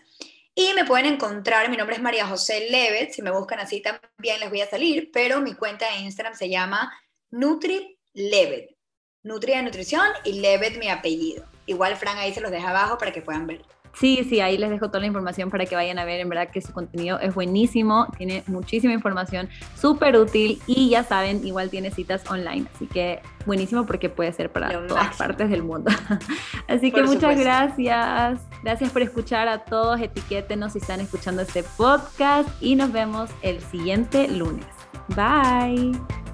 Y 0.54 0.74
me 0.76 0.86
pueden 0.86 1.06
encontrar, 1.06 1.70
mi 1.70 1.78
nombre 1.78 1.96
es 1.96 2.02
María 2.02 2.28
José 2.28 2.68
Levet, 2.70 3.12
si 3.14 3.22
me 3.22 3.32
buscan 3.32 3.60
así 3.60 3.82
también 3.82 4.40
les 4.40 4.50
voy 4.50 4.62
a 4.62 4.70
salir, 4.70 5.10
pero 5.14 5.40
mi 5.40 5.54
cuenta 5.54 5.90
de 5.90 6.02
Instagram 6.02 6.36
se 6.36 6.50
llama 6.50 6.92
Nutri 7.32 7.98
Levet. 8.14 8.76
Nutri 9.24 9.54
de 9.54 9.64
nutrición 9.64 10.06
y 10.26 10.42
Levet 10.42 10.78
mi 10.78 10.90
apellido. 10.90 11.46
Igual 11.66 11.96
Fran 11.96 12.18
ahí 12.18 12.34
se 12.34 12.42
los 12.42 12.52
deja 12.52 12.70
abajo 12.72 12.98
para 12.98 13.14
que 13.14 13.22
puedan 13.22 13.48
ver. 13.48 13.62
Sí, 14.00 14.26
sí, 14.30 14.40
ahí 14.40 14.58
les 14.58 14.70
dejo 14.70 14.88
toda 14.88 15.02
la 15.02 15.08
información 15.08 15.50
para 15.50 15.66
que 15.66 15.76
vayan 15.76 16.00
a 16.00 16.06
ver. 16.06 16.22
En 16.22 16.30
verdad 16.30 16.50
que 16.50 16.62
su 16.62 16.72
contenido 16.72 17.20
es 17.20 17.36
buenísimo, 17.36 18.08
tiene 18.18 18.44
muchísima 18.48 18.94
información, 18.94 19.50
súper 19.78 20.16
útil 20.16 20.62
y 20.68 20.90
ya 20.90 21.04
saben, 21.04 21.46
igual 21.46 21.70
tiene 21.70 21.92
citas 21.92 22.24
online. 22.30 22.66
Así 22.74 22.88
que 22.88 23.22
buenísimo 23.46 23.86
porque 23.86 24.08
puede 24.08 24.32
ser 24.32 24.52
para 24.52 24.88
todas 24.88 25.18
partes 25.18 25.50
del 25.50 25.64
mundo. 25.64 25.92
Así 26.68 26.92
que 26.92 27.04
muchas 27.04 27.38
gracias. 27.38 28.40
Gracias 28.64 28.92
por 28.92 29.02
escuchar 29.02 29.50
a 29.50 29.66
todos. 29.66 30.00
Etiquétenos 30.00 30.74
si 30.74 30.80
están 30.80 31.02
escuchando 31.02 31.42
este 31.42 31.64
podcast 31.64 32.48
y 32.62 32.76
nos 32.76 32.94
vemos 32.94 33.30
el 33.42 33.60
siguiente 33.60 34.30
lunes. 34.30 34.66
Bye. 35.10 36.29